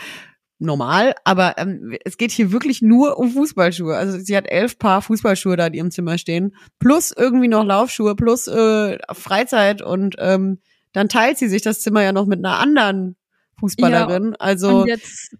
normal, 0.58 1.14
aber 1.24 1.54
ähm, 1.56 1.96
es 2.04 2.18
geht 2.18 2.30
hier 2.30 2.52
wirklich 2.52 2.82
nur 2.82 3.18
um 3.18 3.30
Fußballschuhe. 3.30 3.96
Also 3.96 4.18
sie 4.18 4.36
hat 4.36 4.46
elf 4.46 4.78
Paar 4.78 5.00
Fußballschuhe 5.00 5.56
da 5.56 5.66
in 5.66 5.74
ihrem 5.74 5.90
Zimmer 5.90 6.18
stehen, 6.18 6.54
plus 6.78 7.12
irgendwie 7.16 7.48
noch 7.48 7.64
Laufschuhe, 7.64 8.14
plus 8.14 8.46
äh, 8.46 8.98
Freizeit 9.12 9.80
und 9.82 10.16
ähm, 10.18 10.60
dann 10.92 11.08
teilt 11.08 11.38
sie 11.38 11.48
sich 11.48 11.62
das 11.62 11.80
Zimmer 11.80 12.02
ja 12.02 12.12
noch 12.12 12.26
mit 12.26 12.38
einer 12.38 12.58
anderen 12.58 13.16
Fußballerin. 13.58 14.32
Ja, 14.32 14.36
also 14.38 14.86
jetzt, 14.86 15.34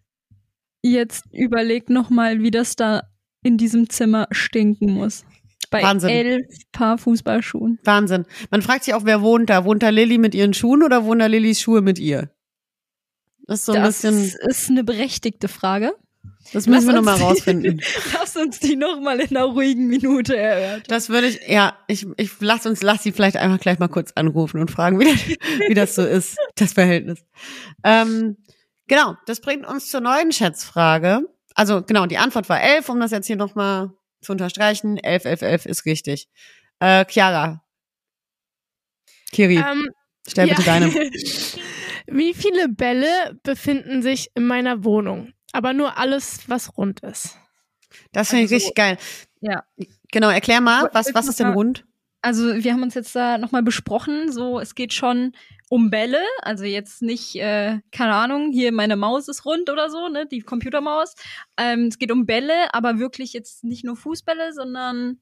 jetzt 0.81 1.27
überleg 1.33 1.91
noch 1.91 2.09
mal, 2.09 2.41
wie 2.41 2.51
das 2.51 2.75
da 2.75 3.03
in 3.45 3.59
diesem 3.59 3.91
Zimmer 3.91 4.27
stinken 4.33 4.95
muss. 4.95 5.25
Bei 5.73 5.83
Wahnsinn. 5.83 6.11
elf 6.11 6.47
Paar 6.71 6.99
Fußballschuhen. 6.99 7.81
Wahnsinn. 7.83 8.27
Man 8.51 8.63
fragt 8.63 8.85
sich 8.85 8.95
auch, 8.95 9.05
wer 9.05 9.23
wohnt 9.23 9.51
da? 9.51 9.65
Wohnt 9.65 9.83
da 9.83 9.89
Lilly 9.89 10.19
mit 10.19 10.35
ihren 10.35 10.55
Schuhen 10.55 10.83
oder 10.83 11.05
wohnen 11.05 11.21
da 11.21 11.27
Lillys 11.27 11.61
Schuhe 11.61 11.81
mit 11.81 11.99
ihr? 11.99 12.31
Das 13.47 13.61
ist 13.61 13.67
so 13.67 13.73
ein 13.73 13.83
das 13.83 14.03
bisschen, 14.03 14.35
ist 14.49 14.71
eine 14.71 14.85
berechtigte 14.85 15.49
Frage. 15.49 15.95
das 16.53 16.67
müssen 16.67 16.87
wir 16.87 16.93
Lass 16.93 16.95
nochmal 16.95 17.15
uns 17.15 17.23
rausfinden. 17.23 17.81
Lass 18.13 18.37
uns 18.37 18.61
die 18.61 18.77
noch 18.77 19.01
mal 19.01 19.19
in 19.19 19.35
einer 19.35 19.47
ruhigen 19.47 19.89
Minute 19.89 20.37
erörtern. 20.37 20.85
Das 20.89 21.09
würde 21.09 21.29
ich, 21.29 21.41
ja, 21.49 21.75
ich, 21.89 22.07
ich 22.19 22.31
lass 22.41 22.67
uns, 22.67 22.83
lass 22.83 23.03
sie 23.03 23.13
vielleicht 23.13 23.37
einfach 23.37 23.59
gleich 23.59 23.79
mal 23.79 23.89
kurz 23.89 24.13
anrufen 24.15 24.61
und 24.61 24.71
fragen, 24.71 25.01
wie 25.01 25.07
das, 25.07 25.27
wie 25.69 25.75
das 25.75 25.95
so 25.95 26.03
ist, 26.05 26.37
das 26.55 26.75
Verhältnis. 26.75 27.25
Ähm, 27.83 28.37
genau, 28.87 29.17
das 29.27 29.41
bringt 29.41 29.67
uns 29.67 29.89
zur 29.89 30.03
neuen 30.03 30.33
Schätzfrage. 30.33 31.23
Also 31.55 31.83
genau, 31.83 32.07
die 32.07 32.19
Antwort 32.19 32.49
war 32.49 32.63
elf, 32.63 32.89
um 32.89 33.01
das 33.01 33.11
jetzt 33.11 33.27
hier 33.27 33.37
nochmal 33.37 33.91
zu 34.23 34.33
unterstreichen. 34.33 34.97
Elf, 34.99 35.25
elf, 35.25 35.43
elf 35.43 35.67
ist 35.67 35.85
richtig. 35.85 36.29
Äh, 36.81 37.05
Chiara. 37.07 37.63
Kiri, 39.33 39.57
Ähm, 39.57 39.89
stell 40.27 40.49
bitte 40.49 40.63
ja. 40.63 40.67
deine. 40.67 40.87
Wie 42.07 42.35
viele 42.35 42.69
Bälle 42.69 43.39
befinden 43.43 44.03
sich 44.03 44.31
in 44.35 44.47
meiner 44.47 44.85
Wohnung? 44.85 45.33
Aber 45.53 45.73
nur 45.73 45.99
alles, 45.99 46.49
was 46.49 46.77
rund 46.77 47.01
ist. 47.01 47.39
Das 48.13 48.31
finde 48.31 48.45
ich 48.45 48.53
Also, 48.53 48.55
richtig 48.57 48.75
geil. 48.75 48.99
Ja. 49.41 49.65
Genau, 50.11 50.31
erklär 50.31 50.61
mal, 50.61 50.91
was, 50.93 51.15
was 51.15 51.29
ist 51.29 51.41
denn 51.41 51.53
rund? 51.53 51.85
Also 52.23 52.63
wir 52.63 52.73
haben 52.73 52.83
uns 52.83 52.95
jetzt 52.95 53.15
da 53.17 53.37
nochmal 53.39 53.63
besprochen, 53.63 54.31
so 54.31 54.61
es 54.61 54.75
geht 54.75 54.93
schon 54.93 55.33
um 55.73 55.89
Bälle, 55.89 56.21
also 56.43 56.65
jetzt 56.65 57.01
nicht, 57.01 57.35
äh, 57.37 57.81
keine 57.93 58.13
Ahnung, 58.13 58.53
hier 58.53 58.73
meine 58.73 58.95
Maus 58.95 59.27
ist 59.29 59.47
rund 59.47 59.71
oder 59.71 59.89
so, 59.89 60.09
ne, 60.09 60.27
die 60.27 60.41
Computermaus. 60.43 61.15
Ähm, 61.57 61.87
es 61.87 61.99
geht 61.99 62.13
um 62.13 62.27
Bälle, 62.27 62.75
aber 62.75 62.99
wirklich 62.99 63.33
jetzt 63.33 63.65
nicht 63.65 63.83
nur 63.83 63.97
Fußbälle, 63.97 64.53
sondern 64.53 65.19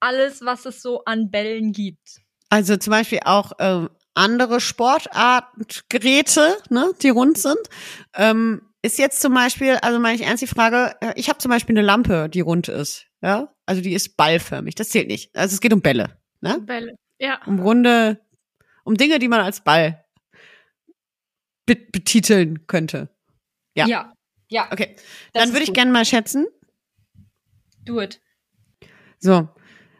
alles, 0.00 0.44
was 0.44 0.66
es 0.66 0.82
so 0.82 1.04
an 1.04 1.30
Bällen 1.30 1.70
gibt. 1.70 2.20
Also 2.50 2.76
zum 2.76 2.90
Beispiel 2.90 3.20
auch 3.24 3.52
ähm, 3.60 3.90
andere 4.14 4.58
Sportartgeräte, 4.60 6.56
ne, 6.68 6.90
die 7.00 7.10
rund 7.10 7.38
sind. 7.38 7.60
Ähm, 8.16 8.62
ist 8.82 8.98
jetzt 8.98 9.20
zum 9.20 9.34
Beispiel, 9.34 9.78
also 9.82 10.00
meine 10.00 10.16
ich 10.16 10.26
ernst 10.26 10.42
die 10.42 10.48
Frage, 10.48 10.96
äh, 11.00 11.12
ich 11.14 11.28
habe 11.28 11.38
zum 11.38 11.50
Beispiel 11.52 11.78
eine 11.78 11.86
Lampe, 11.86 12.28
die 12.28 12.40
rund 12.40 12.66
ist, 12.66 13.06
ja, 13.20 13.54
also 13.66 13.80
die 13.80 13.94
ist 13.94 14.16
ballförmig, 14.16 14.74
das 14.74 14.88
zählt 14.88 15.06
nicht. 15.06 15.30
Also 15.36 15.54
es 15.54 15.60
geht 15.60 15.72
um 15.72 15.80
Bälle, 15.80 16.18
ne, 16.40 16.58
Bälle. 16.58 16.96
Ja. 17.20 17.40
um 17.46 17.60
runde, 17.60 18.18
um 18.84 18.96
Dinge, 18.96 19.18
die 19.18 19.28
man 19.28 19.40
als 19.40 19.62
Ball 19.62 20.04
be 21.66 21.76
betiteln 21.76 22.66
könnte. 22.66 23.08
Ja. 23.76 23.86
Ja, 23.86 24.12
ja 24.48 24.68
Okay, 24.72 24.94
das 25.32 25.44
dann 25.44 25.52
würde 25.52 25.64
ich 25.64 25.72
gerne 25.72 25.92
mal 25.92 26.04
schätzen. 26.04 26.46
do 27.84 28.00
it. 28.00 28.20
So. 29.18 29.48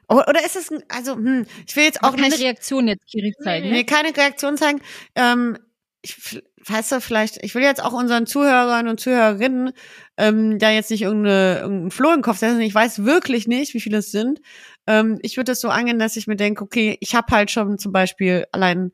Oder 0.08 0.44
ist 0.44 0.56
es, 0.56 0.70
ein- 0.70 0.82
also, 0.88 1.14
hm, 1.14 1.46
ich 1.66 1.74
will 1.76 1.84
jetzt 1.84 2.02
auch 2.02 2.14
keine 2.14 2.28
nicht. 2.28 2.40
Reaktion 2.40 2.86
jetzt, 2.88 3.06
Kiri, 3.06 3.32
zeigen. 3.42 3.70
mir 3.70 3.86
keine 3.86 4.14
Reaktion 4.14 4.56
zeigen. 4.58 4.82
Ähm, 5.14 5.56
ich, 6.02 6.42
weißt 6.66 6.92
du, 6.92 7.00
vielleicht, 7.00 7.42
ich 7.42 7.54
will 7.54 7.62
jetzt 7.62 7.82
auch 7.82 7.92
unseren 7.92 8.26
Zuhörern 8.26 8.88
und 8.88 8.98
Zuhörerinnen 8.98 9.72
ähm, 10.16 10.58
da 10.58 10.70
jetzt 10.70 10.90
nicht 10.90 11.02
irgendeine, 11.02 11.60
irgendeinen 11.60 11.90
Floh 11.92 12.12
den 12.12 12.22
Kopf 12.22 12.38
setzen. 12.38 12.60
Ich 12.60 12.74
weiß 12.74 13.04
wirklich 13.04 13.46
nicht, 13.46 13.72
wie 13.72 13.80
viele 13.80 13.98
es 13.98 14.10
sind. 14.10 14.40
Ähm, 14.88 15.18
ich 15.22 15.36
würde 15.36 15.52
das 15.52 15.60
so 15.60 15.68
angehen, 15.68 16.00
dass 16.00 16.16
ich 16.16 16.26
mir 16.26 16.36
denke, 16.36 16.64
okay, 16.64 16.96
ich 17.00 17.14
habe 17.14 17.34
halt 17.34 17.50
schon 17.50 17.78
zum 17.78 17.92
Beispiel 17.92 18.46
allein, 18.50 18.92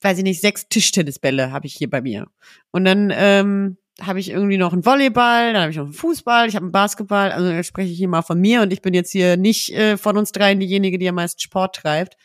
weiß 0.00 0.18
ich 0.18 0.24
nicht, 0.24 0.40
sechs 0.40 0.68
Tischtennisbälle 0.68 1.52
habe 1.52 1.66
ich 1.66 1.74
hier 1.74 1.88
bei 1.88 2.00
mir. 2.00 2.26
Und 2.72 2.84
dann 2.84 3.12
ähm, 3.14 3.78
habe 4.00 4.18
ich 4.18 4.30
irgendwie 4.30 4.58
noch 4.58 4.72
einen 4.72 4.84
Volleyball, 4.84 5.52
dann 5.52 5.62
habe 5.62 5.70
ich 5.70 5.76
noch 5.76 5.84
einen 5.84 5.92
Fußball, 5.92 6.48
ich 6.48 6.56
habe 6.56 6.64
einen 6.64 6.72
Basketball. 6.72 7.30
Also 7.30 7.48
jetzt 7.48 7.66
spreche 7.66 7.92
ich 7.92 7.98
hier 7.98 8.08
mal 8.08 8.22
von 8.22 8.40
mir 8.40 8.62
und 8.62 8.72
ich 8.72 8.82
bin 8.82 8.92
jetzt 8.92 9.12
hier 9.12 9.36
nicht 9.36 9.72
äh, 9.72 9.96
von 9.96 10.16
uns 10.16 10.32
dreien 10.32 10.58
diejenige, 10.58 10.98
die 10.98 11.08
am 11.08 11.14
meisten 11.14 11.40
Sport 11.40 11.76
treibt. 11.76 12.16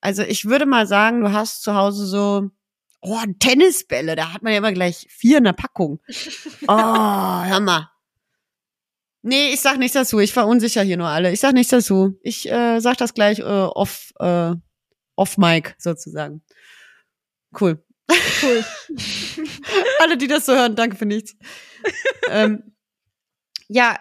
Also 0.00 0.22
ich 0.22 0.44
würde 0.44 0.66
mal 0.66 0.86
sagen, 0.86 1.20
du 1.20 1.32
hast 1.32 1.62
zu 1.62 1.74
Hause 1.74 2.06
so, 2.06 2.50
oh, 3.02 3.20
Tennisbälle, 3.38 4.16
da 4.16 4.32
hat 4.32 4.42
man 4.42 4.52
ja 4.52 4.58
immer 4.58 4.72
gleich 4.72 5.06
vier 5.10 5.38
in 5.38 5.44
der 5.44 5.52
Packung. 5.52 6.00
Oh, 6.68 7.44
hör 7.44 7.60
mal. 7.60 7.90
Nee, 9.22 9.52
ich 9.52 9.60
sag 9.60 9.78
nichts 9.78 9.94
dazu. 9.94 10.18
Ich 10.18 10.32
verunsicher 10.32 10.82
hier 10.82 10.96
nur 10.96 11.08
alle. 11.08 11.32
Ich 11.32 11.40
sag 11.40 11.52
nichts 11.52 11.70
dazu. 11.70 12.18
Ich 12.22 12.50
äh, 12.50 12.80
sag 12.80 12.96
das 12.96 13.14
gleich 13.14 13.38
äh, 13.38 13.42
off, 13.42 14.12
äh, 14.18 14.52
off 15.16 15.38
Mic 15.38 15.74
sozusagen. 15.78 16.42
Cool. 17.58 17.84
Cool. 18.42 18.64
alle, 20.00 20.16
die 20.16 20.26
das 20.26 20.46
so 20.46 20.52
hören, 20.52 20.74
danke 20.74 20.96
für 20.96 21.06
nichts. 21.06 21.36
ähm, 22.28 22.74
ja, 23.68 23.98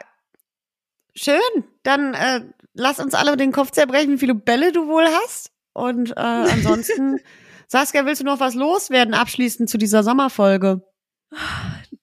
schön. 1.15 1.39
Dann 1.83 2.13
äh, 2.13 2.41
lass 2.73 2.99
uns 2.99 3.13
alle 3.13 3.37
den 3.37 3.51
Kopf 3.51 3.71
zerbrechen, 3.71 4.13
wie 4.13 4.19
viele 4.19 4.35
Bälle 4.35 4.71
du 4.71 4.87
wohl 4.87 5.05
hast. 5.05 5.51
Und 5.73 6.11
äh, 6.11 6.19
ansonsten, 6.19 7.19
Saskia, 7.71 8.05
willst 8.05 8.19
du 8.19 8.25
noch 8.25 8.41
was 8.41 8.53
loswerden 8.53 9.13
abschließend 9.13 9.69
zu 9.69 9.77
dieser 9.77 10.03
Sommerfolge? 10.03 10.81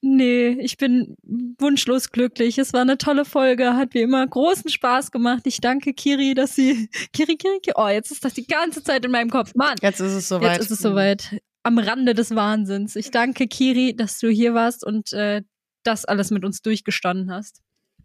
Nee, 0.00 0.56
ich 0.60 0.78
bin 0.78 1.14
wunschlos 1.58 2.10
glücklich. 2.10 2.56
Es 2.56 2.72
war 2.72 2.80
eine 2.80 2.96
tolle 2.96 3.26
Folge, 3.26 3.74
hat 3.74 3.92
wie 3.92 4.00
immer 4.00 4.26
großen 4.26 4.70
Spaß 4.70 5.10
gemacht. 5.10 5.42
Ich 5.44 5.60
danke 5.60 5.92
Kiri, 5.92 6.32
dass 6.32 6.54
sie 6.54 6.88
Kiri, 7.12 7.36
Kiri, 7.36 7.58
Kiri. 7.60 7.74
Oh, 7.76 7.86
jetzt 7.88 8.10
ist 8.10 8.24
das 8.24 8.32
die 8.32 8.46
ganze 8.46 8.82
Zeit 8.82 9.04
in 9.04 9.10
meinem 9.10 9.28
Kopf. 9.28 9.54
Mann, 9.54 9.74
Jetzt 9.82 10.00
ist 10.00 10.14
es 10.14 10.28
soweit. 10.28 10.52
jetzt 10.52 10.62
ist 10.62 10.70
es 10.70 10.78
soweit. 10.78 11.38
Am 11.64 11.76
Rande 11.78 12.14
des 12.14 12.34
Wahnsinns. 12.34 12.96
Ich 12.96 13.10
danke 13.10 13.46
Kiri, 13.46 13.94
dass 13.94 14.18
du 14.20 14.30
hier 14.30 14.54
warst 14.54 14.86
und 14.86 15.12
äh, 15.12 15.42
das 15.82 16.06
alles 16.06 16.30
mit 16.30 16.46
uns 16.46 16.62
durchgestanden 16.62 17.30
hast. 17.30 17.60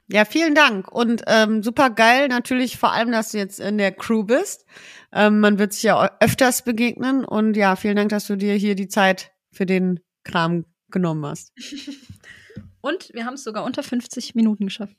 Ja, 0.07 0.25
vielen 0.25 0.53
Dank. 0.53 0.91
Und 0.91 1.23
ähm, 1.27 1.63
super 1.63 1.89
geil 1.89 2.27
natürlich 2.27 2.77
vor 2.77 2.91
allem, 2.91 3.11
dass 3.11 3.31
du 3.31 3.37
jetzt 3.37 3.59
in 3.59 3.77
der 3.77 3.91
Crew 3.91 4.23
bist. 4.23 4.65
Ähm, 5.11 5.39
man 5.39 5.59
wird 5.59 5.73
sich 5.73 5.83
ja 5.83 6.17
öfters 6.19 6.63
begegnen. 6.63 7.23
Und 7.25 7.55
ja, 7.55 7.75
vielen 7.75 7.95
Dank, 7.95 8.09
dass 8.09 8.27
du 8.27 8.35
dir 8.35 8.55
hier 8.55 8.75
die 8.75 8.87
Zeit 8.87 9.31
für 9.51 9.65
den 9.65 9.99
Kram 10.23 10.65
genommen 10.89 11.25
hast. 11.25 11.53
Und 12.81 13.13
wir 13.13 13.25
haben 13.25 13.35
es 13.35 13.43
sogar 13.43 13.63
unter 13.63 13.81
50 13.81 14.35
Minuten 14.35 14.65
geschafft. 14.65 14.97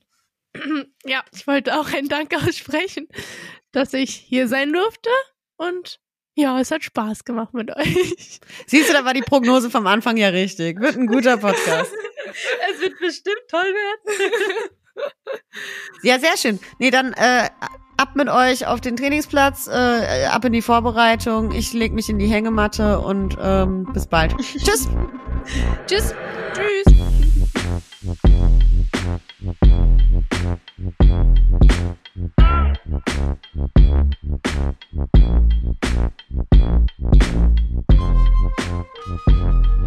Ja, 1.05 1.23
ich 1.35 1.47
wollte 1.47 1.79
auch 1.79 1.93
einen 1.93 2.09
Dank 2.09 2.33
aussprechen, 2.47 3.09
dass 3.73 3.93
ich 3.93 4.15
hier 4.15 4.49
sein 4.49 4.73
durfte. 4.73 5.11
Und 5.57 6.01
ja, 6.35 6.59
es 6.59 6.71
hat 6.71 6.83
Spaß 6.83 7.25
gemacht 7.25 7.53
mit 7.55 7.77
euch. 7.77 8.41
Siehst 8.67 8.89
du, 8.89 8.93
da 8.95 9.05
war 9.05 9.15
die 9.15 9.21
Prognose 9.21 9.71
vom 9.71 9.87
Anfang 9.87 10.17
ja 10.17 10.29
richtig. 10.29 10.81
Wird 10.81 10.97
ein 10.97 11.07
guter 11.07 11.37
Podcast. 11.37 11.93
Es 12.71 12.81
wird 12.81 12.99
bestimmt 12.99 13.43
toll 13.49 13.63
werden. 13.63 14.71
Ja, 16.03 16.19
sehr 16.19 16.37
schön. 16.37 16.61
Nee, 16.79 16.91
dann 16.91 17.13
äh, 17.15 17.49
ab 17.97 18.11
mit 18.15 18.29
euch 18.29 18.67
auf 18.67 18.81
den 18.81 18.97
Trainingsplatz, 18.97 19.69
äh, 19.69 20.27
ab 20.27 20.45
in 20.45 20.53
die 20.53 20.63
Vorbereitung. 20.63 21.53
Ich 21.53 21.73
lege 21.73 21.95
mich 21.95 22.09
in 22.09 22.19
die 22.19 22.27
Hängematte 22.27 23.01
und 23.01 23.37
ähm, 23.41 23.89
bis 23.93 24.07
bald. 24.07 24.37
Tschüss. 24.39 24.89
Tschüss. 25.87 26.15
Tschüss. 26.55 26.85